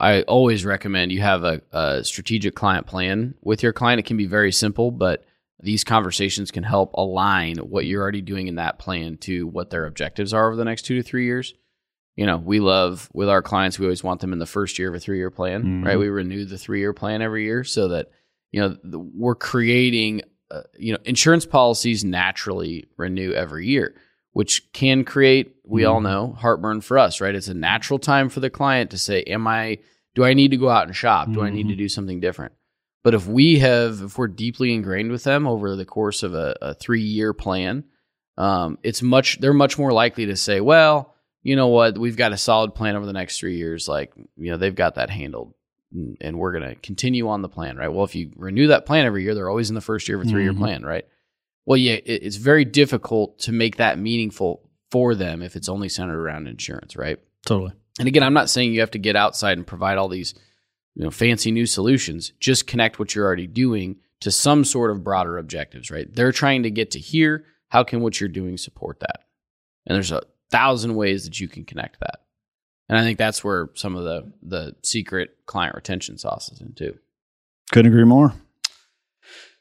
I 0.00 0.22
always 0.22 0.64
recommend 0.64 1.12
you 1.12 1.20
have 1.20 1.44
a, 1.44 1.60
a 1.72 2.02
strategic 2.04 2.54
client 2.54 2.86
plan 2.86 3.34
with 3.42 3.62
your 3.62 3.72
client. 3.72 4.00
It 4.00 4.06
can 4.06 4.16
be 4.16 4.26
very 4.26 4.50
simple, 4.52 4.90
but 4.90 5.24
these 5.60 5.84
conversations 5.84 6.50
can 6.50 6.64
help 6.64 6.92
align 6.94 7.58
what 7.58 7.86
you're 7.86 8.02
already 8.02 8.20
doing 8.20 8.48
in 8.48 8.56
that 8.56 8.78
plan 8.78 9.16
to 9.18 9.46
what 9.46 9.70
their 9.70 9.86
objectives 9.86 10.34
are 10.34 10.46
over 10.48 10.56
the 10.56 10.64
next 10.64 10.82
two 10.82 10.96
to 10.96 11.02
three 11.02 11.24
years. 11.26 11.54
You 12.16 12.26
know, 12.26 12.36
we 12.36 12.60
love 12.60 13.08
with 13.14 13.28
our 13.28 13.40
clients, 13.42 13.78
we 13.78 13.86
always 13.86 14.04
want 14.04 14.20
them 14.20 14.32
in 14.32 14.38
the 14.38 14.46
first 14.46 14.78
year 14.78 14.88
of 14.88 14.94
a 14.94 15.00
three 15.00 15.18
year 15.18 15.30
plan, 15.30 15.62
Mhm. 15.62 15.84
right? 15.86 15.98
We 15.98 16.08
renew 16.08 16.44
the 16.44 16.58
three 16.58 16.80
year 16.80 16.92
plan 16.92 17.22
every 17.22 17.44
year 17.44 17.64
so 17.64 17.88
that, 17.88 18.10
you 18.52 18.60
know, 18.60 18.76
the, 18.84 18.98
we're 18.98 19.34
creating, 19.34 20.22
uh, 20.50 20.62
you 20.78 20.92
know, 20.92 20.98
insurance 21.04 21.46
policies 21.46 22.04
naturally 22.04 22.86
renew 22.96 23.32
every 23.32 23.66
year, 23.66 23.94
which 24.34 24.70
can 24.72 25.04
create, 25.04 25.54
we 25.64 25.84
all 25.86 26.00
Mhm. 26.00 26.04
know, 26.04 26.32
heartburn 26.38 26.80
for 26.82 26.98
us, 26.98 27.20
right? 27.20 27.34
It's 27.34 27.48
a 27.48 27.54
natural 27.54 27.98
time 27.98 28.28
for 28.28 28.40
the 28.40 28.50
client 28.50 28.90
to 28.90 28.98
say, 28.98 29.22
Am 29.22 29.46
I, 29.46 29.78
do 30.14 30.24
I 30.24 30.34
need 30.34 30.50
to 30.50 30.56
go 30.58 30.68
out 30.68 30.86
and 30.86 30.94
shop? 30.94 31.32
Do 31.32 31.40
I 31.42 31.50
need 31.50 31.68
to 31.68 31.74
do 31.76 31.88
something 31.88 32.20
different? 32.20 32.52
But 33.02 33.14
if 33.14 33.26
we 33.26 33.58
have, 33.60 34.00
if 34.02 34.18
we're 34.18 34.28
deeply 34.28 34.72
ingrained 34.74 35.10
with 35.10 35.24
them 35.24 35.46
over 35.46 35.74
the 35.76 35.84
course 35.84 36.22
of 36.22 36.34
a, 36.34 36.54
a 36.62 36.74
three 36.74 37.02
year 37.02 37.32
plan, 37.32 37.84
um, 38.36 38.78
it's 38.82 39.02
much, 39.02 39.38
they're 39.40 39.52
much 39.54 39.78
more 39.78 39.92
likely 39.92 40.26
to 40.26 40.36
say, 40.36 40.60
well, 40.60 41.14
you 41.42 41.54
know 41.56 41.68
what, 41.68 41.96
we've 41.98 42.16
got 42.16 42.32
a 42.32 42.36
solid 42.36 42.74
plan 42.74 42.96
over 42.96 43.06
the 43.06 43.12
next 43.12 43.38
three 43.38 43.56
years. 43.56 43.86
Like, 43.88 44.12
you 44.36 44.50
know, 44.50 44.56
they've 44.56 44.74
got 44.74 44.94
that 44.96 45.10
handled 45.10 45.52
and- 46.20 46.38
we're 46.38 46.52
going 46.58 46.68
to 46.68 46.74
continue 46.76 47.28
on 47.28 47.42
the 47.42 47.48
plan, 47.48 47.76
right? 47.76 47.92
Well, 47.92 48.04
if 48.04 48.14
you 48.16 48.32
renew 48.34 48.66
that 48.68 48.84
plan 48.86 49.06
every 49.06 49.22
year, 49.22 49.34
they're 49.34 49.48
always 49.50 49.68
in 49.68 49.74
the 49.76 49.80
first 49.80 50.08
year 50.08 50.20
of 50.20 50.26
a 50.26 50.28
3 50.28 50.42
year 50.42 50.52
Mhm. 50.52 50.58
plan, 50.58 50.82
right? 50.84 51.04
Well, 51.66 51.76
yeah, 51.76 51.98
it's 52.04 52.36
very 52.36 52.64
difficult 52.64 53.38
to 53.40 53.52
make 53.52 53.76
that 53.76 53.98
meaningful 53.98 54.68
for 54.90 55.14
them 55.14 55.42
if 55.42 55.56
it's 55.56 55.68
only 55.68 55.88
centered 55.88 56.20
around 56.20 56.46
insurance, 56.46 56.96
right? 56.96 57.18
Totally. 57.46 57.72
And 57.98 58.08
again, 58.08 58.22
I'm 58.22 58.34
not 58.34 58.50
saying 58.50 58.74
you 58.74 58.80
have 58.80 58.90
to 58.92 58.98
get 58.98 59.16
outside 59.16 59.56
and 59.56 59.66
provide 59.66 59.98
all 59.98 60.08
these, 60.08 60.34
you 60.94 61.04
know, 61.04 61.10
fancy 61.10 61.50
new 61.50 61.66
solutions. 61.66 62.32
Just 62.38 62.66
connect 62.66 62.98
what 62.98 63.14
you're 63.14 63.26
already 63.26 63.46
doing 63.46 63.96
to 64.20 64.30
some 64.30 64.64
sort 64.64 64.90
of 64.90 65.04
broader 65.04 65.38
objectives, 65.38 65.90
right? 65.90 66.12
They're 66.12 66.32
trying 66.32 66.64
to 66.64 66.70
get 66.70 66.92
to 66.92 66.98
here. 66.98 67.44
How 67.68 67.82
can 67.82 68.00
what 68.00 68.20
you're 68.20 68.28
doing 68.28 68.56
support 68.56 69.00
that? 69.00 69.24
And 69.86 69.94
there's 69.94 70.12
a 70.12 70.22
thousand 70.50 70.94
ways 70.94 71.24
that 71.24 71.40
you 71.40 71.48
can 71.48 71.64
connect 71.64 72.00
that. 72.00 72.20
And 72.88 72.98
I 72.98 73.02
think 73.02 73.18
that's 73.18 73.42
where 73.42 73.70
some 73.74 73.96
of 73.96 74.04
the 74.04 74.32
the 74.42 74.76
secret 74.82 75.36
client 75.46 75.74
retention 75.74 76.18
sauce 76.18 76.52
is 76.52 76.60
in 76.60 76.74
too. 76.74 76.98
Couldn't 77.72 77.92
agree 77.92 78.04
more. 78.04 78.34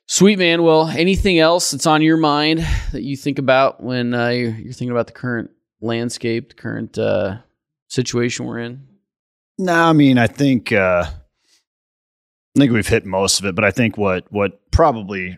Sweet 0.07 0.37
man. 0.37 0.63
Well, 0.63 0.87
anything 0.87 1.39
else 1.39 1.71
that's 1.71 1.87
on 1.87 2.01
your 2.01 2.17
mind 2.17 2.65
that 2.91 3.03
you 3.03 3.15
think 3.15 3.39
about 3.39 3.81
when 3.81 4.13
uh, 4.13 4.29
you're, 4.29 4.51
you're 4.51 4.73
thinking 4.73 4.91
about 4.91 5.07
the 5.07 5.13
current 5.13 5.51
landscape, 5.81 6.49
the 6.49 6.55
current 6.55 6.97
uh, 6.97 7.37
situation 7.87 8.45
we're 8.45 8.59
in? 8.59 8.87
No, 9.57 9.73
I 9.73 9.93
mean, 9.93 10.17
I 10.17 10.27
think 10.27 10.71
uh, 10.71 11.05
I 12.55 12.59
think 12.59 12.71
we've 12.71 12.87
hit 12.87 13.05
most 13.05 13.39
of 13.39 13.45
it, 13.45 13.55
but 13.55 13.63
I 13.63 13.71
think 13.71 13.97
what 13.97 14.31
what 14.31 14.71
probably 14.71 15.37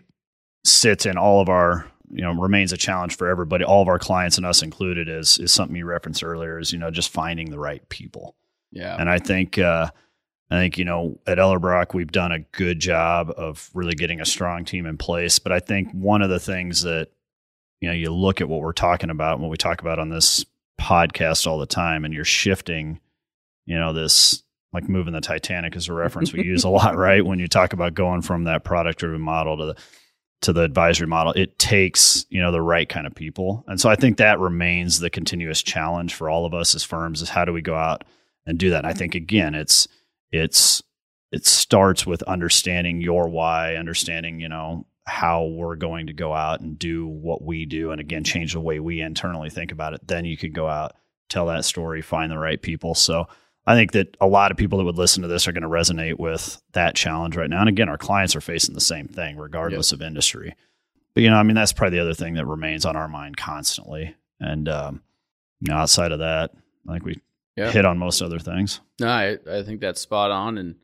sits 0.64 1.06
in 1.06 1.16
all 1.16 1.40
of 1.40 1.48
our 1.48 1.86
you 2.10 2.22
know 2.22 2.32
remains 2.32 2.72
a 2.72 2.76
challenge 2.76 3.16
for 3.16 3.28
everybody, 3.28 3.64
all 3.64 3.82
of 3.82 3.88
our 3.88 3.98
clients 3.98 4.36
and 4.36 4.46
us 4.46 4.62
included, 4.62 5.08
is 5.08 5.38
is 5.38 5.52
something 5.52 5.76
you 5.76 5.86
referenced 5.86 6.24
earlier, 6.24 6.58
is 6.58 6.72
you 6.72 6.78
know 6.78 6.90
just 6.90 7.10
finding 7.10 7.50
the 7.50 7.58
right 7.58 7.88
people. 7.88 8.34
Yeah. 8.72 8.96
And 8.98 9.08
I 9.08 9.18
think 9.18 9.58
uh, 9.58 9.90
I 10.50 10.60
think 10.60 10.78
you 10.78 10.84
know 10.84 11.18
at 11.26 11.38
Ellerbrock 11.38 11.94
we've 11.94 12.12
done 12.12 12.32
a 12.32 12.38
good 12.38 12.78
job 12.78 13.32
of 13.36 13.70
really 13.74 13.94
getting 13.94 14.20
a 14.20 14.26
strong 14.26 14.64
team 14.64 14.86
in 14.86 14.96
place. 14.96 15.38
But 15.38 15.52
I 15.52 15.60
think 15.60 15.90
one 15.92 16.22
of 16.22 16.30
the 16.30 16.40
things 16.40 16.82
that 16.82 17.08
you 17.80 17.88
know 17.88 17.94
you 17.94 18.12
look 18.12 18.40
at 18.40 18.48
what 18.48 18.60
we're 18.60 18.72
talking 18.72 19.10
about 19.10 19.34
and 19.34 19.42
what 19.42 19.50
we 19.50 19.56
talk 19.56 19.80
about 19.80 19.98
on 19.98 20.08
this 20.08 20.44
podcast 20.80 21.46
all 21.46 21.58
the 21.58 21.66
time, 21.66 22.04
and 22.04 22.14
you're 22.14 22.24
shifting, 22.24 23.00
you 23.64 23.76
know, 23.76 23.92
this 23.92 24.42
like 24.72 24.88
moving 24.88 25.14
the 25.14 25.20
Titanic 25.20 25.74
is 25.74 25.88
a 25.88 25.92
reference 25.92 26.32
we 26.32 26.44
use 26.44 26.64
a 26.64 26.68
lot, 26.68 26.96
right? 26.98 27.24
When 27.24 27.38
you 27.38 27.48
talk 27.48 27.72
about 27.72 27.94
going 27.94 28.22
from 28.22 28.44
that 28.44 28.62
product 28.62 28.98
driven 28.98 29.20
model 29.20 29.56
to 29.56 29.66
the 29.66 29.76
to 30.42 30.52
the 30.52 30.62
advisory 30.62 31.06
model, 31.06 31.32
it 31.32 31.58
takes, 31.58 32.26
you 32.28 32.40
know, 32.40 32.52
the 32.52 32.60
right 32.60 32.88
kind 32.88 33.06
of 33.06 33.14
people. 33.14 33.64
And 33.66 33.80
so 33.80 33.88
I 33.88 33.96
think 33.96 34.18
that 34.18 34.38
remains 34.38 35.00
the 35.00 35.08
continuous 35.10 35.62
challenge 35.62 36.14
for 36.14 36.28
all 36.28 36.44
of 36.44 36.52
us 36.52 36.74
as 36.74 36.84
firms 36.84 37.22
is 37.22 37.30
how 37.30 37.46
do 37.46 37.54
we 37.54 37.62
go 37.62 37.74
out 37.74 38.04
and 38.44 38.58
do 38.58 38.70
that? 38.70 38.84
And 38.84 38.86
I 38.86 38.92
think 38.92 39.14
again, 39.14 39.54
it's 39.54 39.88
it's 40.36 40.82
it 41.32 41.44
starts 41.46 42.06
with 42.06 42.22
understanding 42.22 43.00
your 43.00 43.28
why, 43.28 43.76
understanding, 43.76 44.40
you 44.40 44.48
know, 44.48 44.86
how 45.06 45.44
we're 45.44 45.76
going 45.76 46.06
to 46.06 46.12
go 46.12 46.32
out 46.32 46.60
and 46.60 46.78
do 46.78 47.06
what 47.06 47.42
we 47.42 47.64
do 47.64 47.90
and 47.92 48.00
again 48.00 48.24
change 48.24 48.52
the 48.52 48.60
way 48.60 48.80
we 48.80 49.00
internally 49.00 49.50
think 49.50 49.72
about 49.72 49.94
it. 49.94 50.06
Then 50.06 50.24
you 50.24 50.36
could 50.36 50.52
go 50.52 50.68
out, 50.68 50.94
tell 51.28 51.46
that 51.46 51.64
story, 51.64 52.02
find 52.02 52.30
the 52.30 52.38
right 52.38 52.60
people. 52.60 52.94
So 52.94 53.26
I 53.66 53.74
think 53.74 53.92
that 53.92 54.16
a 54.20 54.26
lot 54.26 54.50
of 54.50 54.56
people 54.56 54.78
that 54.78 54.84
would 54.84 54.98
listen 54.98 55.22
to 55.22 55.28
this 55.28 55.46
are 55.46 55.52
going 55.52 55.62
to 55.62 55.68
resonate 55.68 56.18
with 56.18 56.60
that 56.72 56.94
challenge 56.94 57.36
right 57.36 57.50
now. 57.50 57.60
And 57.60 57.68
again, 57.68 57.88
our 57.88 57.98
clients 57.98 58.36
are 58.36 58.40
facing 58.40 58.74
the 58.74 58.80
same 58.80 59.08
thing, 59.08 59.36
regardless 59.36 59.92
of 59.92 60.02
industry. 60.02 60.54
But 61.14 61.22
you 61.22 61.30
know, 61.30 61.36
I 61.36 61.42
mean, 61.42 61.56
that's 61.56 61.72
probably 61.72 61.98
the 61.98 62.02
other 62.02 62.14
thing 62.14 62.34
that 62.34 62.46
remains 62.46 62.84
on 62.84 62.94
our 62.94 63.08
mind 63.08 63.36
constantly. 63.36 64.14
And 64.38 64.68
um, 64.68 65.02
you 65.60 65.72
know, 65.72 65.78
outside 65.78 66.12
of 66.12 66.20
that, 66.20 66.50
I 66.88 66.92
think 66.92 67.04
we 67.04 67.20
Yeah. 67.56 67.70
hit 67.70 67.84
on 67.86 67.98
most 67.98 68.20
other 68.20 68.38
things. 68.38 68.80
No, 69.00 69.08
I, 69.08 69.38
I 69.50 69.62
think 69.62 69.80
that's 69.80 70.00
spot 70.00 70.30
on, 70.30 70.58
and 70.58 70.76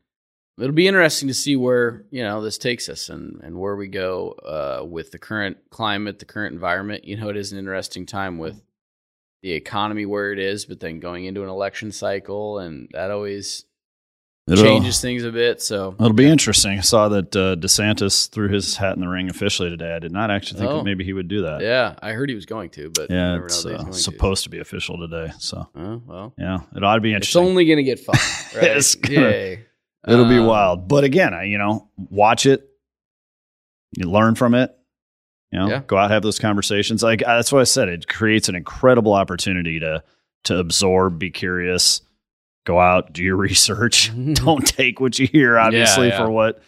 it'll 0.59 0.71
be 0.71 0.87
interesting 0.87 1.27
to 1.27 1.33
see 1.33 1.55
where 1.55 2.05
you 2.09 2.23
know 2.23 2.41
this 2.41 2.57
takes 2.57 2.89
us 2.89 3.09
and 3.09 3.41
and 3.43 3.59
where 3.59 3.75
we 3.75 3.87
go 3.87 4.31
uh, 4.31 4.83
with 4.85 5.11
the 5.11 5.19
current 5.19 5.57
climate, 5.69 6.19
the 6.19 6.25
current 6.25 6.53
environment. 6.53 7.05
You 7.05 7.17
know, 7.17 7.29
it 7.29 7.37
is 7.37 7.51
an 7.51 7.59
interesting 7.59 8.05
time 8.05 8.37
with 8.39 8.63
the 9.43 9.51
economy 9.51 10.05
where 10.05 10.31
it 10.31 10.39
is, 10.39 10.65
but 10.65 10.79
then 10.79 10.99
going 10.99 11.25
into 11.25 11.43
an 11.43 11.49
election 11.49 11.91
cycle, 11.91 12.59
and 12.59 12.89
that 12.93 13.11
always 13.11 13.65
changes 14.49 14.99
things 15.01 15.23
a 15.23 15.31
bit. 15.31 15.61
So 15.61 15.95
It'll 15.99 16.13
be 16.13 16.27
interesting. 16.29 16.77
I 16.77 16.81
saw 16.81 17.09
that 17.09 17.35
uh, 17.35 17.55
DeSantis 17.55 18.29
threw 18.29 18.49
his 18.49 18.75
hat 18.77 18.95
in 18.95 19.01
the 19.01 19.07
ring 19.07 19.29
officially 19.29 19.69
today. 19.69 19.93
I 19.95 19.99
did 19.99 20.11
not 20.11 20.29
actually 20.31 20.59
think 20.59 20.71
Oh. 20.71 20.77
that 20.77 20.83
maybe 20.83 21.03
he 21.03 21.13
would 21.13 21.27
do 21.27 21.43
that. 21.43 21.61
yeah, 21.61 21.95
I 22.01 22.11
heard 22.11 22.29
he 22.29 22.35
was 22.35 22.45
going 22.45 22.69
to, 22.71 22.89
but 22.89 23.09
Yeah, 23.09 23.33
never 23.33 23.45
it's 23.45 23.63
know 23.63 23.71
that 23.77 23.85
he's 23.87 23.95
uh, 23.95 24.11
supposed 24.11 24.43
to. 24.43 24.49
be 24.49 24.59
official 24.59 24.97
today. 24.97 25.31
So 25.39 25.67
To. 25.75 25.79
Oh, 25.81 26.01
well, 26.05 26.33
yeah, 26.37 26.59
it 26.75 26.83
ought 26.83 26.95
to 26.95 27.01
be 27.01 27.13
interesting. 27.13 27.41
It's 27.41 27.49
only 27.49 27.65
going 27.65 27.77
to 27.77 27.83
get 27.83 27.99
fun. 27.99 28.15
Right? 28.55 28.77
it's 28.77 28.95
gonna, 28.95 29.19
Yay. 29.21 29.65
It'll 30.07 30.27
be 30.29 30.37
Um, 30.39 30.45
wild. 30.47 30.87
But 30.87 31.05
again, 31.05 31.33
I, 31.33 31.45
you 31.45 31.57
know, 31.57 31.89
watch 32.09 32.45
it. 32.45 32.69
You 33.97 34.09
learn 34.09 34.35
from 34.35 34.53
it. 34.55 34.75
You 35.51 35.59
know, 35.59 35.67
Yeah. 35.69 35.81
go 35.87 35.97
out 35.97 36.11
have 36.11 36.21
those 36.23 36.39
conversations. 36.39 37.01
Like 37.03 37.21
uh, 37.25 37.35
that's 37.37 37.51
what 37.51 37.61
I 37.61 37.63
said. 37.65 37.87
It 37.87 38.07
creates 38.07 38.49
an 38.49 38.55
incredible 38.55 39.13
opportunity 39.13 39.79
to 39.79 40.03
to 40.45 40.57
absorb, 40.59 41.17
be 41.19 41.29
curious, 41.31 42.01
go 42.65 42.79
out, 42.79 43.13
do 43.13 43.23
your 43.23 43.35
research. 43.49 44.11
Don't 44.33 44.65
take 44.65 44.99
what 44.99 45.17
you 45.19 45.27
hear, 45.27 45.57
obviously, 45.57 46.07
Yeah, 46.07 46.13
yeah. 46.19 46.25
for 46.25 46.31
what 46.31 46.61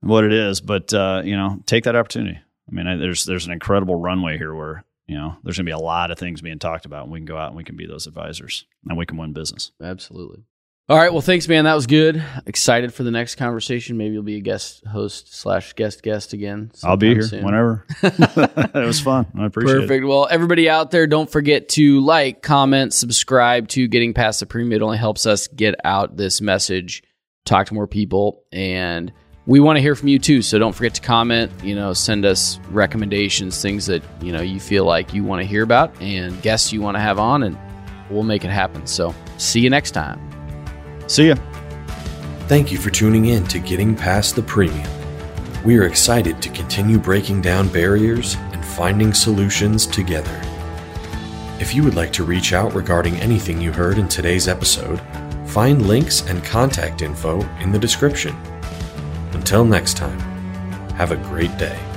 what 0.00 0.24
it 0.24 0.32
is. 0.32 0.60
But 0.60 0.92
uh, 0.94 1.22
you 1.24 1.36
know, 1.36 1.60
take 1.66 1.84
that 1.84 1.96
opportunity. 1.96 2.38
I 2.38 2.72
mean, 2.74 2.86
I, 2.86 2.96
there's 2.96 3.24
there's 3.24 3.46
an 3.46 3.52
incredible 3.52 3.96
runway 3.96 4.38
here 4.38 4.54
where 4.54 4.84
you 5.06 5.16
know 5.16 5.36
there's 5.42 5.56
going 5.56 5.66
to 5.66 5.70
be 5.70 5.72
a 5.72 5.78
lot 5.78 6.10
of 6.10 6.18
things 6.18 6.40
being 6.40 6.58
talked 6.58 6.86
about, 6.86 7.04
and 7.04 7.12
we 7.12 7.18
can 7.18 7.26
go 7.26 7.36
out 7.36 7.48
and 7.48 7.56
we 7.56 7.64
can 7.64 7.76
be 7.76 7.86
those 7.86 8.06
advisors, 8.06 8.66
and 8.88 8.96
we 8.96 9.06
can 9.06 9.16
win 9.16 9.32
business. 9.32 9.72
Absolutely. 9.82 10.44
All 10.90 10.96
right. 10.96 11.12
Well, 11.12 11.22
thanks, 11.22 11.46
man. 11.46 11.66
That 11.66 11.74
was 11.74 11.86
good. 11.86 12.20
Excited 12.46 12.92
for 12.92 13.04
the 13.04 13.12
next 13.12 13.36
conversation. 13.36 13.96
Maybe 13.96 14.14
you'll 14.14 14.24
be 14.24 14.38
a 14.38 14.40
guest 14.40 14.84
host 14.84 15.32
slash 15.32 15.72
guest 15.74 16.02
guest 16.02 16.32
again. 16.32 16.72
I'll 16.82 16.96
be 16.96 17.12
here 17.12 17.22
soon. 17.22 17.44
whenever. 17.44 17.86
it 18.02 18.74
was 18.74 19.00
fun. 19.00 19.24
I 19.38 19.46
appreciate 19.46 19.76
it. 19.76 19.80
Perfect. 19.82 20.04
Well, 20.04 20.26
everybody 20.28 20.68
out 20.68 20.90
there, 20.90 21.06
don't 21.06 21.30
forget 21.30 21.68
to 21.70 22.00
like, 22.00 22.42
comment, 22.42 22.92
subscribe 22.92 23.68
to 23.68 23.86
Getting 23.86 24.14
Past 24.14 24.40
the 24.40 24.46
Premium. 24.46 24.72
It 24.72 24.82
only 24.82 24.98
helps 24.98 25.26
us 25.26 25.46
get 25.46 25.76
out 25.84 26.16
this 26.16 26.40
message, 26.40 27.04
talk 27.44 27.68
to 27.68 27.74
more 27.74 27.86
people, 27.86 28.42
and 28.50 29.12
we 29.46 29.60
want 29.60 29.76
to 29.76 29.80
hear 29.80 29.94
from 29.94 30.08
you 30.08 30.18
too. 30.18 30.42
So 30.42 30.58
don't 30.58 30.74
forget 30.74 30.94
to 30.94 31.02
comment. 31.02 31.52
You 31.62 31.76
know, 31.76 31.92
send 31.92 32.24
us 32.24 32.58
recommendations, 32.68 33.62
things 33.62 33.86
that 33.86 34.02
you 34.20 34.32
know 34.32 34.42
you 34.42 34.58
feel 34.58 34.86
like 34.86 35.14
you 35.14 35.22
want 35.22 35.40
to 35.40 35.46
hear 35.46 35.62
about, 35.62 35.94
and 36.02 36.42
guests 36.42 36.72
you 36.72 36.80
want 36.80 36.96
to 36.96 37.00
have 37.00 37.20
on, 37.20 37.44
and 37.44 37.56
we'll 38.10 38.24
make 38.24 38.44
it 38.44 38.50
happen. 38.50 38.88
So 38.88 39.14
see 39.38 39.60
you 39.60 39.70
next 39.70 39.92
time. 39.92 40.29
See 41.10 41.26
ya. 41.26 41.34
Thank 42.46 42.70
you 42.70 42.78
for 42.78 42.90
tuning 42.90 43.26
in 43.26 43.42
to 43.48 43.58
Getting 43.58 43.96
Past 43.96 44.36
the 44.36 44.42
Premium. 44.44 44.88
We 45.64 45.76
are 45.76 45.86
excited 45.86 46.40
to 46.40 46.48
continue 46.50 46.98
breaking 47.00 47.42
down 47.42 47.66
barriers 47.66 48.36
and 48.52 48.64
finding 48.64 49.12
solutions 49.12 49.88
together. 49.88 50.40
If 51.58 51.74
you 51.74 51.82
would 51.82 51.96
like 51.96 52.12
to 52.12 52.22
reach 52.22 52.52
out 52.52 52.74
regarding 52.74 53.16
anything 53.16 53.60
you 53.60 53.72
heard 53.72 53.98
in 53.98 54.06
today's 54.06 54.46
episode, 54.46 55.00
find 55.46 55.88
links 55.88 56.24
and 56.28 56.44
contact 56.44 57.02
info 57.02 57.40
in 57.58 57.72
the 57.72 57.78
description. 57.80 58.36
Until 59.32 59.64
next 59.64 59.96
time, 59.96 60.20
have 60.92 61.10
a 61.10 61.16
great 61.16 61.58
day. 61.58 61.89